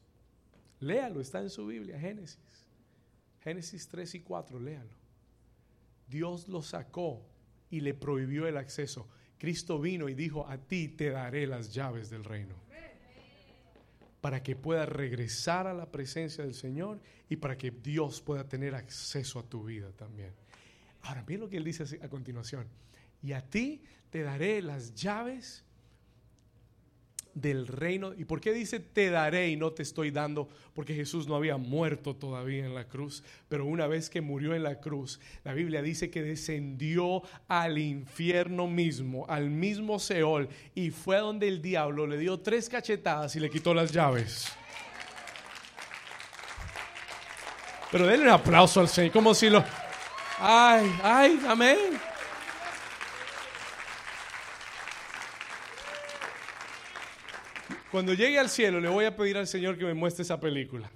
Léalo, 0.79 1.21
está 1.21 1.39
en 1.41 1.49
su 1.49 1.65
Biblia, 1.65 1.99
Génesis. 1.99 2.39
Génesis 3.43 3.87
3 3.89 4.15
y 4.15 4.19
4, 4.21 4.59
léalo. 4.59 4.95
Dios 6.07 6.47
lo 6.47 6.61
sacó 6.61 7.25
y 7.69 7.81
le 7.81 7.93
prohibió 7.93 8.47
el 8.47 8.55
acceso. 8.57 9.09
Cristo 9.37 9.79
vino 9.79 10.07
y 10.07 10.13
dijo, 10.13 10.47
a 10.47 10.57
ti 10.57 10.87
te 10.87 11.09
daré 11.09 11.45
las 11.45 11.73
llaves 11.73 12.09
del 12.09 12.23
reino. 12.23 12.55
Para 14.21 14.41
que 14.41 14.55
puedas 14.55 14.87
regresar 14.87 15.67
a 15.67 15.73
la 15.73 15.91
presencia 15.91 16.45
del 16.45 16.53
Señor 16.53 17.01
y 17.27 17.35
para 17.35 17.57
que 17.57 17.71
Dios 17.71 18.21
pueda 18.21 18.47
tener 18.47 18.75
acceso 18.75 19.39
a 19.39 19.43
tu 19.43 19.65
vida 19.65 19.91
también. 19.91 20.31
Ahora, 21.01 21.23
bien 21.23 21.41
lo 21.41 21.49
que 21.49 21.57
él 21.57 21.65
dice 21.65 21.99
a 22.01 22.07
continuación. 22.07 22.65
Y 23.21 23.33
a 23.33 23.41
ti 23.41 23.83
te 24.09 24.21
daré 24.21 24.61
las 24.61 24.95
llaves 24.95 25.65
del 27.33 27.67
reino. 27.67 28.13
¿Y 28.17 28.25
por 28.25 28.41
qué 28.41 28.53
dice 28.53 28.79
te 28.79 29.09
daré 29.09 29.49
y 29.49 29.55
no 29.55 29.71
te 29.71 29.83
estoy 29.83 30.11
dando? 30.11 30.49
Porque 30.73 30.93
Jesús 30.93 31.27
no 31.27 31.35
había 31.35 31.57
muerto 31.57 32.15
todavía 32.15 32.65
en 32.65 32.75
la 32.75 32.87
cruz, 32.87 33.23
pero 33.49 33.65
una 33.65 33.87
vez 33.87 34.09
que 34.09 34.21
murió 34.21 34.55
en 34.55 34.63
la 34.63 34.79
cruz, 34.79 35.19
la 35.43 35.53
Biblia 35.53 35.81
dice 35.81 36.09
que 36.09 36.21
descendió 36.21 37.21
al 37.47 37.77
infierno 37.77 38.67
mismo, 38.67 39.25
al 39.27 39.49
mismo 39.49 39.99
Seol, 39.99 40.49
y 40.75 40.89
fue 40.89 41.17
donde 41.17 41.47
el 41.47 41.61
diablo 41.61 42.07
le 42.07 42.17
dio 42.17 42.39
tres 42.39 42.69
cachetadas 42.69 43.35
y 43.35 43.39
le 43.39 43.49
quitó 43.49 43.73
las 43.73 43.91
llaves. 43.91 44.51
Pero 47.91 48.07
denle 48.07 48.25
un 48.25 48.31
aplauso 48.31 48.79
al 48.79 48.87
Señor, 48.87 49.11
como 49.11 49.35
si 49.35 49.49
lo... 49.49 49.63
Ay, 50.39 50.91
ay, 51.03 51.39
amén. 51.47 51.77
Cuando 57.93 58.15
llegue 58.15 58.39
al 58.39 58.49
cielo 58.49 58.79
le 58.79 58.89
voy 58.89 59.05
a 59.05 59.15
pedir 59.15 59.37
al 59.37 59.45
Señor 59.45 59.77
que 59.77 59.85
me 59.85 59.93
muestre 59.93 60.23
esa 60.23 60.39
película. 60.39 60.89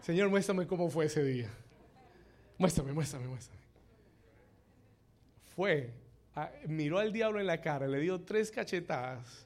Señor, 0.00 0.28
muéstrame 0.28 0.64
cómo 0.64 0.88
fue 0.88 1.06
ese 1.06 1.24
día. 1.24 1.50
Muéstrame, 2.56 2.92
muéstrame, 2.92 3.26
muéstrame. 3.26 3.60
Fue, 5.56 5.90
miró 6.68 7.00
al 7.00 7.12
diablo 7.12 7.40
en 7.40 7.48
la 7.48 7.60
cara, 7.60 7.88
le 7.88 7.98
dio 7.98 8.20
tres 8.20 8.52
cachetadas 8.52 9.44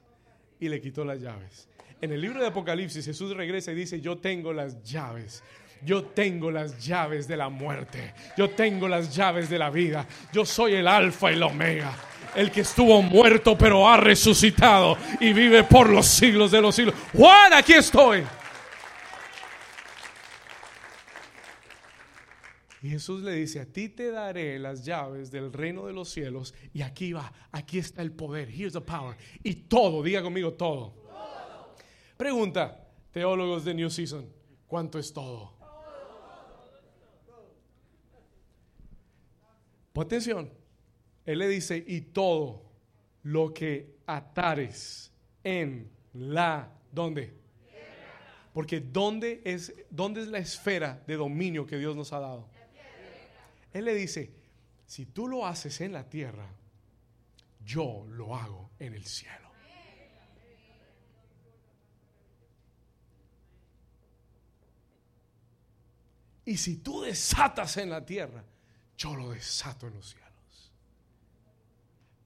y 0.59 0.69
le 0.69 0.79
quitó 0.79 1.03
las 1.03 1.21
llaves. 1.21 1.67
En 2.01 2.11
el 2.11 2.21
libro 2.21 2.39
de 2.39 2.45
Apocalipsis 2.45 3.03
Jesús 3.03 3.35
regresa 3.35 3.71
y 3.71 3.75
dice, 3.75 3.99
yo 3.99 4.19
tengo 4.19 4.53
las 4.53 4.83
llaves. 4.83 5.41
Yo 5.83 6.03
tengo 6.05 6.51
las 6.51 6.85
llaves 6.85 7.27
de 7.27 7.37
la 7.37 7.49
muerte. 7.49 8.13
Yo 8.37 8.49
tengo 8.49 8.87
las 8.87 9.15
llaves 9.15 9.49
de 9.49 9.59
la 9.59 9.69
vida. 9.69 10.05
Yo 10.31 10.45
soy 10.45 10.73
el 10.73 10.87
alfa 10.87 11.31
y 11.31 11.35
el 11.35 11.43
omega 11.43 11.95
el 12.35 12.51
que 12.51 12.61
estuvo 12.61 13.01
muerto 13.01 13.57
pero 13.57 13.87
ha 13.89 13.97
resucitado 13.97 14.95
y 15.19 15.33
vive 15.33 15.63
por 15.63 15.89
los 15.89 16.05
siglos 16.05 16.51
de 16.51 16.61
los 16.61 16.75
siglos. 16.75 16.93
Juan, 17.13 17.53
aquí 17.53 17.73
estoy. 17.73 18.23
Y 22.83 22.89
Jesús 22.89 23.23
le 23.23 23.33
dice, 23.33 23.59
a 23.59 23.65
ti 23.65 23.89
te 23.89 24.11
daré 24.11 24.59
las 24.59 24.85
llaves 24.85 25.31
del 25.31 25.51
reino 25.51 25.87
de 25.87 25.93
los 25.93 26.09
cielos 26.09 26.53
y 26.73 26.83
aquí 26.83 27.11
va, 27.11 27.33
aquí 27.51 27.79
está 27.79 28.03
el 28.03 28.11
poder, 28.11 28.49
here's 28.49 28.73
the 28.73 28.81
power. 28.81 29.17
Y 29.43 29.55
todo, 29.55 30.03
diga 30.03 30.21
conmigo 30.21 30.53
todo. 30.53 30.93
Pregunta, 32.15 32.87
teólogos 33.11 33.65
de 33.65 33.73
New 33.73 33.89
Season, 33.89 34.31
¿cuánto 34.67 34.99
es 34.99 35.11
todo? 35.11 35.56
Pon 39.97 40.05
atención, 40.05 40.47
él 41.25 41.39
le 41.39 41.47
dice, 41.47 41.83
y 41.87 42.01
todo 42.01 42.61
lo 43.23 43.51
que 43.51 43.95
atares 44.05 45.11
en 45.43 45.89
la, 46.13 46.71
¿dónde? 46.91 47.33
Porque 48.53 48.79
¿dónde 48.79 49.41
es, 49.43 49.73
¿dónde 49.89 50.21
es 50.21 50.27
la 50.27 50.37
esfera 50.37 51.03
de 51.07 51.15
dominio 51.15 51.65
que 51.65 51.79
Dios 51.79 51.95
nos 51.95 52.13
ha 52.13 52.19
dado? 52.19 52.47
Él 53.73 53.85
le 53.85 53.95
dice, 53.95 54.31
si 54.85 55.07
tú 55.07 55.27
lo 55.27 55.47
haces 55.47 55.81
en 55.81 55.93
la 55.93 56.07
tierra, 56.07 56.47
yo 57.65 58.05
lo 58.07 58.35
hago 58.35 58.69
en 58.77 58.93
el 58.93 59.03
cielo. 59.03 59.49
Y 66.45 66.55
si 66.55 66.77
tú 66.77 67.01
desatas 67.01 67.77
en 67.77 67.89
la 67.89 68.05
tierra, 68.05 68.43
yo 68.97 69.15
lo 69.15 69.29
desato 69.29 69.87
en 69.87 69.93
los 69.93 70.09
cielos 70.09 70.27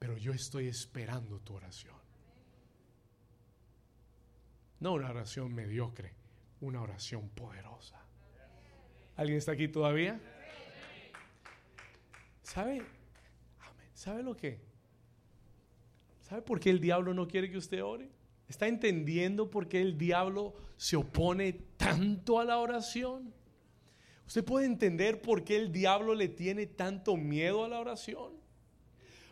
pero 0.02 0.16
yo 0.16 0.32
estoy 0.32 0.66
esperando 0.66 1.38
tu 1.38 1.54
oración. 1.54 1.94
No 4.80 4.94
una 4.94 5.10
oración 5.10 5.54
mediocre, 5.54 6.12
una 6.60 6.82
oración 6.82 7.28
poderosa. 7.28 8.04
¿Alguien 9.14 9.38
está 9.38 9.52
aquí 9.52 9.68
todavía? 9.68 10.20
¿Sabe? 12.42 12.82
¿Sabe 13.94 14.24
lo 14.24 14.36
que? 14.36 14.60
¿Sabe 16.20 16.42
por 16.42 16.58
qué 16.58 16.70
el 16.70 16.80
diablo 16.80 17.14
no 17.14 17.28
quiere 17.28 17.48
que 17.48 17.58
usted 17.58 17.84
ore? 17.84 18.10
¿Está 18.48 18.66
entendiendo 18.66 19.50
por 19.50 19.68
qué 19.68 19.80
el 19.80 19.96
diablo 19.96 20.56
se 20.76 20.96
opone 20.96 21.52
tanto 21.76 22.40
a 22.40 22.44
la 22.44 22.58
oración? 22.58 23.32
¿Usted 24.32 24.46
puede 24.46 24.64
entender 24.64 25.20
por 25.20 25.44
qué 25.44 25.56
el 25.56 25.70
diablo 25.70 26.14
le 26.14 26.26
tiene 26.26 26.66
tanto 26.66 27.18
miedo 27.18 27.66
a 27.66 27.68
la 27.68 27.80
oración? 27.80 28.32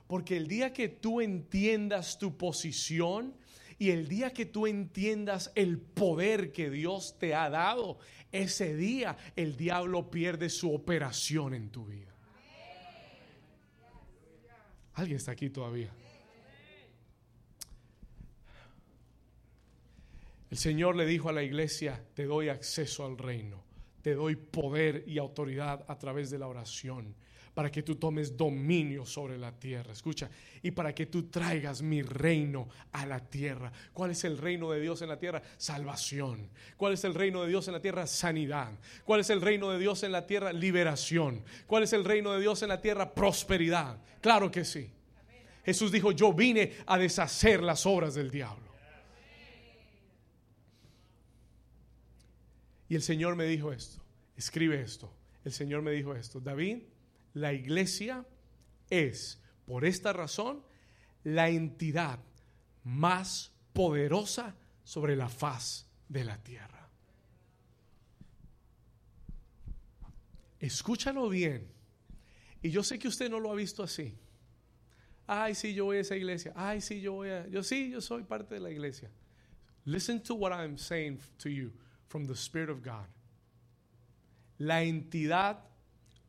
Porque 0.06 0.36
el 0.36 0.46
día 0.46 0.74
que 0.74 0.90
tú 0.90 1.22
entiendas 1.22 2.18
tu 2.18 2.36
posición 2.36 3.34
y 3.78 3.92
el 3.92 4.08
día 4.08 4.34
que 4.34 4.44
tú 4.44 4.66
entiendas 4.66 5.52
el 5.54 5.78
poder 5.78 6.52
que 6.52 6.68
Dios 6.68 7.16
te 7.18 7.34
ha 7.34 7.48
dado, 7.48 7.98
ese 8.30 8.76
día 8.76 9.16
el 9.36 9.56
diablo 9.56 10.10
pierde 10.10 10.50
su 10.50 10.70
operación 10.70 11.54
en 11.54 11.70
tu 11.70 11.86
vida. 11.86 12.14
¿Alguien 14.92 15.16
está 15.16 15.32
aquí 15.32 15.48
todavía? 15.48 15.94
El 20.50 20.58
Señor 20.58 20.94
le 20.94 21.06
dijo 21.06 21.30
a 21.30 21.32
la 21.32 21.42
iglesia, 21.42 22.04
te 22.12 22.26
doy 22.26 22.50
acceso 22.50 23.06
al 23.06 23.16
reino, 23.16 23.69
te 24.02 24.14
doy 24.14 24.36
poder 24.36 25.04
y 25.06 25.18
autoridad 25.18 25.84
a 25.88 25.98
través 25.98 26.30
de 26.30 26.38
la 26.38 26.48
oración 26.48 27.14
para 27.54 27.70
que 27.70 27.82
tú 27.82 27.96
tomes 27.96 28.36
dominio 28.36 29.04
sobre 29.04 29.36
la 29.36 29.52
tierra. 29.52 29.92
Escucha, 29.92 30.30
y 30.62 30.70
para 30.70 30.94
que 30.94 31.06
tú 31.06 31.24
traigas 31.24 31.82
mi 31.82 32.02
reino 32.02 32.68
a 32.92 33.06
la 33.06 33.20
tierra. 33.20 33.72
¿Cuál 33.92 34.12
es 34.12 34.24
el 34.24 34.38
reino 34.38 34.70
de 34.70 34.80
Dios 34.80 35.02
en 35.02 35.08
la 35.08 35.18
tierra? 35.18 35.42
Salvación. 35.56 36.48
¿Cuál 36.76 36.94
es 36.94 37.04
el 37.04 37.14
reino 37.14 37.42
de 37.42 37.48
Dios 37.48 37.66
en 37.66 37.74
la 37.74 37.82
tierra? 37.82 38.06
Sanidad. 38.06 38.72
¿Cuál 39.04 39.20
es 39.20 39.30
el 39.30 39.40
reino 39.40 39.70
de 39.70 39.78
Dios 39.78 40.02
en 40.02 40.12
la 40.12 40.26
tierra? 40.26 40.52
Liberación. 40.52 41.42
¿Cuál 41.66 41.82
es 41.82 41.92
el 41.92 42.04
reino 42.04 42.32
de 42.32 42.40
Dios 42.40 42.62
en 42.62 42.68
la 42.68 42.80
tierra? 42.80 43.12
Prosperidad. 43.12 43.98
Claro 44.20 44.50
que 44.50 44.64
sí. 44.64 44.90
Jesús 45.64 45.92
dijo, 45.92 46.12
yo 46.12 46.32
vine 46.32 46.72
a 46.86 46.98
deshacer 46.98 47.62
las 47.62 47.84
obras 47.84 48.14
del 48.14 48.30
diablo. 48.30 48.69
Y 52.90 52.96
el 52.96 53.02
Señor 53.02 53.36
me 53.36 53.44
dijo 53.44 53.72
esto, 53.72 54.02
escribe 54.36 54.82
esto. 54.82 55.14
El 55.44 55.52
Señor 55.52 55.80
me 55.80 55.92
dijo 55.92 56.12
esto, 56.16 56.40
David, 56.40 56.82
la 57.34 57.52
iglesia 57.52 58.26
es, 58.90 59.40
por 59.64 59.84
esta 59.84 60.12
razón, 60.12 60.64
la 61.22 61.48
entidad 61.50 62.18
más 62.82 63.52
poderosa 63.72 64.56
sobre 64.82 65.14
la 65.14 65.28
faz 65.28 65.86
de 66.08 66.24
la 66.24 66.42
tierra. 66.42 66.90
Escúchalo 70.58 71.28
bien. 71.28 71.70
Y 72.60 72.70
yo 72.70 72.82
sé 72.82 72.98
que 72.98 73.06
usted 73.06 73.30
no 73.30 73.38
lo 73.38 73.52
ha 73.52 73.54
visto 73.54 73.84
así. 73.84 74.18
ay, 75.28 75.54
sí, 75.54 75.74
yo 75.74 75.84
voy 75.84 75.98
a 75.98 76.00
esa 76.00 76.16
iglesia. 76.16 76.52
Ay, 76.56 76.80
sí, 76.80 77.00
yo 77.00 77.12
voy 77.12 77.30
a. 77.30 77.46
Yo 77.46 77.62
sí, 77.62 77.88
yo 77.88 78.00
soy 78.00 78.24
parte 78.24 78.56
de 78.56 78.60
la 78.60 78.70
iglesia. 78.72 79.12
Listen 79.84 80.20
to 80.20 80.34
what 80.34 80.50
I'm 80.50 80.76
saying 80.76 81.20
to 81.38 81.48
you 81.48 81.72
from 82.10 82.26
the 82.26 82.34
Spirit 82.34 82.68
of 82.68 82.82
God. 82.82 83.06
La 84.58 84.82
entidad 84.82 85.58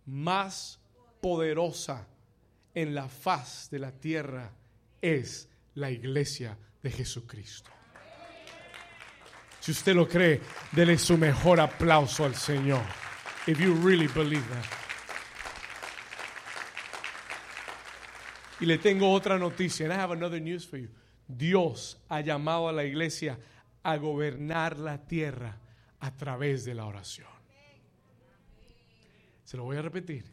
más 0.05 0.77
poderosa 1.19 2.07
en 2.73 2.93
la 2.93 3.07
faz 3.09 3.69
de 3.69 3.79
la 3.79 3.91
tierra 3.91 4.51
es 5.01 5.49
la 5.75 5.89
iglesia 5.89 6.55
de 6.83 6.91
Jesucristo. 6.91 7.71
Si 9.59 9.71
usted 9.71 9.95
lo 9.95 10.07
cree, 10.07 10.39
dele 10.71 10.97
su 10.97 11.17
mejor 11.17 11.59
aplauso 11.59 12.25
al 12.25 12.35
Señor. 12.35 12.83
If 13.47 13.59
you 13.59 13.73
really 13.73 14.07
believe 14.07 14.47
that. 14.49 14.65
Y 18.59 18.65
le 18.67 18.77
tengo 18.77 19.11
otra 19.11 19.39
noticia. 19.39 19.85
And 19.85 19.93
I 19.93 19.97
have 19.97 20.11
another 20.11 20.39
news 20.39 20.65
for 20.65 20.77
you. 20.77 20.89
Dios 21.27 21.97
ha 22.09 22.21
llamado 22.21 22.69
a 22.69 22.71
la 22.71 22.83
iglesia 22.83 23.37
a 23.83 23.97
gobernar 23.97 24.77
la 24.77 24.99
tierra 24.99 25.60
a 26.01 26.11
través 26.11 26.65
de 26.65 26.75
la 26.75 26.85
oración. 26.85 27.29
Se 29.43 29.57
lo 29.57 29.63
voy 29.63 29.77
a 29.77 29.81
repetir. 29.81 30.25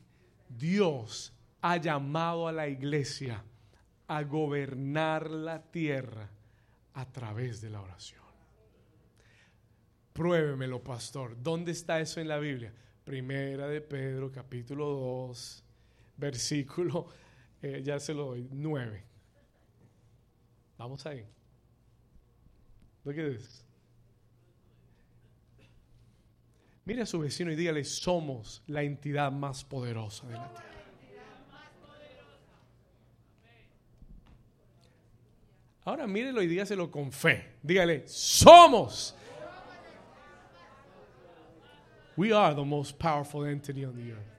Dios 0.48 1.32
ha 1.60 1.76
llamado 1.76 2.48
a 2.48 2.52
la 2.52 2.68
iglesia 2.68 3.44
a 4.06 4.22
gobernar 4.22 5.30
la 5.30 5.62
tierra 5.62 6.30
a 6.94 7.04
través 7.06 7.60
de 7.60 7.70
la 7.70 7.80
oración. 7.80 8.22
Pruébemelo, 10.12 10.82
pastor. 10.82 11.36
¿Dónde 11.40 11.72
está 11.72 12.00
eso 12.00 12.20
en 12.20 12.28
la 12.28 12.38
Biblia? 12.38 12.72
Primera 13.04 13.68
de 13.68 13.80
Pedro, 13.80 14.32
capítulo 14.32 14.86
2, 14.86 15.64
versículo, 16.16 17.06
eh, 17.62 17.82
ya 17.84 18.00
se 18.00 18.14
lo 18.14 18.26
doy, 18.26 18.48
9. 18.50 19.04
Vamos 20.78 21.04
ahí. 21.06 21.24
Look 23.04 23.18
at 23.18 23.32
this. 23.32 23.64
Mire 26.88 27.02
a 27.02 27.06
su 27.06 27.18
vecino 27.18 27.52
y 27.52 27.54
dígale, 27.54 27.84
somos 27.84 28.62
la 28.66 28.82
entidad 28.82 29.30
más 29.30 29.62
poderosa 29.62 30.26
de 30.26 30.32
la 30.32 30.48
tierra. 30.48 30.64
Ahora 35.84 36.06
mírelo 36.06 36.40
y 36.40 36.46
dígaselo 36.46 36.90
con 36.90 37.12
fe. 37.12 37.56
Dígale, 37.62 38.08
somos. 38.08 39.14
We 42.16 42.32
are 42.32 42.54
the 42.54 42.64
most 42.64 42.98
powerful 42.98 43.44
entity 43.44 43.84
on 43.84 43.94
the 43.94 44.12
earth. 44.12 44.38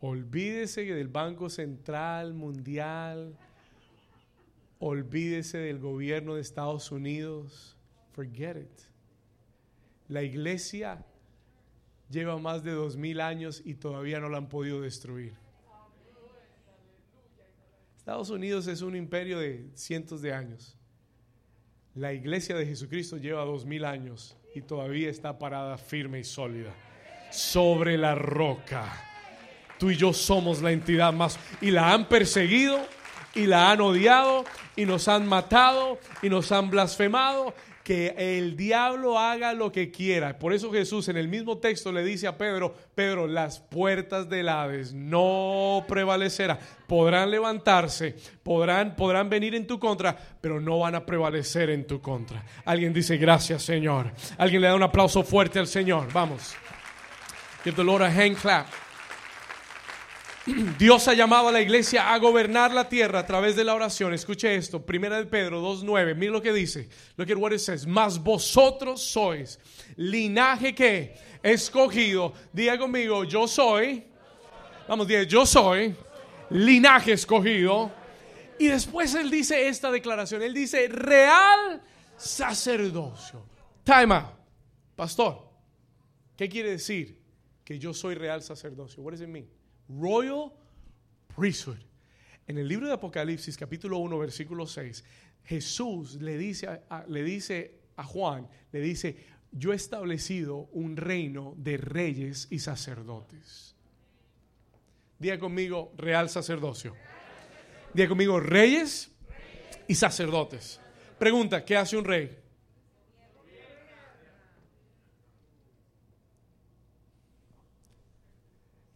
Olvídese 0.00 0.86
del 0.86 1.08
Banco 1.08 1.50
Central 1.50 2.32
Mundial. 2.32 3.36
Olvídese 4.78 5.58
del 5.58 5.78
gobierno 5.78 6.36
de 6.36 6.40
Estados 6.40 6.90
Unidos. 6.90 7.76
Forget 8.20 8.56
it. 8.58 8.82
La 10.08 10.22
iglesia 10.22 11.02
lleva 12.10 12.36
más 12.36 12.62
de 12.62 12.72
dos 12.72 12.94
mil 12.94 13.18
años 13.18 13.62
y 13.64 13.72
todavía 13.72 14.20
no 14.20 14.28
la 14.28 14.36
han 14.36 14.48
podido 14.50 14.82
destruir. 14.82 15.32
Estados 17.96 18.28
Unidos 18.28 18.66
es 18.66 18.82
un 18.82 18.94
imperio 18.94 19.38
de 19.38 19.70
cientos 19.74 20.20
de 20.20 20.34
años. 20.34 20.76
La 21.94 22.12
iglesia 22.12 22.54
de 22.56 22.66
Jesucristo 22.66 23.16
lleva 23.16 23.42
dos 23.46 23.64
mil 23.64 23.86
años 23.86 24.36
y 24.54 24.60
todavía 24.60 25.08
está 25.08 25.38
parada 25.38 25.78
firme 25.78 26.18
y 26.18 26.24
sólida 26.24 26.74
sobre 27.30 27.96
la 27.96 28.14
roca. 28.14 28.84
Tú 29.78 29.88
y 29.88 29.96
yo 29.96 30.12
somos 30.12 30.60
la 30.60 30.72
entidad 30.72 31.14
más 31.14 31.38
y 31.62 31.70
la 31.70 31.90
han 31.94 32.06
perseguido 32.06 32.86
y 33.34 33.46
la 33.46 33.70
han 33.70 33.80
odiado 33.80 34.44
y 34.76 34.84
nos 34.84 35.08
han 35.08 35.26
matado 35.26 35.98
y 36.20 36.28
nos 36.28 36.52
han 36.52 36.68
blasfemado 36.68 37.54
que 37.82 38.14
el 38.16 38.56
diablo 38.56 39.18
haga 39.18 39.52
lo 39.52 39.72
que 39.72 39.90
quiera. 39.90 40.38
Por 40.38 40.52
eso 40.52 40.70
Jesús 40.70 41.08
en 41.08 41.16
el 41.16 41.28
mismo 41.28 41.58
texto 41.58 41.92
le 41.92 42.04
dice 42.04 42.26
a 42.26 42.36
Pedro, 42.36 42.74
Pedro, 42.94 43.26
las 43.26 43.58
puertas 43.58 44.28
del 44.28 44.48
Hades 44.48 44.92
no 44.92 45.84
prevalecerán. 45.88 46.58
Podrán 46.86 47.30
levantarse, 47.30 48.16
podrán, 48.42 48.96
podrán 48.96 49.30
venir 49.30 49.54
en 49.54 49.66
tu 49.66 49.78
contra, 49.78 50.16
pero 50.40 50.60
no 50.60 50.80
van 50.80 50.94
a 50.94 51.06
prevalecer 51.06 51.70
en 51.70 51.86
tu 51.86 52.00
contra. 52.00 52.44
Alguien 52.64 52.92
dice, 52.92 53.16
gracias 53.16 53.62
Señor. 53.62 54.10
Alguien 54.36 54.62
le 54.62 54.68
da 54.68 54.74
un 54.74 54.82
aplauso 54.82 55.22
fuerte 55.22 55.58
al 55.58 55.66
Señor. 55.66 56.12
Vamos. 56.12 56.54
Give 57.64 57.76
the 57.76 57.84
Lord 57.84 58.02
a 58.02 58.06
hand 58.06 58.36
clap. 58.36 58.66
Dios 60.78 61.06
ha 61.06 61.14
llamado 61.14 61.48
a 61.48 61.52
la 61.52 61.60
iglesia 61.60 62.12
a 62.12 62.18
gobernar 62.18 62.72
la 62.72 62.88
tierra 62.88 63.20
a 63.20 63.26
través 63.26 63.56
de 63.56 63.64
la 63.64 63.74
oración. 63.74 64.14
Escuche 64.14 64.54
esto, 64.54 64.84
Primera 64.84 65.18
de 65.18 65.26
Pedro 65.26 65.62
2.9. 65.62 66.14
Mira 66.14 66.32
lo 66.32 66.40
que 66.40 66.52
dice. 66.52 66.88
Lo 67.16 67.26
que 67.26 67.34
what 67.34 67.52
it 67.52 67.58
says. 67.58 67.86
Mas 67.86 68.18
vosotros 68.18 69.02
sois 69.02 69.58
linaje 69.96 70.74
que 70.74 71.14
escogido. 71.42 72.32
Diga 72.52 72.78
conmigo, 72.78 73.24
yo 73.24 73.46
soy. 73.46 74.04
Vamos, 74.88 75.06
diga, 75.06 75.24
yo 75.24 75.44
soy 75.44 75.94
linaje 76.48 77.12
escogido. 77.12 77.92
Y 78.58 78.66
después 78.66 79.14
él 79.14 79.30
dice 79.30 79.68
esta 79.68 79.90
declaración. 79.90 80.42
Él 80.42 80.54
dice, 80.54 80.88
real 80.88 81.82
sacerdocio. 82.16 83.44
Time 83.84 84.14
out. 84.14 84.34
Pastor, 84.96 85.48
¿qué 86.36 86.48
quiere 86.48 86.70
decir 86.70 87.18
que 87.64 87.78
yo 87.78 87.92
soy 87.94 88.14
real 88.14 88.42
sacerdocio? 88.42 89.02
What 89.02 89.12
does 89.12 89.20
it 89.20 89.28
mean? 89.28 89.59
Royal 89.98 90.52
priesthood. 91.36 91.78
En 92.46 92.58
el 92.58 92.66
libro 92.68 92.86
de 92.86 92.94
Apocalipsis, 92.94 93.56
capítulo 93.56 93.98
1, 93.98 94.18
versículo 94.18 94.66
6, 94.66 95.04
Jesús 95.44 96.16
le 96.20 96.36
dice 96.36 96.66
a, 96.88 97.04
le 97.08 97.22
dice 97.22 97.80
a 97.96 98.04
Juan, 98.04 98.48
le 98.72 98.80
dice, 98.80 99.16
yo 99.52 99.72
he 99.72 99.76
establecido 99.76 100.68
un 100.72 100.96
reino 100.96 101.54
de 101.56 101.76
reyes 101.76 102.48
y 102.50 102.58
sacerdotes. 102.58 103.74
Diga 105.18 105.38
conmigo, 105.38 105.92
real 105.96 106.30
sacerdocio. 106.30 106.94
Diga 107.92 108.08
conmigo, 108.08 108.40
reyes 108.40 109.10
y 109.86 109.94
sacerdotes. 109.94 110.80
Pregunta, 111.18 111.64
¿qué 111.64 111.76
hace 111.76 111.96
un 111.96 112.04
rey? 112.04 112.39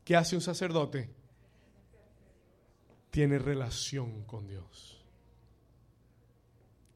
¿Qué 0.05 0.15
hace 0.17 0.37
un 0.37 0.43
sacerdote? 0.43 1.09
Tiene 3.11 3.39
relación 3.39 4.25
con 4.25 4.47
Dios. 4.47 5.03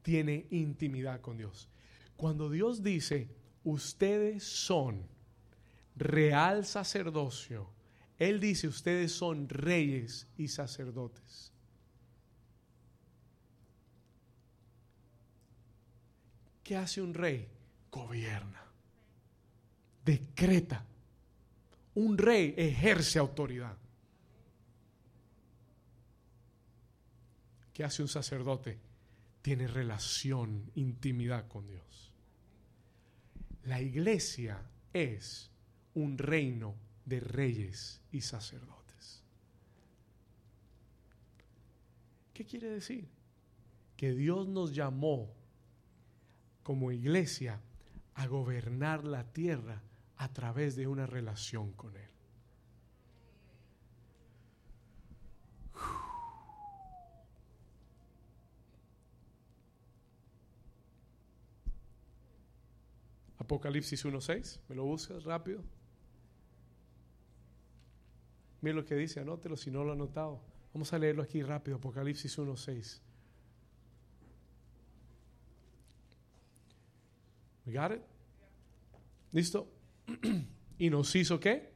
Tiene 0.03 0.45
intimidad 0.51 1.19
con 1.21 1.37
Dios. 1.37 1.69
Cuando 2.15 2.49
Dios 2.49 2.83
dice, 2.83 3.29
ustedes 3.63 4.43
son 4.43 5.07
real 5.95 6.65
sacerdocio, 6.65 7.71
Él 8.17 8.39
dice, 8.39 8.67
ustedes 8.67 9.11
son 9.11 9.49
reyes 9.49 10.27
y 10.37 10.49
sacerdotes. 10.49 11.53
¿Qué 16.63 16.75
hace 16.75 17.01
un 17.01 17.13
rey? 17.13 17.47
Gobierna, 17.89 18.63
decreta, 20.05 20.85
un 21.99 22.17
rey 22.17 22.53
ejerce 22.55 23.19
autoridad. 23.19 23.77
¿Qué 27.73 27.83
hace 27.83 28.01
un 28.01 28.07
sacerdote? 28.07 28.79
Tiene 29.41 29.67
relación, 29.67 30.71
intimidad 30.75 31.49
con 31.49 31.67
Dios. 31.67 32.13
La 33.65 33.81
iglesia 33.81 34.61
es 34.93 35.51
un 35.93 36.17
reino 36.17 36.73
de 37.03 37.19
reyes 37.19 37.99
y 38.13 38.21
sacerdotes. 38.21 39.21
¿Qué 42.33 42.45
quiere 42.45 42.69
decir? 42.69 43.09
Que 43.97 44.13
Dios 44.13 44.47
nos 44.47 44.73
llamó 44.73 45.33
como 46.63 46.93
iglesia 46.93 47.59
a 48.15 48.25
gobernar 48.27 49.03
la 49.03 49.25
tierra 49.33 49.83
a 50.19 50.27
través 50.33 50.75
de 50.75 50.85
una 50.85 51.05
relación 51.05 51.71
con 51.71 51.95
Él. 51.95 52.09
Apocalipsis 63.37 64.05
1.6, 64.05 64.59
¿me 64.67 64.75
lo 64.75 64.83
buscas 64.83 65.23
rápido? 65.23 65.63
Mira 68.61 68.75
lo 68.75 68.85
que 68.85 68.95
dice, 68.95 69.21
anótelo 69.21 69.55
si 69.55 69.71
no 69.71 69.85
lo 69.85 69.91
ha 69.91 69.93
anotado. 69.93 70.41
Vamos 70.73 70.91
a 70.91 70.99
leerlo 70.99 71.23
aquí 71.23 71.41
rápido, 71.41 71.77
Apocalipsis 71.77 72.37
1.6. 72.37 72.99
We 77.65 77.73
got 77.73 77.93
it? 77.93 78.01
¿Listo? 79.31 79.78
Y 80.77 80.89
nos 80.89 81.15
hizo 81.15 81.39
qué? 81.39 81.69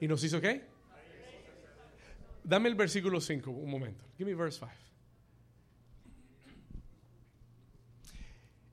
¿Y 0.00 0.08
nos 0.08 0.22
hizo 0.24 0.40
qué? 0.40 0.64
Dame 2.44 2.68
el 2.68 2.74
versículo 2.74 3.20
5, 3.20 3.50
un 3.50 3.70
momento. 3.70 4.04
Give 4.18 4.30
me 4.30 4.36
verse 4.36 4.58
5. 4.58 4.72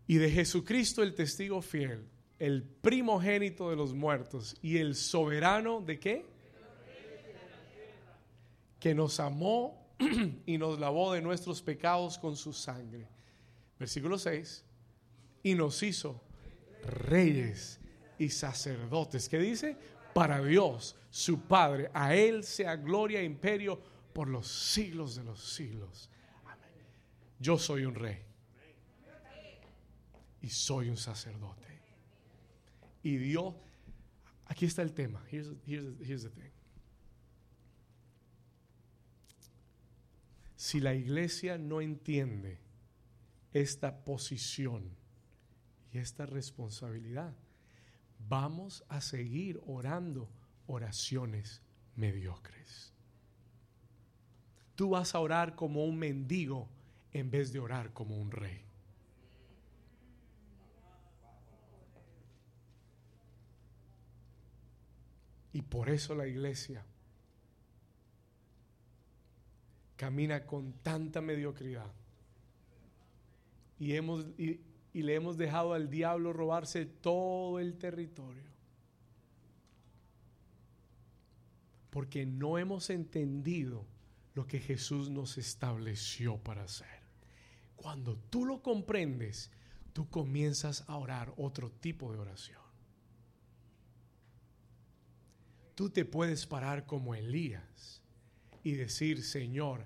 Y 0.07 0.15
de 0.15 0.31
Jesucristo 0.31 1.03
el 1.03 1.13
testigo 1.13 1.61
fiel, 1.61 2.07
el 2.39 2.63
primogénito 2.63 3.69
de 3.69 3.75
los 3.75 3.93
muertos 3.93 4.57
y 4.59 4.77
el 4.77 4.95
soberano 4.95 5.81
de 5.81 5.99
qué? 5.99 6.25
Que 8.79 8.95
nos 8.95 9.19
amó 9.19 9.87
y 10.47 10.57
nos 10.57 10.79
lavó 10.79 11.13
de 11.13 11.21
nuestros 11.21 11.61
pecados 11.61 12.17
con 12.17 12.35
su 12.35 12.53
sangre. 12.53 13.07
Versículo 13.77 14.17
6. 14.17 14.65
Y 15.43 15.53
nos 15.53 15.83
hizo 15.83 16.23
reyes 16.83 17.79
y 18.17 18.29
sacerdotes. 18.29 19.29
¿Qué 19.29 19.39
dice? 19.39 19.77
Para 20.13 20.43
Dios, 20.43 20.95
su 21.09 21.41
Padre. 21.41 21.89
A 21.93 22.15
Él 22.15 22.43
sea 22.43 22.75
gloria 22.75 23.21
e 23.21 23.23
imperio 23.23 23.81
por 24.13 24.27
los 24.27 24.47
siglos 24.47 25.15
de 25.15 25.23
los 25.23 25.53
siglos. 25.53 26.09
Amén. 26.45 26.69
Yo 27.39 27.57
soy 27.57 27.85
un 27.85 27.95
rey. 27.95 28.23
Y 30.41 30.49
soy 30.49 30.89
un 30.89 30.97
sacerdote. 30.97 31.67
Y 33.03 33.17
Dios, 33.17 33.55
aquí 34.45 34.65
está 34.65 34.81
el 34.81 34.93
tema. 34.93 35.23
Here's, 35.29 35.53
here's 35.65 36.23
the 36.23 36.29
thing. 36.29 36.51
Si 40.55 40.79
la 40.79 40.93
iglesia 40.93 41.57
no 41.57 41.81
entiende 41.81 42.59
esta 43.53 44.03
posición 44.03 44.98
y 45.91 45.97
esta 45.97 46.25
responsabilidad, 46.25 47.33
vamos 48.27 48.83
a 48.89 49.01
seguir 49.01 49.59
orando 49.65 50.29
oraciones 50.67 51.61
mediocres. 51.95 52.93
Tú 54.75 54.89
vas 54.91 55.15
a 55.15 55.19
orar 55.19 55.55
como 55.55 55.83
un 55.85 55.97
mendigo 55.97 56.67
en 57.11 57.31
vez 57.31 57.51
de 57.51 57.59
orar 57.59 57.91
como 57.91 58.17
un 58.17 58.31
rey. 58.31 58.61
Y 65.51 65.61
por 65.63 65.89
eso 65.89 66.13
la 66.15 66.27
iglesia 66.27 66.85
camina 69.97 70.45
con 70.45 70.71
tanta 70.81 71.19
mediocridad. 71.19 71.91
Y, 73.79 73.95
hemos, 73.95 74.25
y 74.93 75.03
le 75.03 75.15
hemos 75.15 75.37
dejado 75.37 75.73
al 75.73 75.89
diablo 75.89 76.33
robarse 76.33 76.85
todo 76.85 77.59
el 77.59 77.77
territorio. 77.77 78.49
Porque 81.89 82.25
no 82.25 82.57
hemos 82.57 82.89
entendido 82.89 83.85
lo 84.33 84.47
que 84.47 84.59
Jesús 84.59 85.09
nos 85.09 85.37
estableció 85.37 86.37
para 86.37 86.63
hacer. 86.63 86.99
Cuando 87.75 88.17
tú 88.17 88.45
lo 88.45 88.61
comprendes, 88.61 89.51
tú 89.93 90.09
comienzas 90.09 90.83
a 90.87 90.97
orar 90.97 91.33
otro 91.37 91.71
tipo 91.71 92.11
de 92.11 92.19
oración. 92.19 92.59
Tú 95.75 95.89
te 95.89 96.03
puedes 96.03 96.45
parar 96.45 96.85
como 96.85 97.15
Elías 97.15 98.01
y 98.63 98.73
decir, 98.73 99.23
Señor, 99.23 99.85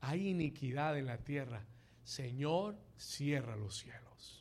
hay 0.00 0.28
iniquidad 0.28 0.98
en 0.98 1.06
la 1.06 1.18
tierra. 1.18 1.64
Señor, 2.02 2.76
cierra 2.96 3.56
los 3.56 3.76
cielos. 3.76 4.37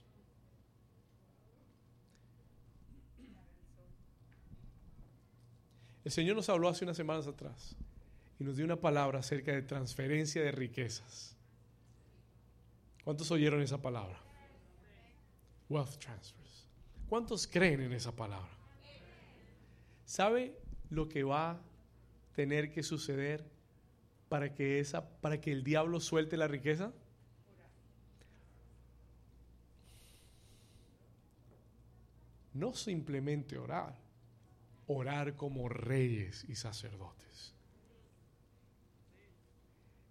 El 6.08 6.12
Señor 6.12 6.38
nos 6.38 6.48
habló 6.48 6.70
hace 6.70 6.86
unas 6.86 6.96
semanas 6.96 7.28
atrás 7.28 7.76
y 8.40 8.46
nos 8.46 8.56
dio 8.56 8.64
una 8.64 8.78
palabra 8.78 9.20
acerca 9.20 9.52
de 9.52 9.62
transferencia 9.62 10.42
de 10.42 10.54
riquezas. 10.54 11.36
¿Cuántos 13.04 13.30
oyeron 13.30 13.62
esa 13.62 13.82
palabra? 13.82 14.18
Wealth 15.68 15.98
transfers. 15.98 16.66
¿Cuántos 17.10 17.46
creen 17.46 17.82
en 17.82 17.92
esa 17.92 18.16
palabra? 18.16 18.48
¿Sabe 20.06 20.58
lo 20.90 21.10
que 21.10 21.26
va 21.26 21.52
a 21.52 21.62
tener 22.36 22.72
que 22.72 22.84
suceder 22.84 23.44
para 24.30 24.54
que, 24.54 24.80
esa, 24.80 25.10
para 25.20 25.42
que 25.42 25.52
el 25.52 25.62
diablo 25.62 26.00
suelte 26.00 26.38
la 26.38 26.48
riqueza? 26.48 26.94
No 32.54 32.74
simplemente 32.74 33.58
orar, 33.58 34.07
orar 34.88 35.36
como 35.36 35.70
reyes 35.70 36.46
y 36.48 36.56
sacerdotes. 36.56 37.54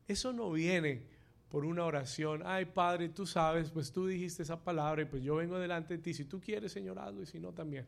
Eso 0.06 0.32
no 0.32 0.52
viene 0.52 1.02
por 1.48 1.64
una 1.64 1.84
oración, 1.84 2.42
ay 2.44 2.66
Padre, 2.66 3.08
tú 3.08 3.26
sabes, 3.26 3.70
pues 3.70 3.92
tú 3.92 4.06
dijiste 4.06 4.42
esa 4.42 4.62
palabra 4.62 5.02
y 5.02 5.04
pues 5.06 5.22
yo 5.22 5.36
vengo 5.36 5.58
delante 5.58 5.96
de 5.96 6.02
ti, 6.02 6.14
si 6.14 6.24
tú 6.24 6.40
quieres, 6.40 6.72
Señor, 6.72 6.98
hazlo 6.98 7.22
y 7.22 7.26
si 7.26 7.40
no, 7.40 7.52
también. 7.52 7.86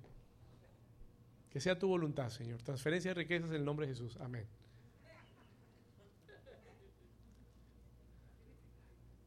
Que 1.50 1.60
sea 1.60 1.78
tu 1.78 1.88
voluntad, 1.88 2.28
Señor. 2.30 2.62
Transferencia 2.62 3.10
de 3.10 3.14
riquezas 3.14 3.50
en 3.50 3.56
el 3.56 3.64
nombre 3.64 3.86
de 3.86 3.92
Jesús. 3.92 4.16
Amén. 4.20 4.46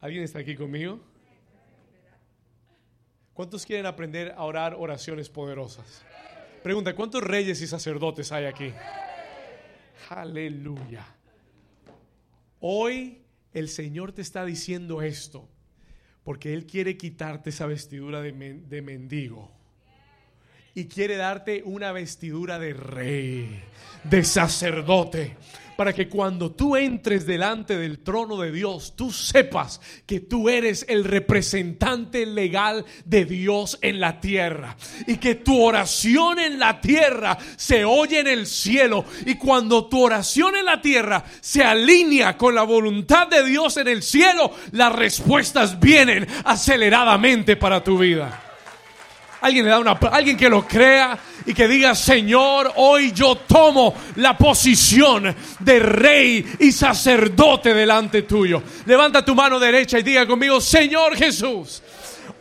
¿Alguien 0.00 0.24
está 0.24 0.40
aquí 0.40 0.56
conmigo? 0.56 1.00
¿Cuántos 3.34 3.64
quieren 3.64 3.86
aprender 3.86 4.32
a 4.36 4.44
orar 4.44 4.74
oraciones 4.74 5.30
poderosas? 5.30 6.04
Pregunta, 6.62 6.94
¿cuántos 6.94 7.24
reyes 7.24 7.60
y 7.60 7.66
sacerdotes 7.66 8.30
hay 8.30 8.44
aquí? 8.44 8.72
Aleluya. 10.08 11.04
Hoy 12.60 13.22
el 13.52 13.68
Señor 13.68 14.12
te 14.12 14.22
está 14.22 14.44
diciendo 14.44 15.02
esto 15.02 15.48
porque 16.22 16.54
Él 16.54 16.66
quiere 16.66 16.96
quitarte 16.96 17.50
esa 17.50 17.66
vestidura 17.66 18.22
de, 18.22 18.32
de 18.32 18.82
mendigo 18.82 19.50
y 20.74 20.86
quiere 20.86 21.16
darte 21.16 21.62
una 21.64 21.92
vestidura 21.92 22.58
de 22.58 22.72
rey, 22.72 23.62
de 24.04 24.24
sacerdote, 24.24 25.36
para 25.76 25.92
que 25.92 26.08
cuando 26.08 26.52
tú 26.52 26.76
entres 26.76 27.26
delante 27.26 27.76
del 27.76 27.98
trono 28.00 28.36
de 28.40 28.52
Dios, 28.52 28.94
tú 28.94 29.10
sepas 29.10 29.80
que 30.06 30.20
tú 30.20 30.48
eres 30.48 30.84
el 30.88 31.04
representante 31.04 32.26
legal 32.26 32.84
de 33.04 33.24
Dios 33.24 33.78
en 33.82 33.98
la 33.98 34.20
tierra 34.20 34.76
y 35.06 35.16
que 35.16 35.34
tu 35.34 35.60
oración 35.60 36.38
en 36.38 36.58
la 36.58 36.80
tierra 36.80 37.38
se 37.56 37.84
oye 37.84 38.20
en 38.20 38.28
el 38.28 38.46
cielo 38.46 39.04
y 39.26 39.34
cuando 39.36 39.86
tu 39.86 40.02
oración 40.02 40.56
en 40.56 40.66
la 40.66 40.80
tierra 40.80 41.24
se 41.40 41.64
alinea 41.64 42.36
con 42.36 42.54
la 42.54 42.62
voluntad 42.62 43.28
de 43.28 43.44
Dios 43.44 43.76
en 43.76 43.88
el 43.88 44.02
cielo, 44.02 44.52
las 44.72 44.94
respuestas 44.94 45.80
vienen 45.80 46.26
aceleradamente 46.44 47.56
para 47.56 47.82
tu 47.82 47.98
vida. 47.98 48.41
Alguien 49.42 49.64
le 49.64 49.70
da 49.72 49.80
una 49.80 49.92
alguien 49.92 50.36
que 50.36 50.48
lo 50.48 50.66
crea 50.66 51.18
y 51.44 51.52
que 51.52 51.66
diga, 51.66 51.96
"Señor, 51.96 52.72
hoy 52.76 53.10
yo 53.12 53.34
tomo 53.36 53.92
la 54.16 54.38
posición 54.38 55.34
de 55.58 55.78
rey 55.80 56.46
y 56.60 56.70
sacerdote 56.70 57.74
delante 57.74 58.22
tuyo." 58.22 58.62
Levanta 58.86 59.24
tu 59.24 59.34
mano 59.34 59.58
derecha 59.58 59.98
y 59.98 60.04
diga 60.04 60.26
conmigo, 60.26 60.60
"Señor 60.60 61.16
Jesús, 61.16 61.82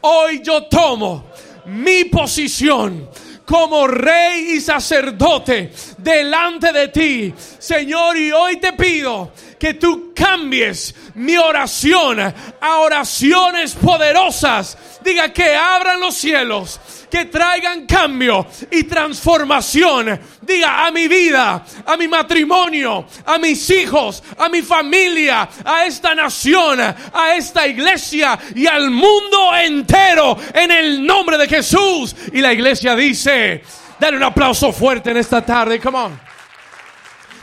hoy 0.01 0.41
yo 0.43 0.65
tomo 0.65 1.31
mi 1.65 2.05
posición 2.05 3.09
como 3.45 3.87
rey 3.87 4.51
y 4.51 4.61
sacerdote 4.61 5.73
delante 5.97 6.71
de 6.71 6.87
ti, 6.89 7.33
Señor, 7.59 8.15
y 8.15 8.31
hoy 8.31 8.57
te 8.57 8.73
pido 8.73 9.31
que 9.61 9.75
tú 9.75 10.11
cambies 10.15 10.95
mi 11.13 11.37
oración 11.37 12.19
a 12.19 12.79
oraciones 12.79 13.75
poderosas. 13.75 14.75
Diga 15.03 15.31
que 15.31 15.55
abran 15.55 15.99
los 15.99 16.15
cielos, 16.15 16.79
que 17.11 17.25
traigan 17.25 17.85
cambio 17.85 18.47
y 18.71 18.85
transformación. 18.85 20.19
Diga 20.41 20.87
a 20.87 20.89
mi 20.89 21.07
vida, 21.07 21.63
a 21.85 21.95
mi 21.95 22.07
matrimonio, 22.07 23.05
a 23.23 23.37
mis 23.37 23.69
hijos, 23.69 24.23
a 24.39 24.49
mi 24.49 24.63
familia, 24.63 25.47
a 25.63 25.85
esta 25.85 26.15
nación, 26.15 26.79
a 26.81 27.35
esta 27.35 27.67
iglesia 27.67 28.39
y 28.55 28.65
al 28.65 28.89
mundo 28.89 29.55
entero 29.55 30.39
en 30.55 30.71
el 30.71 31.05
nombre 31.05 31.37
de 31.37 31.47
Jesús. 31.47 32.15
Y 32.33 32.41
la 32.41 32.51
iglesia 32.51 32.95
dice, 32.95 33.61
dale 33.99 34.17
un 34.17 34.23
aplauso 34.23 34.73
fuerte 34.73 35.11
en 35.11 35.17
esta 35.17 35.45
tarde, 35.45 35.79
come 35.79 35.99
on. 35.99 36.30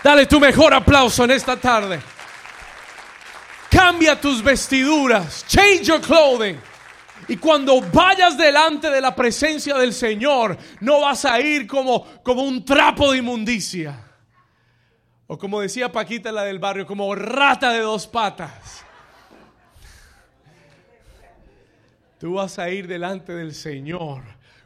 Dale 0.02 0.26
tu 0.26 0.38
mejor 0.38 0.72
aplauso 0.74 1.24
en 1.24 1.32
esta 1.32 1.56
tarde. 1.56 2.00
Cambia 3.70 4.20
tus 4.20 4.42
vestiduras. 4.42 5.44
Change 5.46 5.82
your 5.82 6.00
clothing. 6.00 6.58
Y 7.26 7.36
cuando 7.36 7.80
vayas 7.80 8.38
delante 8.38 8.90
de 8.90 9.00
la 9.00 9.14
presencia 9.14 9.76
del 9.76 9.92
Señor, 9.92 10.56
no 10.80 11.00
vas 11.00 11.24
a 11.24 11.40
ir 11.40 11.66
como, 11.66 12.04
como 12.22 12.42
un 12.42 12.64
trapo 12.64 13.12
de 13.12 13.18
inmundicia. 13.18 14.04
O 15.26 15.36
como 15.36 15.60
decía 15.60 15.92
Paquita 15.92 16.32
la 16.32 16.44
del 16.44 16.58
barrio, 16.58 16.86
como 16.86 17.14
rata 17.14 17.72
de 17.72 17.80
dos 17.80 18.06
patas. 18.06 18.84
Tú 22.18 22.34
vas 22.34 22.58
a 22.58 22.70
ir 22.70 22.86
delante 22.86 23.34
del 23.34 23.54
Señor 23.54 24.22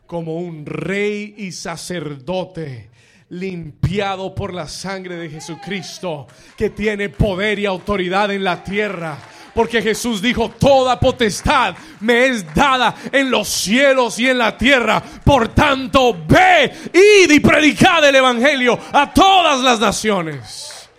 como 0.06 0.36
un 0.36 0.64
rey 0.64 1.34
y 1.36 1.52
sacerdote 1.52 2.91
limpiado 3.32 4.34
por 4.34 4.52
la 4.52 4.68
sangre 4.68 5.16
de 5.16 5.30
Jesucristo, 5.30 6.26
que 6.56 6.70
tiene 6.70 7.08
poder 7.08 7.58
y 7.58 7.66
autoridad 7.66 8.30
en 8.30 8.44
la 8.44 8.62
tierra. 8.62 9.18
Porque 9.54 9.82
Jesús 9.82 10.20
dijo, 10.20 10.50
toda 10.50 11.00
potestad 11.00 11.74
me 12.00 12.26
es 12.26 12.54
dada 12.54 12.94
en 13.10 13.30
los 13.30 13.48
cielos 13.48 14.18
y 14.18 14.28
en 14.28 14.38
la 14.38 14.56
tierra. 14.56 15.02
Por 15.24 15.48
tanto, 15.48 16.14
ve, 16.26 16.72
id 16.92 17.30
y 17.30 17.40
predicad 17.40 18.06
el 18.06 18.16
Evangelio 18.16 18.78
a 18.92 19.12
todas 19.12 19.60
las 19.62 19.80
naciones. 19.80 20.90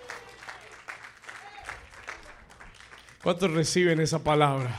¿Cuántos 3.22 3.52
reciben 3.52 4.02
esa 4.02 4.24
palabra? 4.24 4.76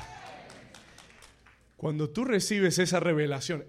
Cuando 1.77 2.11
tú 2.11 2.25
recibes 2.25 2.79
esa 2.79 2.99
revelación, 2.99 3.65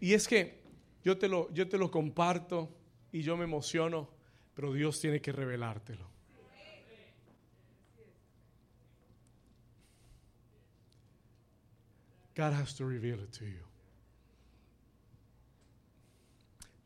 y 0.00 0.14
es 0.14 0.28
que 0.28 0.62
yo 1.04 1.18
te, 1.18 1.28
lo, 1.28 1.52
yo 1.52 1.68
te 1.68 1.78
lo 1.78 1.90
comparto 1.90 2.81
y 3.12 3.22
yo 3.22 3.36
me 3.36 3.44
emociono, 3.44 4.08
pero 4.54 4.72
Dios 4.72 5.00
tiene 5.00 5.20
que 5.20 5.32
revelártelo. 5.32 6.10
God 12.34 12.54
has 12.54 12.74
to 12.76 12.86
reveal 12.86 13.20
it 13.20 13.30
to 13.32 13.44
you. 13.44 13.62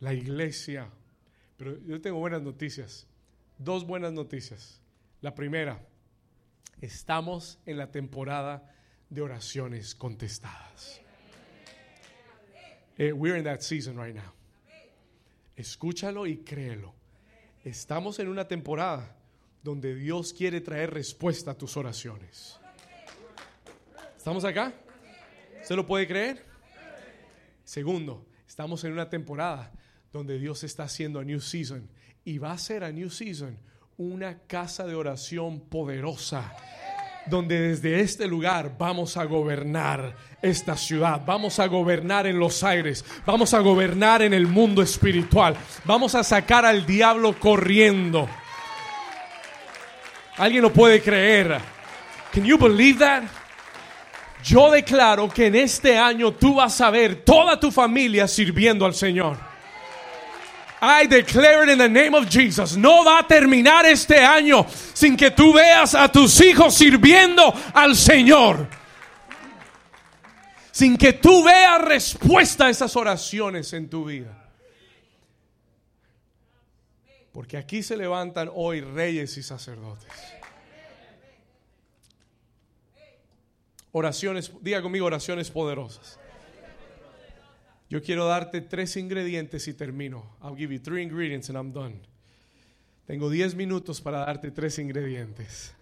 La 0.01 0.12
iglesia, 0.12 0.91
pero 1.57 1.79
yo 1.87 2.01
tengo 2.01 2.18
buenas 2.18 2.43
noticias, 2.43 3.07
dos 3.59 3.87
buenas 3.87 4.12
noticias. 4.12 4.81
La 5.22 5.35
primera, 5.35 5.81
estamos 6.81 7.59
en 7.64 7.79
la 7.79 7.91
temporada 7.91 8.74
de 9.09 9.22
oraciones 9.22 9.95
contestadas. 9.95 11.01
Eh, 12.99 13.12
we're 13.12 13.37
in 13.37 13.45
that 13.45 13.62
season 13.62 13.97
right 13.97 14.14
now. 14.14 14.36
Escúchalo 15.57 16.26
y 16.26 16.38
créelo. 16.38 16.94
Estamos 17.64 18.18
en 18.18 18.28
una 18.28 18.46
temporada 18.46 19.16
donde 19.62 19.94
Dios 19.94 20.32
quiere 20.32 20.61
traer 20.61 20.92
respuesta 20.92 21.52
a 21.52 21.54
tus 21.54 21.76
oraciones. 21.76 22.61
¿Estamos 24.16 24.44
acá? 24.44 24.74
¿Se 25.62 25.74
lo 25.74 25.86
puede 25.86 26.07
creer? 26.07 26.44
Segundo, 27.64 28.26
estamos 28.46 28.84
en 28.84 28.92
una 28.92 29.09
temporada 29.09 29.72
donde 30.12 30.38
Dios 30.38 30.62
está 30.62 30.84
haciendo 30.84 31.18
a 31.18 31.24
New 31.24 31.40
Season 31.40 31.88
y 32.24 32.38
va 32.38 32.52
a 32.52 32.59
ser 32.59 32.84
a 32.84 32.92
New 32.92 33.11
Season 33.11 33.59
una 33.96 34.40
casa 34.40 34.86
de 34.86 34.94
oración 34.94 35.61
poderosa 35.61 36.54
donde 37.27 37.61
desde 37.61 38.01
este 38.01 38.27
lugar 38.27 38.72
vamos 38.79 39.16
a 39.16 39.24
gobernar 39.24 40.16
esta 40.43 40.77
ciudad, 40.77 41.22
vamos 41.27 41.59
a 41.59 41.66
gobernar 41.66 42.27
en 42.27 42.39
los 42.39 42.62
aires, 42.62 43.05
vamos 43.24 43.53
a 43.55 43.61
gobernar 43.61 44.22
en 44.22 44.33
el 44.35 44.47
mundo 44.47 44.83
espiritual, 44.83 45.57
vamos 45.85 46.14
a 46.14 46.22
sacar 46.22 46.64
al 46.64 46.87
diablo 46.87 47.39
corriendo. 47.39 48.29
¿Alguien 50.37 50.62
lo 50.62 50.72
puede 50.72 51.01
creer? 51.01 51.59
Can 52.33 52.45
you 52.45 52.59
believe 52.59 52.99
that? 52.99 53.24
Yo 54.45 54.70
declaro 54.70 55.29
que 55.29 55.47
en 55.47 55.57
este 55.57 55.99
año 55.99 56.33
tú 56.33 56.55
vas 56.55 56.81
a 56.81 56.91
ver 56.91 57.24
toda 57.24 57.59
tu 57.59 57.72
familia 57.72 58.29
sirviendo 58.29 58.85
al 58.85 58.95
Señor. 58.95 59.55
I 60.81 61.07
declare 61.07 61.64
it 61.64 61.70
in 61.70 61.79
the 61.79 61.89
name 61.89 62.14
of 62.14 62.29
Jesus. 62.29 62.77
No 62.77 63.05
va 63.05 63.20
a 63.20 63.27
terminar 63.27 63.87
este 63.87 64.18
año 64.18 64.66
sin 64.95 65.16
que 65.16 65.31
tú 65.31 65.53
veas 65.53 65.95
a 65.95 66.09
tus 66.09 66.41
hijos 66.41 66.74
sirviendo 66.74 67.53
al 67.72 67.97
Señor. 67.97 68.68
Sin 70.70 70.99
que 70.99 71.14
tú 71.14 71.43
veas 71.43 71.83
respuesta 71.83 72.66
a 72.66 72.70
esas 72.70 72.95
oraciones 72.97 73.72
en 73.72 73.89
tu 73.89 74.05
vida. 74.05 74.51
Porque 77.33 77.57
aquí 77.57 77.83
se 77.83 77.97
levantan 77.97 78.51
hoy 78.55 78.83
reyes 78.83 79.37
y 79.39 79.43
sacerdotes. 79.43 80.12
Oraciones, 83.93 84.53
diga 84.61 84.83
conmigo 84.83 85.07
oraciones 85.07 85.51
poderosas. 85.51 86.18
Yo 87.97 88.03
quiero 88.03 88.26
darte 88.26 88.61
tres 88.61 88.94
ingredientes 88.99 89.66
y 89.68 89.72
termino. 89.72 90.36
I'll 90.42 90.55
give 90.55 90.70
you 90.70 90.78
three 90.78 91.03
ingredients 91.03 91.49
and 91.49 91.57
I'm 91.57 91.72
done. 91.72 91.99
Tengo 93.07 93.30
diez 93.30 93.55
minutos 93.55 94.03
para 94.03 94.18
darte 94.18 94.51
tres 94.51 94.78
ingredientes. 94.78 95.72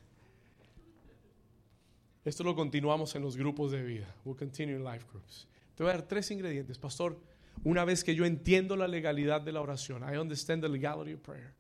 Esto 2.25 2.45
lo 2.45 2.55
continuamos 2.55 3.17
en 3.17 3.23
los 3.23 3.37
grupos 3.37 3.73
de 3.73 3.83
vida. 3.83 4.07
We'll 4.25 4.39
continue 4.39 4.77
in 4.77 4.85
life 4.85 5.05
groups. 5.11 5.49
Te 5.75 5.83
voy 5.83 5.91
a 5.91 5.97
dar 5.97 6.07
tres 6.07 6.31
ingredientes, 6.31 6.79
pastor. 6.79 7.19
Una 7.65 7.85
vez 7.85 8.05
que 8.05 8.15
yo 8.15 8.25
entiendo 8.25 8.77
la 8.77 8.87
legalidad 8.87 9.41
de 9.41 9.51
la 9.51 9.61
oración, 9.61 10.05
I 10.05 10.17
understand 10.17 10.63
the 10.63 10.69
legality 10.69 11.15
of 11.15 11.21
prayer. 11.21 11.53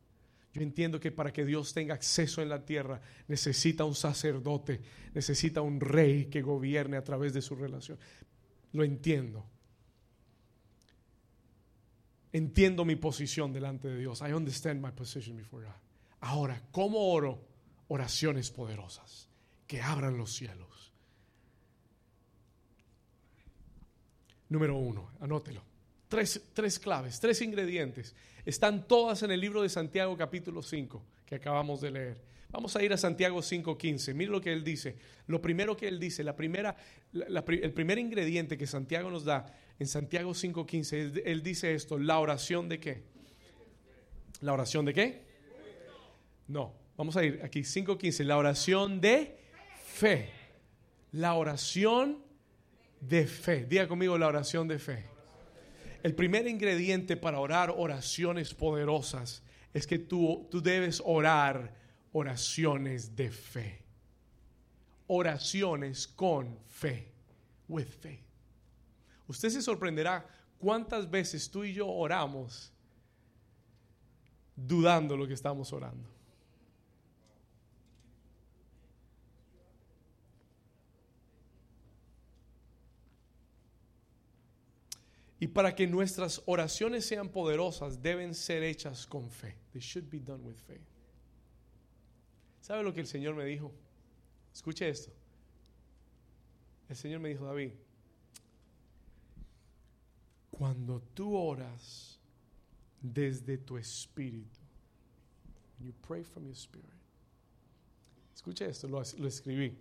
Yo 0.52 0.62
entiendo 0.62 1.00
que 1.00 1.10
para 1.10 1.32
que 1.32 1.44
Dios 1.44 1.74
tenga 1.74 1.94
acceso 1.94 2.42
en 2.42 2.48
la 2.48 2.64
tierra 2.64 3.00
necesita 3.26 3.82
un 3.82 3.96
sacerdote, 3.96 4.80
necesita 5.14 5.62
un 5.62 5.80
rey 5.80 6.26
que 6.26 6.42
gobierne 6.42 6.96
a 6.96 7.02
través 7.02 7.34
de 7.34 7.42
su 7.42 7.56
relación. 7.56 7.98
Lo 8.72 8.84
entiendo. 8.84 9.44
Entiendo 12.34 12.84
mi 12.84 12.96
posición 12.96 13.52
delante 13.52 13.86
de 13.86 13.96
Dios. 13.96 14.20
I 14.20 14.32
understand 14.32 14.84
my 14.84 14.90
position 14.90 15.36
before 15.36 15.64
God. 15.64 15.72
Ahora, 16.22 16.60
¿cómo 16.72 17.12
oro? 17.12 17.38
Oraciones 17.86 18.50
poderosas 18.50 19.28
que 19.68 19.80
abran 19.80 20.18
los 20.18 20.34
cielos. 20.34 20.92
Número 24.48 24.76
uno, 24.76 25.12
anótelo. 25.20 25.62
Tres, 26.08 26.80
claves, 26.80 27.20
tres 27.20 27.40
ingredientes. 27.40 28.16
Están 28.44 28.88
todas 28.88 29.22
en 29.22 29.30
el 29.30 29.40
libro 29.40 29.62
de 29.62 29.68
Santiago 29.68 30.16
capítulo 30.16 30.60
5 30.60 31.04
que 31.24 31.36
acabamos 31.36 31.82
de 31.82 31.90
leer. 31.92 32.20
Vamos 32.54 32.76
a 32.76 32.84
ir 32.84 32.92
a 32.92 32.96
Santiago 32.96 33.40
5.15. 33.40 34.14
Mire 34.14 34.30
lo 34.30 34.40
que 34.40 34.52
él 34.52 34.62
dice. 34.62 34.96
Lo 35.26 35.42
primero 35.42 35.76
que 35.76 35.88
él 35.88 35.98
dice, 35.98 36.22
la 36.22 36.36
primera, 36.36 36.76
el 37.12 37.72
primer 37.72 37.98
ingrediente 37.98 38.56
que 38.56 38.68
Santiago 38.68 39.10
nos 39.10 39.24
da 39.24 39.52
en 39.76 39.88
Santiago 39.88 40.30
5.15, 40.30 40.92
él, 40.92 41.22
él 41.26 41.42
dice 41.42 41.74
esto, 41.74 41.98
la 41.98 42.20
oración 42.20 42.68
de 42.68 42.78
qué? 42.78 43.02
¿La 44.40 44.52
oración 44.52 44.84
de 44.84 44.94
qué? 44.94 45.24
No, 46.46 46.72
vamos 46.96 47.16
a 47.16 47.24
ir 47.24 47.40
aquí 47.42 47.62
5.15, 47.62 48.22
la 48.22 48.36
oración 48.36 49.00
de 49.00 49.36
fe. 49.84 50.30
La 51.10 51.34
oración 51.34 52.22
de 53.00 53.26
fe. 53.26 53.66
Diga 53.66 53.88
conmigo 53.88 54.16
la 54.16 54.28
oración 54.28 54.68
de 54.68 54.78
fe. 54.78 55.04
El 56.04 56.14
primer 56.14 56.46
ingrediente 56.46 57.16
para 57.16 57.40
orar 57.40 57.74
oraciones 57.76 58.54
poderosas 58.54 59.42
es 59.72 59.88
que 59.88 59.98
tú, 59.98 60.46
tú 60.52 60.62
debes 60.62 61.02
orar 61.04 61.82
oraciones 62.14 63.14
de 63.14 63.30
fe. 63.30 63.82
Oraciones 65.08 66.06
con 66.06 66.56
fe. 66.66 67.12
With 67.68 67.88
faith. 67.88 68.20
Usted 69.26 69.50
se 69.50 69.62
sorprenderá 69.62 70.24
cuántas 70.58 71.10
veces 71.10 71.50
tú 71.50 71.64
y 71.64 71.72
yo 71.72 71.88
oramos 71.88 72.72
dudando 74.54 75.16
lo 75.16 75.26
que 75.26 75.34
estamos 75.34 75.72
orando. 75.72 76.08
Y 85.40 85.48
para 85.48 85.74
que 85.74 85.86
nuestras 85.86 86.40
oraciones 86.46 87.04
sean 87.06 87.28
poderosas, 87.28 88.00
deben 88.00 88.34
ser 88.34 88.62
hechas 88.62 89.06
con 89.06 89.28
fe. 89.28 89.56
They 89.72 89.80
should 89.80 90.08
be 90.08 90.20
done 90.20 90.42
with 90.44 90.56
faith. 90.66 90.93
¿Sabe 92.64 92.82
lo 92.82 92.94
que 92.94 93.00
el 93.00 93.06
Señor 93.06 93.34
me 93.34 93.44
dijo? 93.44 93.70
Escuche 94.54 94.88
esto. 94.88 95.12
El 96.88 96.96
Señor 96.96 97.20
me 97.20 97.28
dijo, 97.28 97.44
David, 97.44 97.72
cuando 100.50 101.02
tú 101.12 101.36
oras 101.36 102.18
desde 103.02 103.58
tu 103.58 103.76
espíritu, 103.76 104.60
you 105.78 105.92
pray 106.08 106.24
from 106.24 106.46
your 106.46 106.56
spirit. 106.56 106.88
Escuche 108.34 108.64
esto, 108.64 108.88
lo, 108.88 109.02
lo 109.18 109.28
escribí. 109.28 109.76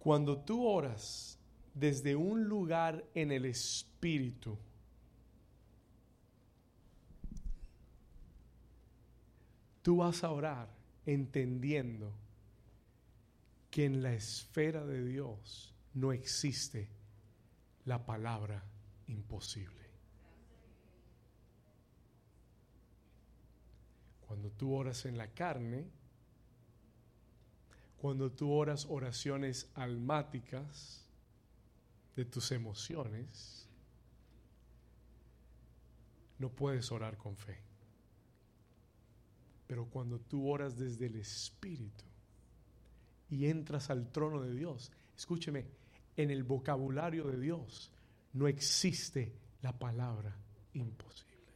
Cuando 0.00 0.38
tú 0.38 0.66
oras 0.66 1.38
desde 1.72 2.16
un 2.16 2.48
lugar 2.48 3.04
en 3.14 3.30
el 3.30 3.44
espíritu. 3.44 4.58
Tú 9.82 9.98
vas 9.98 10.24
a 10.24 10.30
orar 10.30 10.68
entendiendo 11.04 12.12
que 13.70 13.84
en 13.84 14.02
la 14.02 14.12
esfera 14.12 14.86
de 14.86 15.04
Dios 15.04 15.74
no 15.94 16.12
existe 16.12 16.88
la 17.84 18.06
palabra 18.06 18.62
imposible. 19.08 19.82
Cuando 24.26 24.50
tú 24.50 24.72
oras 24.74 25.04
en 25.04 25.18
la 25.18 25.28
carne, 25.28 25.90
cuando 27.98 28.32
tú 28.32 28.50
oras 28.52 28.86
oraciones 28.88 29.70
almáticas, 29.74 31.02
de 32.16 32.24
tus 32.24 32.52
emociones, 32.52 33.66
no 36.38 36.50
puedes 36.50 36.90
orar 36.92 37.16
con 37.16 37.36
fe. 37.36 37.71
Pero 39.72 39.86
cuando 39.86 40.20
tú 40.20 40.50
oras 40.50 40.76
desde 40.76 41.06
el 41.06 41.16
Espíritu 41.16 42.04
y 43.30 43.46
entras 43.46 43.88
al 43.88 44.12
trono 44.12 44.42
de 44.42 44.52
Dios, 44.54 44.92
escúcheme, 45.16 45.64
en 46.14 46.30
el 46.30 46.42
vocabulario 46.42 47.24
de 47.24 47.40
Dios 47.40 47.90
no 48.34 48.48
existe 48.48 49.32
la 49.62 49.72
palabra 49.72 50.36
imposible. 50.74 51.54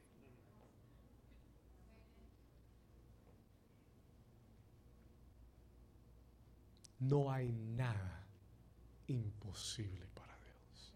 No 7.01 7.31
hay 7.31 7.53
nada 7.53 8.27
imposible 9.09 10.07
para 10.14 10.35
Dios. 10.39 10.95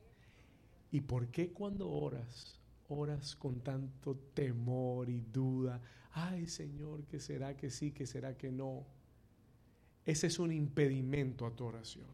¿Y 0.90 1.02
por 1.02 1.28
qué 1.28 1.52
cuando 1.52 1.86
oras, 1.90 2.59
oras 2.90 3.36
con 3.36 3.60
tanto 3.60 4.16
temor 4.34 5.08
y 5.08 5.20
duda? 5.20 5.80
Ay 6.12 6.46
Señor, 6.46 7.04
¿qué 7.04 7.20
será 7.20 7.56
que 7.56 7.70
sí, 7.70 7.92
que 7.92 8.06
será 8.06 8.36
que 8.36 8.50
no? 8.50 8.86
Ese 10.04 10.26
es 10.26 10.38
un 10.38 10.52
impedimento 10.52 11.46
a 11.46 11.54
tu 11.54 11.64
oración. 11.64 12.08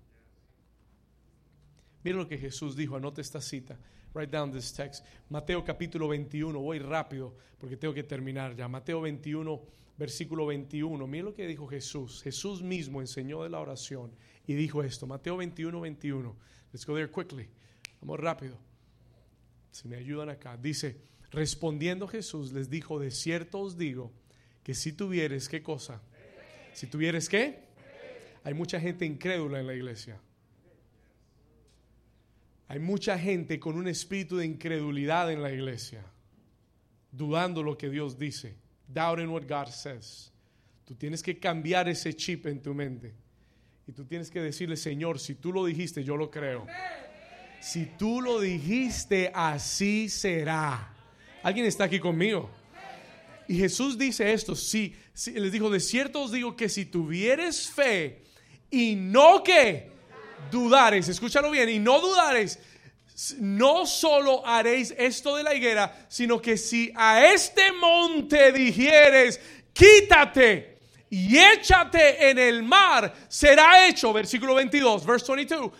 Mira 2.03 2.19
lo 2.19 2.29
que 2.29 2.39
Jesús 2.39 2.77
dijo, 2.77 2.97
anote 2.97 3.21
esta 3.21 3.41
cita. 3.41 3.79
Write 4.15 4.31
down 4.31 4.53
this 4.53 4.73
text. 4.73 5.05
Mateo 5.29 5.65
capítulo 5.65 6.09
21, 6.09 6.59
voy 6.59 6.79
rápido 6.79 7.35
porque 7.59 7.77
tengo 7.77 7.93
que 7.93 8.03
terminar 8.03 8.55
ya. 8.55 8.69
Mateo 8.69 9.01
21, 9.01 9.61
versículo 9.99 10.47
21. 10.47 11.07
Mira 11.07 11.25
lo 11.25 11.35
que 11.35 11.47
dijo 11.47 11.67
Jesús. 11.67 12.23
Jesús 12.23 12.63
mismo 12.63 13.01
enseñó 13.01 13.43
de 13.43 13.51
la 13.51 13.61
oración 13.61 14.13
y 14.47 14.55
dijo 14.55 14.83
esto. 14.83 15.07
Mateo 15.07 15.37
21, 15.37 15.81
21. 15.81 16.37
Let's 16.73 16.87
go 16.87 16.95
there 16.95 17.11
quickly. 17.11 17.49
Vamos 18.01 18.21
rápido. 18.21 18.57
Si 19.77 19.89
me 19.89 19.97
ayudan 19.97 20.31
acá. 20.31 20.57
Dice, 20.57 20.97
respondiendo 21.31 22.09
Jesús 22.09 22.51
les 22.51 22.71
dijo, 22.71 22.99
de 22.99 23.11
cierto 23.11 23.61
os 23.61 23.77
digo 23.77 24.11
que 24.63 24.73
si 24.73 24.95
tuvieres, 24.95 25.51
¿qué 25.51 25.63
cosa? 25.63 26.01
Si 26.73 26.87
tuvieres, 26.87 27.29
¿qué? 27.29 27.67
Hay 28.43 28.55
mucha 28.55 28.81
gente 28.81 29.05
incrédula 29.05 29.61
en 29.61 29.67
la 29.67 29.75
iglesia. 29.75 30.19
Hay 32.69 32.79
mucha 32.79 33.19
gente 33.19 33.61
con 33.61 33.77
un 33.77 33.87
espíritu 33.87 34.39
de 34.39 34.47
incredulidad 34.47 35.31
en 35.31 35.43
la 35.43 35.53
iglesia, 35.53 36.03
dudando 37.13 37.63
lo 37.63 37.77
que 37.77 37.91
Dios 37.91 38.19
dice, 38.19 38.57
doubting 38.89 39.29
what 39.29 39.43
God 39.43 39.69
says. 39.69 40.33
Tú 40.87 40.95
tienes 40.95 41.23
que 41.23 41.39
cambiar 41.39 41.87
ese 41.87 42.15
chip 42.15 42.47
en 42.47 42.63
tu 42.63 42.73
mente. 42.73 43.13
Y 43.87 43.93
tú 43.93 44.07
tienes 44.07 44.31
que 44.31 44.41
decirle, 44.41 44.79
Señor, 44.79 45.19
si 45.19 45.35
tú 45.35 45.53
lo 45.53 45.67
dijiste, 45.67 46.03
yo 46.03 46.17
lo 46.17 46.31
creo. 46.31 46.67
Si 47.61 47.87
tú 47.87 48.21
lo 48.21 48.41
dijiste, 48.41 49.31
así 49.35 50.09
será. 50.09 50.93
¿Alguien 51.43 51.67
está 51.67 51.85
aquí 51.85 51.99
conmigo? 51.99 52.51
Y 53.49 53.59
Jesús 53.59 53.97
dice 53.97 54.33
esto, 54.33 54.57
sí, 54.57 54.97
sí, 55.15 55.33
les 55.33 55.53
dijo, 55.53 55.71
de 55.71 55.81
cierto 55.81 56.23
os 56.23 56.33
digo 56.33 56.57
que 56.57 56.69
si 56.69 56.87
tuvieres 56.87 57.69
fe 57.69 58.25
y 58.71 58.97
no 58.97 59.43
que 59.43 59.91
dudares, 60.51 61.09
escúchalo 61.09 61.51
bien, 61.51 61.69
y 61.69 61.79
no 61.79 62.01
dudares, 62.01 62.59
no 63.39 63.87
solo 63.87 64.47
haréis 64.47 64.95
esto 64.99 65.37
de 65.37 65.43
la 65.43 65.55
higuera, 65.55 66.07
sino 66.09 66.41
que 66.41 66.57
si 66.57 66.93
a 66.95 67.25
este 67.27 67.73
monte 67.73 68.53
dijeres, 68.53 69.41
quítate 69.73 70.79
y 71.09 71.39
échate 71.39 72.31
en 72.31 72.39
el 72.39 72.63
mar, 72.63 73.15
será 73.29 73.87
hecho, 73.87 74.13
versículo 74.13 74.55
22, 74.55 75.07
verse 75.07 75.33
22, 75.33 75.71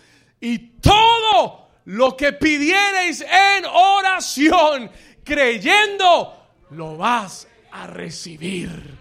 y 0.41 0.59
todo 0.81 1.66
lo 1.87 2.17
que 2.17 2.33
pidiereis 2.33 3.23
en 3.23 3.65
oración, 3.65 4.91
creyendo, 5.25 6.51
lo 6.71 6.97
vas 6.97 7.49
a 7.71 7.87
recibir. 7.87 8.99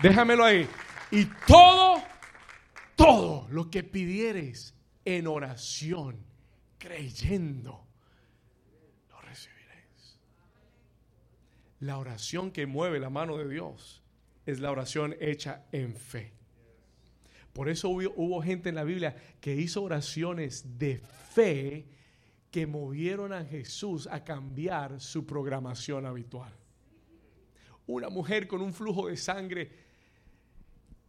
Déjamelo 0.00 0.44
ahí. 0.44 0.68
Y 1.10 1.24
todo, 1.46 2.02
todo 2.96 3.46
lo 3.50 3.70
que 3.70 3.84
pidieres 3.84 4.74
en 5.04 5.28
oración, 5.28 6.24
creyendo, 6.78 7.86
lo 9.10 9.20
recibiréis. 9.20 10.18
La 11.80 11.98
oración 11.98 12.50
que 12.50 12.66
mueve 12.66 12.98
la 12.98 13.10
mano 13.10 13.36
de 13.36 13.48
Dios 13.48 14.02
es 14.48 14.60
la 14.60 14.70
oración 14.70 15.14
hecha 15.20 15.66
en 15.72 15.94
fe. 15.94 16.32
Por 17.52 17.68
eso 17.68 17.90
hubo, 17.90 18.40
gente 18.40 18.70
en 18.70 18.76
la 18.76 18.84
Biblia 18.84 19.14
que 19.42 19.54
hizo 19.54 19.82
oraciones 19.82 20.78
de 20.78 21.02
fe 21.34 21.86
que 22.50 22.66
movieron 22.66 23.34
a 23.34 23.44
Jesús 23.44 24.08
a 24.10 24.24
cambiar 24.24 25.02
su 25.02 25.26
programación 25.26 26.06
habitual. 26.06 26.50
Una 27.86 28.08
mujer 28.08 28.48
con 28.48 28.62
un 28.62 28.72
flujo 28.72 29.08
de 29.08 29.18
sangre 29.18 29.70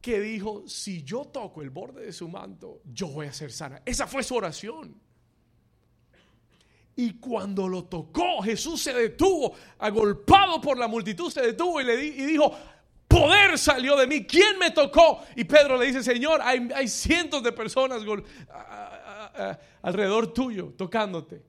que 0.02 0.20
dijo, 0.20 0.68
si 0.68 1.04
yo 1.04 1.24
toco 1.24 1.62
el 1.62 1.70
borde 1.70 2.08
de 2.08 2.12
su 2.12 2.28
manto, 2.28 2.82
yo 2.92 3.08
voy 3.08 3.28
a 3.28 3.34
ser 3.34 3.54
sana. 3.54 3.82
Esa 3.86 4.06
fue 4.06 4.22
su 4.22 4.36
oración. 4.36 5.00
Y 6.98 7.14
cuando 7.14 7.70
lo 7.70 7.86
tocó, 7.86 8.42
Jesús 8.42 8.82
se 8.82 8.94
detuvo, 8.94 9.54
agolpado 9.78 10.60
por 10.60 10.78
la 10.78 10.90
multitud, 10.90 11.32
se 11.32 11.42
detuvo 11.42 11.80
y 11.80 11.86
le 11.86 11.96
dijo, 11.96 12.54
poder 13.10 13.57
salió 13.57 13.97
de 13.97 14.07
mí. 14.07 14.26
¿Quién 14.26 14.57
me 14.57 14.72
tocó? 14.72 15.22
Y 15.36 15.43
Pedro 15.43 15.78
le 15.78 15.88
dice, 15.88 16.01
Señor, 16.01 16.39
hay, 16.41 16.70
hay 16.74 16.88
cientos 16.88 17.43
de 17.43 17.51
personas 17.51 18.01
alrededor 19.82 20.34
tuyo 20.34 20.74
tocándote. 20.78 21.43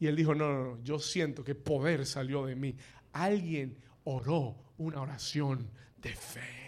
Y 0.00 0.06
él 0.06 0.16
dijo, 0.16 0.34
no, 0.34 0.50
no, 0.50 0.64
no, 0.64 0.82
yo 0.82 0.98
siento 0.98 1.44
que 1.44 1.54
poder 1.54 2.06
salió 2.06 2.46
de 2.46 2.56
mí. 2.56 2.74
Alguien 3.12 3.76
oró 4.04 4.56
una 4.78 5.02
oración 5.02 5.70
de 5.98 6.14
fe 6.14 6.66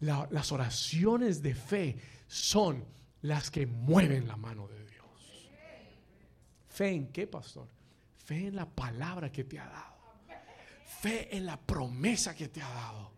las 0.00 0.52
oraciones 0.52 1.42
de 1.42 1.54
fe 1.54 1.96
son 2.26 2.84
las 3.22 3.50
que 3.50 3.66
mueven 3.66 4.28
la 4.28 4.36
mano 4.36 4.68
de 4.68 4.84
Dios. 4.84 5.50
¿Fe 6.68 6.90
en 6.90 7.08
qué, 7.08 7.26
pastor? 7.26 7.68
Fe 8.16 8.48
en 8.48 8.56
la 8.56 8.66
palabra 8.66 9.32
que 9.32 9.44
te 9.44 9.58
ha 9.58 9.66
dado. 9.66 9.97
Fe 10.88 11.36
en 11.36 11.44
la 11.44 11.56
promesa 11.56 12.34
que 12.34 12.48
te 12.48 12.62
ha 12.62 12.68
dado. 12.68 13.12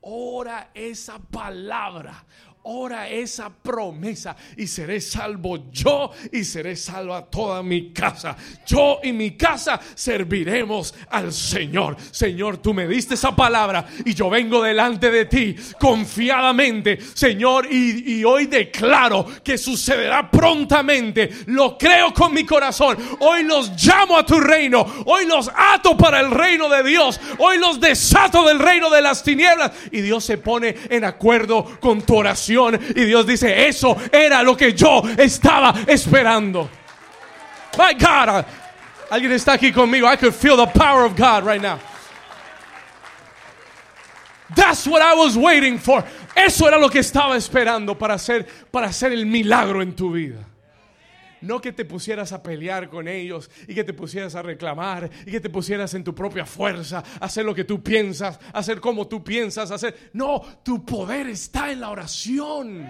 Ora 0.00 0.70
esa 0.72 1.18
palabra 1.18 2.24
ora 2.64 3.08
esa 3.08 3.48
promesa 3.50 4.36
y 4.56 4.66
seré 4.66 5.00
salvo 5.00 5.70
yo 5.70 6.10
y 6.30 6.44
seré 6.44 6.76
salva 6.76 7.24
toda 7.24 7.62
mi 7.62 7.92
casa. 7.92 8.36
Yo 8.66 9.00
y 9.02 9.12
mi 9.12 9.36
casa 9.36 9.80
serviremos 9.94 10.94
al 11.10 11.32
Señor. 11.32 11.96
Señor, 12.10 12.58
tú 12.58 12.74
me 12.74 12.86
diste 12.86 13.14
esa 13.14 13.34
palabra 13.34 13.86
y 14.04 14.12
yo 14.12 14.28
vengo 14.28 14.62
delante 14.62 15.10
de 15.10 15.24
ti 15.24 15.56
confiadamente, 15.78 16.98
Señor, 17.14 17.66
y, 17.70 18.18
y 18.18 18.24
hoy 18.24 18.46
declaro 18.46 19.26
que 19.42 19.56
sucederá 19.56 20.30
prontamente. 20.30 21.30
Lo 21.46 21.78
creo 21.78 22.12
con 22.12 22.34
mi 22.34 22.44
corazón. 22.44 22.96
Hoy 23.20 23.44
los 23.44 23.72
llamo 23.82 24.18
a 24.18 24.26
tu 24.26 24.38
reino. 24.38 24.84
Hoy 25.06 25.24
los 25.26 25.50
ato 25.54 25.96
para 25.96 26.20
el 26.20 26.30
reino 26.30 26.68
de 26.68 26.82
Dios. 26.82 27.20
Hoy 27.38 27.58
los 27.58 27.80
desato 27.80 28.46
del 28.46 28.58
reino 28.58 28.90
de 28.90 29.00
las 29.00 29.22
tinieblas. 29.22 29.72
Y 29.90 30.02
Dios 30.02 30.24
se 30.24 30.36
pone 30.36 30.74
en 30.90 31.04
acuerdo 31.04 31.78
con 31.80 32.02
tu 32.02 32.16
oración 32.16 32.49
y 32.50 33.04
Dios 33.04 33.26
dice, 33.26 33.68
eso 33.68 33.96
era 34.12 34.42
lo 34.42 34.56
que 34.56 34.72
yo 34.72 35.02
estaba 35.16 35.74
esperando. 35.86 36.68
My 37.78 37.94
God, 37.94 38.44
alguien 39.10 39.32
está 39.32 39.54
aquí 39.54 39.72
conmigo. 39.72 40.06
I 40.06 40.16
could 40.16 40.34
feel 40.34 40.56
the 40.56 40.66
power 40.66 41.04
of 41.04 41.16
God 41.16 41.44
right 41.44 41.62
now. 41.62 41.78
That's 44.54 44.86
what 44.86 45.00
I 45.00 45.14
was 45.14 45.36
waiting 45.36 45.78
for. 45.78 46.04
Eso 46.36 46.66
era 46.66 46.78
lo 46.78 46.88
que 46.88 47.00
estaba 47.00 47.36
esperando 47.36 47.96
para 47.96 48.14
hacer, 48.14 48.46
para 48.70 48.88
hacer 48.88 49.12
el 49.12 49.24
milagro 49.24 49.80
en 49.80 49.94
tu 49.94 50.12
vida. 50.12 50.49
No 51.40 51.60
que 51.60 51.72
te 51.72 51.84
pusieras 51.84 52.32
a 52.32 52.42
pelear 52.42 52.88
con 52.88 53.08
ellos 53.08 53.50
y 53.66 53.74
que 53.74 53.84
te 53.84 53.92
pusieras 53.92 54.34
a 54.34 54.42
reclamar 54.42 55.10
y 55.26 55.30
que 55.30 55.40
te 55.40 55.50
pusieras 55.50 55.94
en 55.94 56.04
tu 56.04 56.14
propia 56.14 56.44
fuerza, 56.44 57.02
hacer 57.20 57.44
lo 57.44 57.54
que 57.54 57.64
tú 57.64 57.82
piensas, 57.82 58.38
hacer 58.52 58.80
como 58.80 59.08
tú 59.08 59.24
piensas, 59.24 59.70
hacer... 59.70 60.10
No, 60.12 60.40
tu 60.62 60.84
poder 60.84 61.28
está 61.28 61.70
en 61.70 61.80
la 61.80 61.90
oración. 61.90 62.86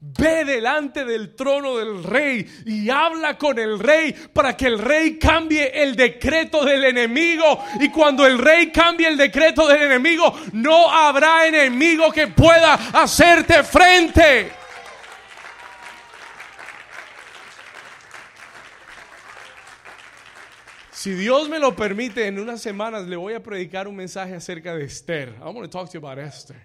Ve 0.00 0.44
delante 0.44 1.04
del 1.04 1.34
trono 1.34 1.76
del 1.76 2.04
rey 2.04 2.46
y 2.66 2.88
habla 2.88 3.36
con 3.36 3.58
el 3.58 3.80
rey 3.80 4.14
para 4.32 4.56
que 4.56 4.66
el 4.66 4.78
rey 4.78 5.18
cambie 5.18 5.82
el 5.82 5.96
decreto 5.96 6.64
del 6.64 6.84
enemigo. 6.84 7.64
Y 7.80 7.88
cuando 7.88 8.24
el 8.24 8.38
rey 8.38 8.70
cambie 8.70 9.08
el 9.08 9.16
decreto 9.16 9.66
del 9.66 9.82
enemigo, 9.82 10.32
no 10.52 10.88
habrá 10.88 11.48
enemigo 11.48 12.12
que 12.12 12.28
pueda 12.28 12.74
hacerte 12.74 13.64
frente. 13.64 14.57
Si 20.98 21.12
Dios 21.12 21.48
me 21.48 21.60
lo 21.60 21.76
permite, 21.76 22.26
en 22.26 22.40
unas 22.40 22.60
semanas 22.60 23.06
le 23.06 23.14
voy 23.14 23.32
a 23.32 23.40
predicar 23.40 23.86
un 23.86 23.94
mensaje 23.94 24.34
acerca 24.34 24.74
de 24.74 24.84
Esther. 24.84 25.28
I'm 25.40 25.54
going 25.54 25.62
to 25.62 25.68
talk 25.68 25.88
to 25.88 25.92
you 25.92 26.04
about 26.04 26.18
Esther. 26.18 26.56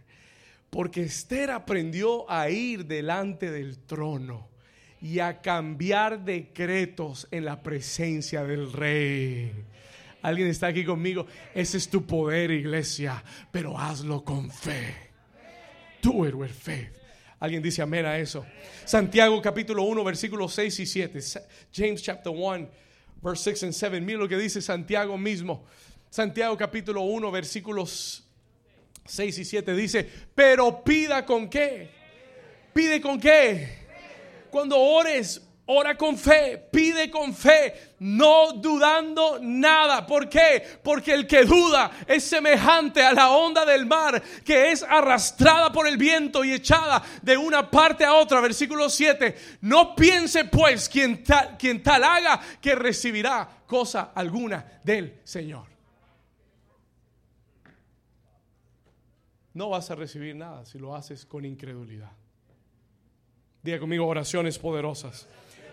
Porque 0.72 1.04
Esther 1.04 1.52
aprendió 1.52 2.28
a 2.28 2.50
ir 2.50 2.88
delante 2.88 3.52
del 3.52 3.78
trono 3.86 4.50
y 5.00 5.20
a 5.20 5.40
cambiar 5.40 6.26
decretos 6.26 7.28
en 7.30 7.46
la 7.46 7.62
presencia 7.62 8.44
del 8.44 8.74
rey. 8.74 9.52
Alguien 10.24 10.48
está 10.48 10.66
aquí 10.66 10.84
conmigo. 10.84 11.28
Ese 11.54 11.78
es 11.78 11.88
tu 11.88 12.04
poder, 12.08 12.50
iglesia, 12.50 13.24
pero 13.52 13.78
hazlo 13.78 14.24
con 14.24 14.50
fe. 14.50 14.96
Do 16.02 16.28
it 16.28 16.34
with 16.34 16.50
faith. 16.50 16.90
Alguien 17.40 17.62
dice 17.62 17.84
amén 17.84 18.08
a 18.08 18.18
eso. 18.18 18.44
Santiago 18.84 19.40
capítulo 19.44 19.84
1, 19.84 20.04
versículos 20.04 20.56
6 20.56 20.80
y 20.80 20.86
7. 20.88 21.20
James 21.72 22.02
chapter 22.02 22.34
1, 22.36 22.68
verse 23.24 23.42
6 23.44 23.64
and 23.64 23.74
7. 23.74 24.02
Mira 24.02 24.20
lo 24.20 24.28
que 24.28 24.38
dice 24.38 24.62
Santiago 24.62 25.18
mismo. 25.18 25.66
Santiago 26.10 26.56
capítulo 26.58 27.02
1, 27.02 27.32
versículos 27.32 28.24
6 29.06 29.40
y 29.40 29.46
7 29.46 29.74
dice, 29.74 30.10
pero 30.36 30.84
pida 30.84 31.26
con 31.26 31.50
qué. 31.50 31.90
Pide 32.74 33.02
con 33.02 33.20
qué. 33.20 33.84
Cuando 34.52 34.80
ores, 34.80 35.42
ora 35.66 35.98
con 35.98 36.18
fe, 36.18 36.58
pide 36.72 37.10
con 37.10 37.34
fe, 37.34 37.96
no 38.00 38.54
dudando 38.54 39.40
nada. 39.42 40.06
¿Por 40.06 40.28
qué? 40.28 40.80
Porque 40.84 41.14
el 41.14 41.26
que 41.26 41.46
duda 41.46 41.92
es 42.06 42.24
semejante 42.24 43.02
a 43.02 43.14
la 43.14 43.32
onda 43.32 43.66
del 43.66 43.86
mar 43.86 44.22
que 44.44 44.72
es 44.72 44.84
arrastrada 44.84 45.72
por 45.72 45.88
el 45.88 45.98
viento 45.98 46.44
y 46.44 46.54
echada 46.54 47.02
de 47.22 47.38
una 47.38 47.70
parte 47.70 48.04
a 48.04 48.16
otra. 48.16 48.42
Versículo 48.42 48.90
7. 48.90 49.36
No 49.62 49.96
piense 49.96 50.46
pues 50.46 50.90
quien 50.90 51.24
tal, 51.24 51.58
quien 51.58 51.82
tal 51.82 52.04
haga 52.04 52.42
que 52.62 52.76
recibirá 52.76 53.48
cosa 53.66 54.12
alguna 54.14 54.80
del 54.84 55.22
Señor. 55.24 55.68
No 59.54 59.70
vas 59.70 59.90
a 59.92 59.96
recibir 59.96 60.36
nada 60.36 60.66
si 60.66 60.80
lo 60.80 60.96
haces 60.96 61.26
con 61.26 61.46
incredulidad. 61.46 62.12
Diga 63.62 63.80
conmigo 63.80 64.06
oraciones 64.08 64.58
poderosas. 64.60 65.28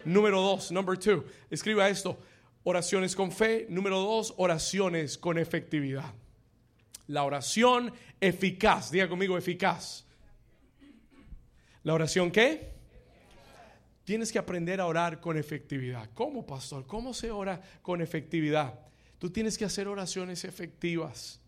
Número 0.05 0.41
dos, 0.41 0.71
number 0.73 0.99
two, 0.99 1.25
escriba 1.51 1.89
esto, 1.89 2.19
oraciones 2.65 3.15
con 3.15 3.33
fe. 3.33 3.67
Número 3.69 3.99
dos, 3.99 4.35
oraciones 4.37 5.19
con 5.19 5.39
efectividad. 5.39 6.15
La 7.07 7.25
oración 7.25 7.93
eficaz, 8.21 8.91
diga 8.91 9.09
conmigo 9.09 9.37
eficaz. 9.37 10.05
¿La 11.83 11.95
oración 11.95 12.31
qué? 12.31 12.73
Tienes 14.05 14.33
que 14.33 14.39
aprender 14.39 14.81
a 14.81 14.87
orar 14.87 15.21
con 15.21 15.37
efectividad. 15.37 16.11
¿Cómo, 16.15 16.47
pastor? 16.47 16.87
¿Cómo 16.87 17.15
se 17.15 17.31
ora 17.31 17.61
con 17.83 18.01
efectividad? 18.01 18.79
Tú 19.19 19.31
tienes 19.31 19.57
que 19.57 19.65
hacer 19.65 19.89
oraciones 19.89 20.45
efectivas. 20.45 21.41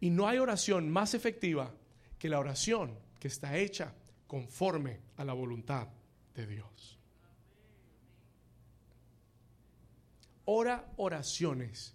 Y 0.00 0.10
no 0.10 0.28
hay 0.28 0.38
oración 0.38 0.90
más 0.90 1.14
efectiva 1.14 1.72
que 2.18 2.28
la 2.28 2.40
oración 2.40 2.98
que 3.18 3.28
está 3.28 3.56
hecha 3.56 3.94
conforme 4.26 5.00
a 5.16 5.24
la 5.24 5.32
voluntad 5.32 5.88
de 6.34 6.46
Dios. 6.46 6.98
Ora 10.44 10.92
oraciones, 10.96 11.94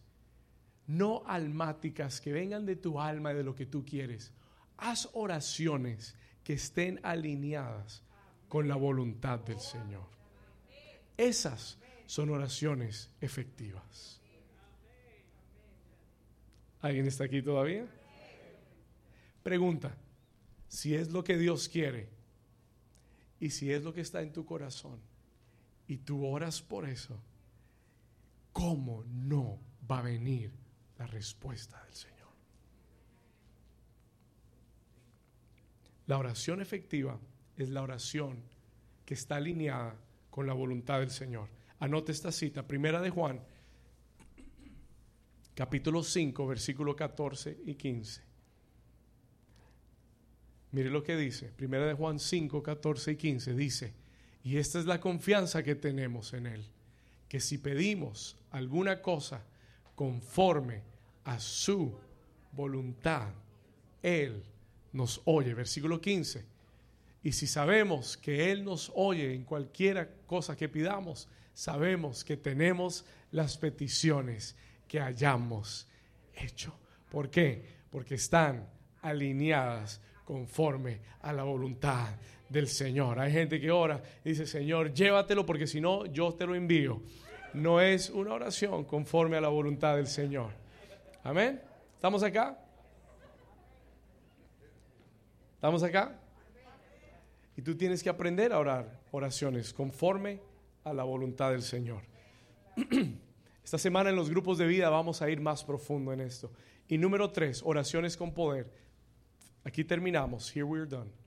no 0.88 1.24
almáticas 1.26 2.22
que 2.22 2.32
vengan 2.32 2.66
de 2.66 2.76
tu 2.76 3.00
alma 3.00 3.34
y 3.34 3.36
de 3.36 3.44
lo 3.44 3.56
que 3.56 3.66
tú 3.66 3.86
quieres. 3.86 4.32
Haz 4.78 5.10
oraciones 5.14 6.16
que 6.44 6.54
estén 6.54 7.00
alineadas 7.04 8.04
con 8.48 8.68
la 8.68 8.76
voluntad 8.76 9.40
del 9.40 9.60
Señor. 9.60 10.08
Esas 11.18 11.78
son 12.06 12.30
oraciones 12.30 13.10
efectivas. 13.20 14.22
¿Alguien 16.80 17.08
está 17.08 17.26
aquí 17.26 17.42
todavía? 17.42 17.86
Pregunta, 19.44 19.98
si 20.68 20.96
es 20.96 21.12
lo 21.12 21.24
que 21.24 21.38
Dios 21.38 21.68
quiere 21.68 22.10
y 23.40 23.50
si 23.50 23.72
es 23.72 23.84
lo 23.84 23.94
que 23.94 24.02
está 24.02 24.22
en 24.22 24.32
tu 24.32 24.46
corazón 24.46 25.00
y 25.88 25.98
tú 25.98 26.26
oras 26.26 26.62
por 26.62 26.88
eso, 26.88 27.20
¿cómo 28.58 29.04
no 29.06 29.60
va 29.90 30.00
a 30.00 30.02
venir 30.02 30.52
la 30.98 31.06
respuesta 31.06 31.80
del 31.84 31.94
Señor? 31.94 32.28
La 36.08 36.18
oración 36.18 36.60
efectiva 36.60 37.20
es 37.56 37.70
la 37.70 37.84
oración 37.84 38.42
que 39.06 39.14
está 39.14 39.36
alineada 39.36 39.96
con 40.32 40.48
la 40.48 40.54
voluntad 40.54 41.00
del 41.00 41.12
Señor. 41.12 41.50
Anote 41.80 42.12
esta 42.12 42.32
cita, 42.32 42.68
primera 42.68 43.00
de 43.00 43.12
Juan, 43.12 43.40
capítulo 45.54 46.02
5, 46.02 46.48
versículo 46.48 46.96
14 46.96 47.60
y 47.64 47.76
15. 47.76 48.24
Mire 50.72 50.90
lo 50.90 51.04
que 51.04 51.16
dice, 51.16 51.52
primera 51.52 51.86
de 51.86 51.94
Juan 51.94 52.20
5, 52.20 52.64
14 52.64 53.12
y 53.12 53.16
15, 53.18 53.54
dice, 53.54 53.94
y 54.44 54.58
esta 54.58 54.80
es 54.80 54.86
la 54.86 55.00
confianza 55.00 55.62
que 55.62 55.76
tenemos 55.76 56.34
en 56.34 56.48
Él, 56.48 56.72
que 57.28 57.40
si 57.40 57.58
pedimos 57.58 58.38
alguna 58.52 59.02
cosa 59.02 59.44
conforme 59.96 60.82
a 61.24 61.40
su 61.40 61.98
voluntad, 62.52 63.30
Él 64.02 64.44
nos 64.94 65.22
oye. 65.26 65.54
Versículo 65.54 66.00
15. 66.00 66.46
Y 67.24 67.32
si 67.34 67.48
sabemos 67.48 68.16
que 68.18 68.52
Él 68.52 68.64
nos 68.64 68.92
oye 68.96 69.34
en 69.34 69.44
cualquiera 69.44 70.10
cosa 70.26 70.56
que 70.56 70.70
pidamos, 70.70 71.28
sabemos 71.54 72.24
que 72.24 72.38
tenemos 72.38 73.06
las 73.32 73.58
peticiones 73.58 74.56
que 74.88 75.02
hayamos 75.02 75.88
hecho. 76.34 76.74
¿Por 77.12 77.30
qué? 77.30 77.78
Porque 77.90 78.16
están 78.16 78.70
alineadas 79.02 80.02
conforme 80.24 81.02
a 81.22 81.34
la 81.34 81.44
voluntad 81.44 82.16
del 82.50 82.68
Señor. 82.68 83.20
Hay 83.20 83.32
gente 83.32 83.60
que 83.60 83.72
ora 83.72 84.02
y 84.24 84.30
dice, 84.30 84.46
Señor, 84.46 84.94
llévatelo 84.94 85.46
porque 85.46 85.68
si 85.68 85.82
no, 85.82 86.06
yo 86.06 86.34
te 86.34 86.46
lo 86.46 86.56
envío 86.56 87.02
no 87.54 87.82
es 87.82 88.10
una 88.10 88.34
oración 88.34 88.84
conforme 88.86 89.38
a 89.38 89.42
la 89.42 89.50
voluntad 89.50 89.96
del 89.96 90.08
Señor. 90.08 90.52
Amén. 91.24 91.62
¿Estamos 91.96 92.24
acá? 92.24 92.58
¿Estamos 95.56 95.84
acá? 95.84 96.20
Y 97.56 97.62
tú 97.62 97.76
tienes 97.76 98.04
que 98.04 98.10
aprender 98.10 98.54
a 98.54 98.60
orar 98.60 99.00
oraciones 99.12 99.74
conforme 99.74 100.40
a 100.84 100.94
la 100.94 101.04
voluntad 101.04 101.52
del 101.52 101.64
Señor. 101.64 102.04
Esta 103.64 103.78
semana 103.78 104.12
en 104.12 104.16
los 104.16 104.30
grupos 104.30 104.58
de 104.58 104.68
vida 104.68 104.90
vamos 104.90 105.22
a 105.22 105.30
ir 105.30 105.42
más 105.42 105.64
profundo 105.64 106.14
en 106.14 106.22
esto. 106.22 106.52
Y 106.88 106.98
número 106.98 107.32
tres, 107.32 107.62
oraciones 107.66 108.16
con 108.16 108.34
poder. 108.34 108.72
Aquí 109.64 109.84
terminamos. 109.84 110.56
Here 110.56 110.64
we're 110.64 110.88
done. 110.88 111.27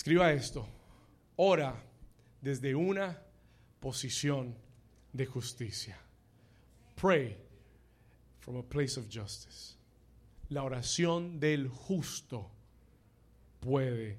Escriba 0.00 0.32
esto. 0.32 0.66
Ora 1.36 1.74
desde 2.40 2.74
una 2.74 3.18
posición 3.80 4.54
de 5.12 5.26
justicia. 5.26 5.94
Pray 6.96 7.36
from 8.38 8.56
a 8.56 8.62
place 8.62 8.98
of 8.98 9.08
justice. 9.12 9.76
La 10.48 10.62
oración 10.62 11.38
del 11.38 11.68
justo 11.68 12.50
puede 13.60 14.16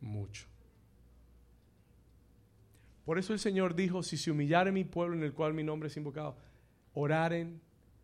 mucho. 0.00 0.48
Por 3.04 3.16
eso 3.16 3.34
el 3.34 3.38
Señor 3.38 3.76
dijo, 3.76 4.02
si 4.02 4.16
se 4.16 4.32
humillare 4.32 4.72
mi 4.72 4.82
pueblo 4.82 5.14
en 5.14 5.22
el 5.22 5.32
cual 5.32 5.54
mi 5.54 5.62
nombre 5.62 5.86
es 5.86 5.96
invocado, 5.96 6.36
oraren, 6.92 7.60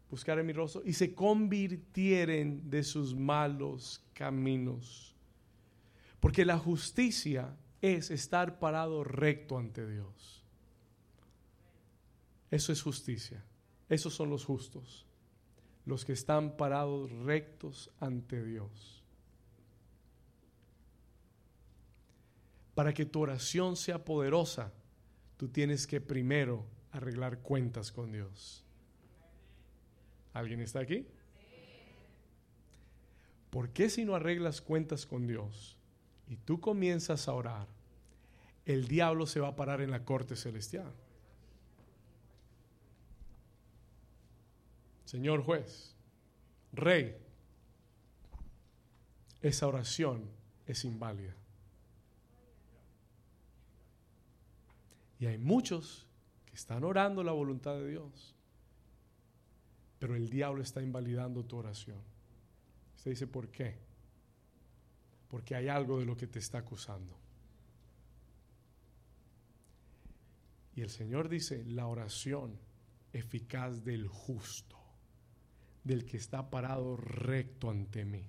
buscaren 0.09 0.47
mi 0.47 0.53
rostro 0.53 0.83
y 0.85 0.93
se 0.93 1.13
convirtieren 1.13 2.71
de 2.71 2.85
sus 2.85 3.17
malos 3.17 4.01
caminos. 4.15 5.10
Porque 6.21 6.45
la 6.45 6.59
justicia 6.59 7.57
es 7.81 8.11
estar 8.11 8.59
parado 8.59 9.03
recto 9.05 9.59
ante 9.59 9.87
Dios. 9.87 10.45
Eso 12.51 12.73
es 12.73 12.83
justicia. 12.83 13.43
Esos 13.89 14.15
son 14.15 14.29
los 14.31 14.45
justos. 14.45 15.07
Los 15.87 16.05
que 16.05 16.13
están 16.13 16.57
parados 16.57 17.11
rectos 17.11 17.91
ante 18.01 18.45
Dios. 18.45 19.03
Para 22.75 22.93
que 22.93 23.07
tu 23.07 23.21
oración 23.21 23.77
sea 23.77 24.05
poderosa, 24.05 24.73
tú 25.37 25.49
tienes 25.49 25.87
que 25.87 26.01
primero 26.01 26.67
arreglar 26.93 27.39
cuentas 27.39 27.91
con 27.91 28.13
Dios. 28.13 28.65
¿Alguien 30.33 30.61
está 30.61 30.81
aquí? 30.81 31.07
¿Por 33.51 33.71
qué 33.71 33.91
si 33.91 34.05
no 34.05 34.15
arreglas 34.15 34.61
cuentas 34.61 35.07
con 35.07 35.27
Dios? 35.27 35.80
Y 36.31 36.37
tú 36.37 36.61
comienzas 36.61 37.27
a 37.27 37.35
orar, 37.35 37.67
el 38.65 38.87
diablo 38.87 39.27
se 39.27 39.41
va 39.41 39.49
a 39.49 39.57
parar 39.57 39.81
en 39.81 39.91
la 39.91 40.05
corte 40.05 40.37
celestial. 40.37 40.93
Señor 45.05 45.43
juez, 45.43 45.97
rey, 46.73 47.17
esa 49.43 49.67
oración 49.67 50.31
es 50.69 50.85
inválida. 50.85 51.35
Y 55.19 55.27
hay 55.27 55.37
muchos 55.37 56.07
que 56.47 56.55
están 56.55 56.85
orando 56.85 57.25
la 57.25 57.33
voluntad 57.33 57.75
de 57.75 57.89
Dios, 57.89 58.37
pero 59.99 60.15
el 60.15 60.31
diablo 60.31 60.63
está 60.63 60.81
invalidando 60.81 61.45
tu 61.45 61.57
oración. 61.57 61.99
Usted 62.97 63.11
dice, 63.11 63.27
¿por 63.27 63.49
qué? 63.49 63.90
Porque 65.31 65.55
hay 65.55 65.69
algo 65.69 65.99
de 65.99 66.05
lo 66.05 66.17
que 66.17 66.27
te 66.27 66.41
está 66.41 66.59
acusando. 66.59 67.17
Y 70.75 70.83
el 70.83 70.91
Señor 70.91 71.29
dice, 71.29 71.65
la 71.65 71.87
oración 71.87 72.59
eficaz 73.13 73.85
del 73.85 74.09
justo, 74.09 74.77
del 75.85 76.05
que 76.05 76.17
está 76.17 76.51
parado 76.51 76.97
recto 76.97 77.71
ante 77.71 78.05
mí. 78.05 78.27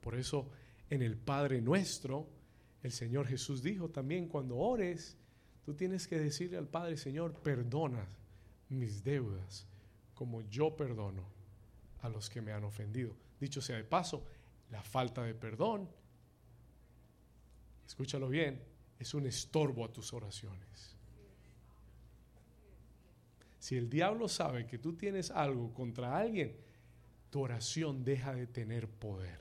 Por 0.00 0.16
eso 0.16 0.50
en 0.88 1.02
el 1.02 1.16
Padre 1.16 1.60
nuestro, 1.60 2.28
el 2.82 2.92
Señor 2.92 3.26
Jesús 3.26 3.62
dijo 3.62 3.90
también, 3.90 4.28
cuando 4.28 4.56
ores, 4.56 5.16
tú 5.64 5.74
tienes 5.74 6.06
que 6.06 6.18
decirle 6.18 6.56
al 6.56 6.68
Padre, 6.68 6.96
Señor, 6.96 7.34
perdona 7.34 8.06
mis 8.68 9.04
deudas 9.04 9.66
como 10.14 10.42
yo 10.42 10.76
perdono 10.76 11.24
a 12.02 12.08
los 12.08 12.28
que 12.30 12.40
me 12.40 12.52
han 12.52 12.64
ofendido. 12.64 13.14
Dicho 13.38 13.60
sea 13.60 13.76
de 13.76 13.84
paso, 13.84 14.24
la 14.70 14.82
falta 14.82 15.22
de 15.22 15.34
perdón, 15.34 15.88
escúchalo 17.86 18.28
bien, 18.28 18.62
es 18.98 19.14
un 19.14 19.26
estorbo 19.26 19.84
a 19.84 19.92
tus 19.92 20.12
oraciones. 20.12 20.96
Si 23.58 23.76
el 23.76 23.90
diablo 23.90 24.28
sabe 24.28 24.66
que 24.66 24.78
tú 24.78 24.94
tienes 24.94 25.30
algo 25.30 25.72
contra 25.74 26.16
alguien, 26.16 26.56
tu 27.30 27.42
oración 27.42 28.04
deja 28.04 28.34
de 28.34 28.46
tener 28.46 28.88
poder. 28.88 29.38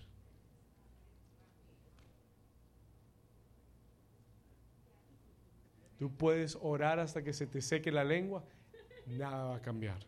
Tú 5.98 6.16
puedes 6.16 6.58
orar 6.62 7.00
hasta 7.00 7.24
que 7.24 7.34
se 7.34 7.46
te 7.46 7.62
seque 7.62 7.92
la 7.92 8.04
lengua, 8.04 8.46
nada 9.06 9.46
va 9.46 9.56
a 9.58 9.62
cambiar. 9.62 10.00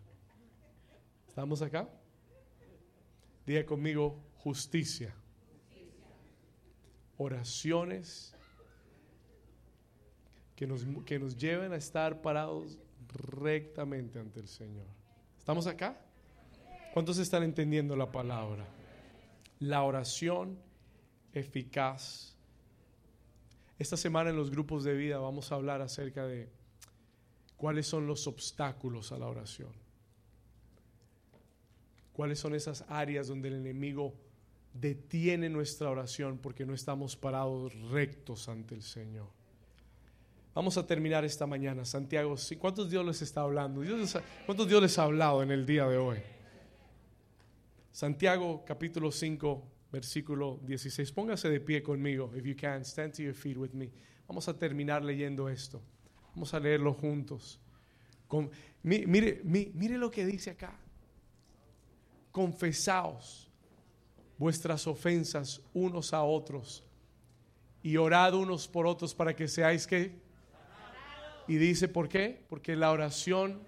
¿Estamos 1.27 1.61
acá? 1.61 1.89
Diga 3.45 3.65
conmigo 3.65 4.30
justicia. 4.43 5.13
Oraciones 7.17 8.33
que 10.55 10.65
nos, 10.65 10.85
que 11.05 11.19
nos 11.19 11.37
lleven 11.37 11.73
a 11.73 11.75
estar 11.75 12.21
parados 12.21 12.79
rectamente 13.07 14.19
ante 14.19 14.39
el 14.39 14.47
Señor. 14.47 14.87
¿Estamos 15.37 15.67
acá? 15.67 15.99
¿Cuántos 16.93 17.19
están 17.19 17.43
entendiendo 17.43 17.95
la 17.95 18.11
palabra? 18.11 18.65
La 19.59 19.83
oración 19.83 20.57
eficaz. 21.33 22.35
Esta 23.77 23.97
semana 23.97 24.31
en 24.31 24.35
los 24.35 24.49
grupos 24.49 24.83
de 24.83 24.93
vida 24.93 25.19
vamos 25.19 25.51
a 25.51 25.55
hablar 25.55 25.81
acerca 25.81 26.25
de 26.25 26.49
cuáles 27.57 27.85
son 27.85 28.07
los 28.07 28.25
obstáculos 28.25 29.11
a 29.11 29.19
la 29.19 29.27
oración. 29.27 29.71
¿Cuáles 32.13 32.39
son 32.39 32.55
esas 32.55 32.85
áreas 32.89 33.27
donde 33.27 33.49
el 33.49 33.55
enemigo 33.55 34.13
detiene 34.73 35.49
nuestra 35.49 35.89
oración 35.89 36.37
porque 36.37 36.65
no 36.65 36.73
estamos 36.73 37.15
parados 37.15 37.73
rectos 37.89 38.49
ante 38.49 38.75
el 38.75 38.81
Señor? 38.81 39.27
Vamos 40.53 40.77
a 40.77 40.85
terminar 40.85 41.23
esta 41.23 41.45
mañana. 41.45 41.85
Santiago, 41.85 42.35
¿cuántos 42.59 42.89
Dios 42.89 43.05
les 43.05 43.21
está 43.21 43.41
hablando? 43.41 43.81
¿Cuántos 44.45 44.67
Dios 44.67 44.81
les 44.81 44.97
ha 44.99 45.03
hablado 45.03 45.41
en 45.43 45.51
el 45.51 45.65
día 45.65 45.87
de 45.87 45.97
hoy? 45.97 46.17
Santiago 47.91 48.63
capítulo 48.65 49.11
5, 49.11 49.63
versículo 49.91 50.59
16. 50.63 51.11
Póngase 51.11 51.49
de 51.49 51.59
pie 51.59 51.81
conmigo, 51.81 52.31
if 52.35 52.45
you 52.45 52.55
can, 52.55 52.83
stand 52.83 53.13
to 53.13 53.23
your 53.23 53.33
feet 53.33 53.57
with 53.57 53.71
me. 53.71 53.89
Vamos 54.27 54.47
a 54.47 54.57
terminar 54.57 55.03
leyendo 55.03 55.47
esto. 55.49 55.81
Vamos 56.33 56.53
a 56.53 56.59
leerlo 56.59 56.93
juntos. 56.93 57.59
mire, 58.83 59.41
mire 59.43 59.97
lo 59.97 60.09
que 60.09 60.25
dice 60.25 60.51
acá 60.51 60.77
confesaos 62.31 63.50
vuestras 64.41 64.87
ofensas 64.87 65.61
unos 65.71 66.15
a 66.15 66.23
otros 66.23 66.83
y 67.83 67.97
orad 67.97 68.33
unos 68.33 68.67
por 68.67 68.87
otros 68.87 69.13
para 69.13 69.35
que 69.35 69.47
seáis 69.47 69.85
que... 69.85 70.19
Y 71.47 71.57
dice, 71.57 71.87
¿por 71.87 72.09
qué? 72.09 72.43
Porque 72.49 72.75
la 72.75 72.89
oración 72.89 73.61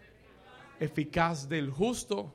eficaz 0.79 1.47
del 1.47 1.69
justo 1.69 2.33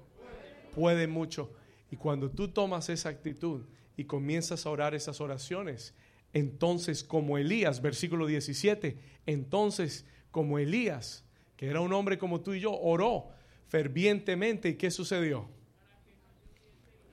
puede 0.72 1.08
mucho. 1.08 1.50
Y 1.90 1.96
cuando 1.96 2.30
tú 2.30 2.46
tomas 2.46 2.88
esa 2.90 3.08
actitud 3.08 3.62
y 3.96 4.04
comienzas 4.04 4.66
a 4.66 4.70
orar 4.70 4.94
esas 4.94 5.20
oraciones, 5.20 5.92
entonces 6.32 7.02
como 7.02 7.38
Elías, 7.38 7.82
versículo 7.82 8.24
17, 8.24 9.00
entonces 9.26 10.06
como 10.30 10.60
Elías, 10.60 11.24
que 11.56 11.66
era 11.66 11.80
un 11.80 11.92
hombre 11.92 12.18
como 12.18 12.40
tú 12.40 12.54
y 12.54 12.60
yo, 12.60 12.72
oró 12.72 13.30
fervientemente. 13.66 14.68
¿Y 14.68 14.74
qué 14.76 14.92
sucedió? 14.92 15.57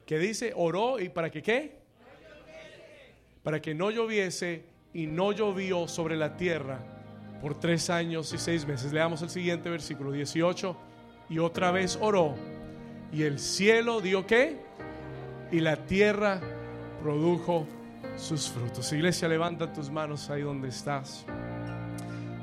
Que 0.06 0.20
dice, 0.20 0.54
oró 0.56 1.00
y 1.00 1.10
para 1.10 1.30
que 1.30 1.42
qué? 1.42 1.80
Para 3.44 3.62
que 3.62 3.74
no 3.74 3.92
lloviese 3.92 4.64
y 4.94 5.08
no 5.08 5.32
llovió 5.32 5.88
sobre 5.88 6.16
la 6.16 6.38
tierra 6.38 6.80
por 7.42 7.60
tres 7.60 7.90
años 7.90 8.34
y 8.34 8.38
seis 8.38 8.66
meses. 8.66 8.94
Leamos 8.94 9.22
el 9.22 9.30
siguiente 9.30 9.70
versículo 9.70 10.12
18. 10.12 10.76
Y 11.30 11.40
otra 11.40 11.72
vez 11.72 11.98
oró. 12.02 12.36
Y 13.12 13.24
el 13.24 13.40
cielo 13.40 14.02
dio 14.02 14.26
qué? 14.26 14.58
Y 15.52 15.60
la 15.60 15.86
tierra 15.86 16.42
produjo 17.02 17.68
sus 18.16 18.50
frutos. 18.50 18.92
Iglesia, 18.94 19.28
levanta 19.28 19.72
tus 19.72 19.90
manos 19.90 20.30
ahí 20.30 20.42
donde 20.42 20.70
estás. 20.70 21.26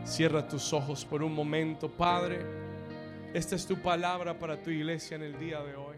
Cierra 0.04 0.46
tus 0.46 0.72
ojos 0.72 1.04
por 1.04 1.22
un 1.22 1.34
momento, 1.34 1.88
Padre. 1.88 2.44
Esta 3.32 3.54
es 3.54 3.66
tu 3.66 3.80
palabra 3.80 4.38
para 4.38 4.60
tu 4.60 4.70
iglesia 4.70 5.14
en 5.14 5.22
el 5.22 5.38
día 5.38 5.62
de 5.62 5.74
hoy. 5.74 5.91